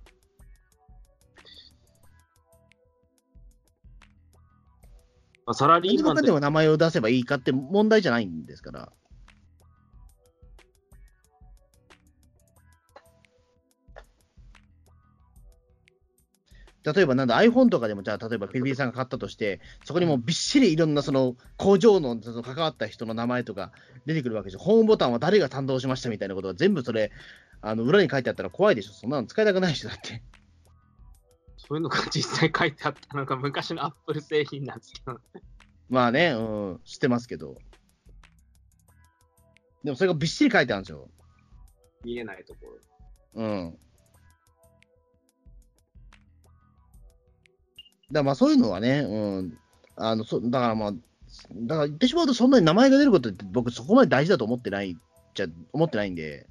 [5.46, 8.92] まあ、サラリーマンでも名前を出せばいいかって問題じゃないんですから。
[16.92, 23.72] 例えばなんだ iPhone とかでも、じゃあ例えばピリピリさんが買ったとして、そこにもうびっしりいろんなその工場のその関わった人の名前とか
[24.06, 24.58] 出てくるわけでしょ。
[24.60, 27.10] ホームボタンは誰が担当しましたみたいなことが全部それ、
[27.60, 28.92] あの裏に書いてあったら怖いでしょ。
[28.92, 30.22] そんなの使いたくない人だって。
[31.56, 35.18] そういうのが実際書いてあったのが昔のアップル製品なんですけど、
[35.88, 36.40] まあね、う
[36.74, 37.56] ん、知ってますけど。
[39.82, 41.08] でもそれがびっしり書いてあるんですよ。
[42.04, 42.66] 見えないとこ
[43.34, 43.42] ろ。
[43.42, 43.78] うん。
[48.12, 49.58] だまあそういうのはね、うん、
[49.96, 50.92] あのそだからまあ、
[51.52, 54.96] だから言ってしまうと、そんなに名前が出ることって、僕、そこまで大事だと思ってない
[55.34, 56.46] じゃ思ってないんで、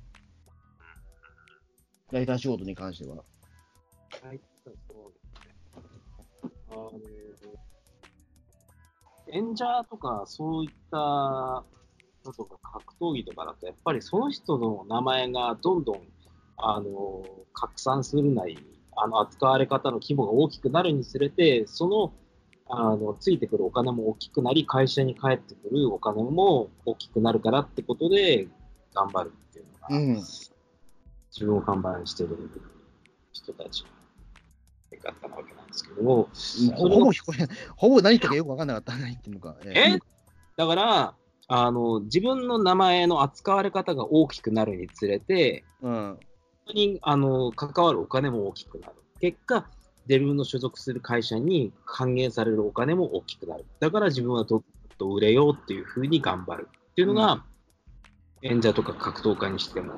[2.11, 3.17] ライター仕事に関しては。
[3.17, 3.23] は
[4.33, 4.75] い、そう
[6.71, 6.91] あの
[9.31, 11.63] 演者とかそういったの
[12.35, 16.01] とか格闘技とかだと、やっぱりその人の名前がどんどん
[16.57, 17.23] あの
[17.53, 18.57] 拡散するなり、
[18.95, 22.13] あの扱われ方の規模が大きくなるにつれて、その
[22.67, 28.47] あのついてくるお金も大きくなり、会社に返ってくるお金も大きくなるからってことで、
[28.93, 32.49] 頑張るっていうのが、うん、自分を看板してる
[33.33, 33.85] 人たち
[34.91, 36.29] の方なわけなんですけども、
[36.75, 39.55] ほぼほぼ聞こえほぼ何言ったかよく分かんなかった、何言ってるのか。
[39.65, 39.99] え？
[40.57, 41.15] だから
[41.47, 46.19] あの、自分の名前の扱われ方が大きくなるにつれて、うん、
[46.73, 48.93] にあの関わるお金も大きくなる。
[49.19, 49.67] 結果、
[50.07, 53.65] 自分の所属する会社に還元されるお金も大きくなる。
[53.79, 54.63] だから自分はどっ
[54.97, 57.43] と売れようっていうふうに頑張るっていうのが、
[58.41, 59.93] 演者とか格闘家にしても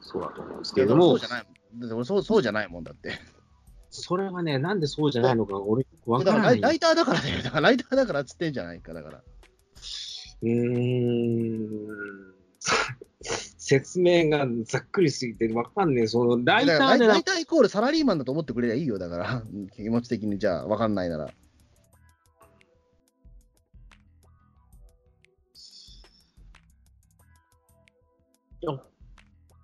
[0.00, 1.88] そうだと思うんですけれどもそうじゃ、ないもん。
[1.88, 3.12] でもそうそうじゃないもんだって。
[3.90, 6.52] それはね、なんでそうじゃないのか俺、わだからない。
[6.52, 7.42] ライライターだからだよ。
[7.42, 9.22] だからライターだからっつってんじゃないか、だから。
[10.42, 12.34] うーん。
[13.70, 16.06] 説明がざっくりすぎてわかんねえ。
[16.08, 19.44] その、ライターでなライターイコールサラリーマンだと思ってくれりゃいいよ、だから。
[19.48, 21.30] うん気持ち的にじゃあ分かんないなら。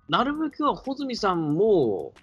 [0.09, 2.15] なるべくは穂積さんも、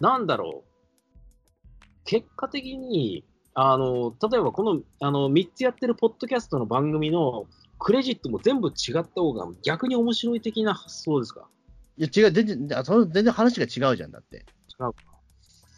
[0.00, 3.24] なんだろう、結果的に、
[3.54, 7.46] あの、例えばこの、あの、3つやってるポッドキャストの番組の
[7.78, 11.48] クレジットも全部違った方が逆に面白い的な発想ですか？
[11.96, 14.36] いや、違う、全然、あその全然話が違うじゃん、だって。
[14.38, 14.40] 違
[14.80, 14.94] うか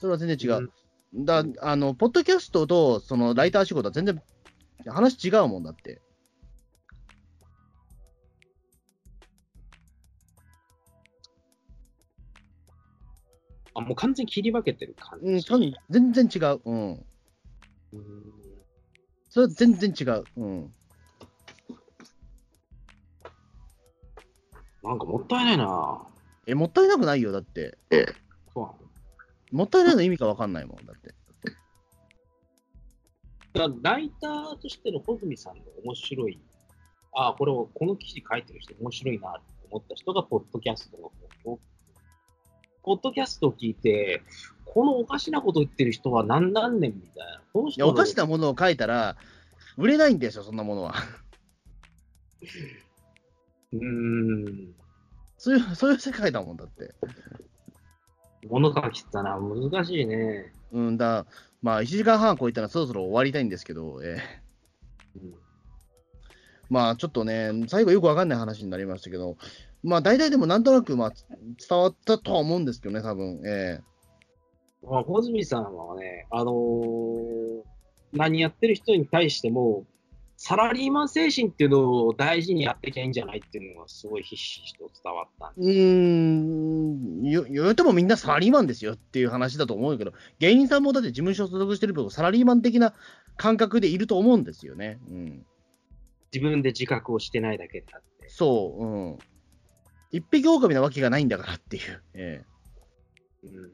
[0.00, 0.70] それは全然違う。
[1.24, 4.20] だあの、ポッドキャストとそのライター仕事は全然
[4.86, 6.00] 話違うもんだって。
[13.74, 15.26] あ、もう完全に切り分けてる感じ。
[15.26, 16.60] うん、多分全然違う。
[16.64, 16.92] うん。
[16.92, 17.04] うん
[19.28, 20.26] それは全然違う。
[20.36, 20.74] うん。
[24.82, 26.02] なんかもったいないな
[26.46, 27.76] え、もったいなくないよ、だって。
[28.52, 28.74] そうなの
[29.52, 31.14] もったいないの意味が分かんないもん、だって。
[33.52, 36.40] だライターとしての穂積さんの面白い、
[37.12, 39.40] あこれを、この記事書いてる人面白いなって
[39.70, 41.04] 思った人が、ポッドキャストの
[41.44, 41.58] 方
[42.82, 44.22] ポッドキャストを聞いて、
[44.64, 47.42] このおかしなこと言ってる人は何何年みたいな。
[47.52, 49.16] このいや、おかしなものを書いたら、
[49.76, 50.94] 売れないんですよ、そんなものは。
[53.72, 54.74] うーん。
[55.38, 56.94] そういう、そういう世界だもんだって。
[58.48, 60.52] 物書きったな、難しいね。
[60.72, 61.26] うんだ、
[61.62, 65.34] まあ、1時間半超えたらそろそろ終わりたいんですけど、えーうん
[66.70, 69.36] まあ、ちょっとね、最後よくわかんない話になりましたけど、
[69.82, 71.12] まあ、大体でもなんとなく、まあ、
[71.68, 73.80] 伝わったとは思うんですけどね、多分え
[74.82, 77.62] まあ、小泉さんはね、あのー
[78.12, 79.84] 何やってる人に対しても、
[80.42, 92.94] サラリーマン精神っていうのを大事にやっていきゃいいんじゃないっていうのがすごいひしひしと伝わったんうーん、よ言うてもみんなサラリーマンですよっていう話だと思うけど、芸人さんもだって事務所所属してるけど、サラリーマン的な
[93.36, 94.98] 感覚でいると思うんですよね。
[95.10, 95.46] うん、
[96.32, 98.30] 自分で自覚をしてないだけであって。
[98.30, 99.18] そう、うん。
[100.10, 102.02] 一匹狼なわけがないんだからっていう。
[102.14, 102.44] え
[103.44, 103.72] えうん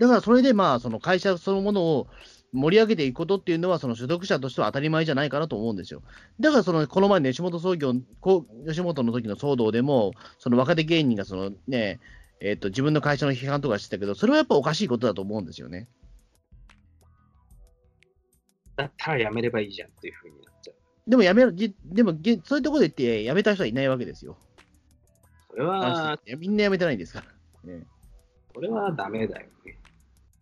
[0.00, 2.06] だからそれでまあ、その会社そのものを
[2.52, 6.02] 盛り上げていくことっていうのは、その所属者としては当たり前じゃないかなと思うんですよ。
[6.40, 12.00] だからその、この前の吉本創業、こう吉本の時の騒動でも、その若手芸人がそのね、
[12.40, 15.88] えっと自分の会社の批判とかしてたけど、それはやっぱおかしいことだと思うんですよね。
[18.76, 21.10] だったらやめればいいじゃんっていうふうになっちゃう。
[21.10, 24.38] でもやめる、じでもげそういうところで言って、やめた人はいないわけですよ。
[25.50, 27.26] それは、みんなやめてないんですから。
[27.66, 27.84] え
[28.54, 29.79] それはダメだよね。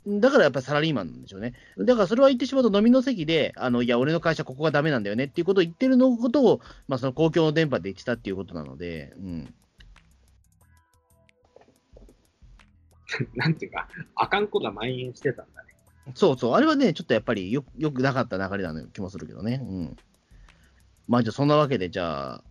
[0.08, 1.54] えだからやっぱりサラリーマンなんでしょうね。
[1.78, 9.54] だからそれは言ってしまうと、飲みの席で、あのいや、俺の会社、ここがダメなんだよねっていうことを言ってるのことを、まあ、その公共の電波で言ってたっていうことなので、うん、
[13.34, 15.74] なんていうか、あかんことが蔓延してたんだね。
[16.14, 19.60] そうそう、あれはね、ちょっとやっぱりよよくなかった流れなの気もするけどね。
[19.62, 19.96] うん、
[21.06, 22.44] まあ、じゃあ、そんなわけで、じゃあ、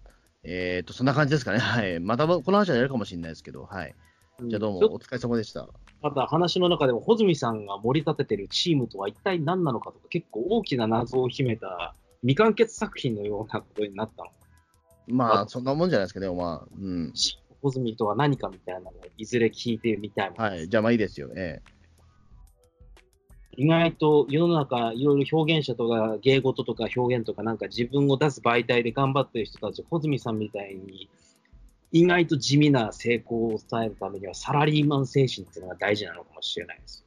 [0.43, 1.59] えっ、と、そんな感じですかね。
[1.59, 1.99] はい。
[1.99, 3.95] またこの話はやるかもしれないですけど、はい。
[4.43, 5.67] じゃあ、どうもお疲れ様でした。
[6.01, 14.29] また話の中でも、穂積さんが盛り立ててるチームとは一体何なのかとか、結構大きな謎を秘めた未完結作品のようなことになったの。
[15.07, 17.13] まあ、そんなもんじゃないですかね、まあ、うん。
[17.61, 20.31] 穂積とは何かみたいなのをいずれ聞いてみたい。
[20.37, 20.69] はい。
[20.69, 21.29] じゃあ、まあいいですよ。
[21.35, 21.77] ええ
[23.59, 31.09] 意外と世の中、いろいろ表現者とか芸事とか表現とか、なんか自分を出す媒体で頑張ってる人たち、穂積さんみたいに、
[31.91, 37.06] 意外と地味な成功を伝えるためには、サラリーマン精神っていうのが大事なのかもしれないです。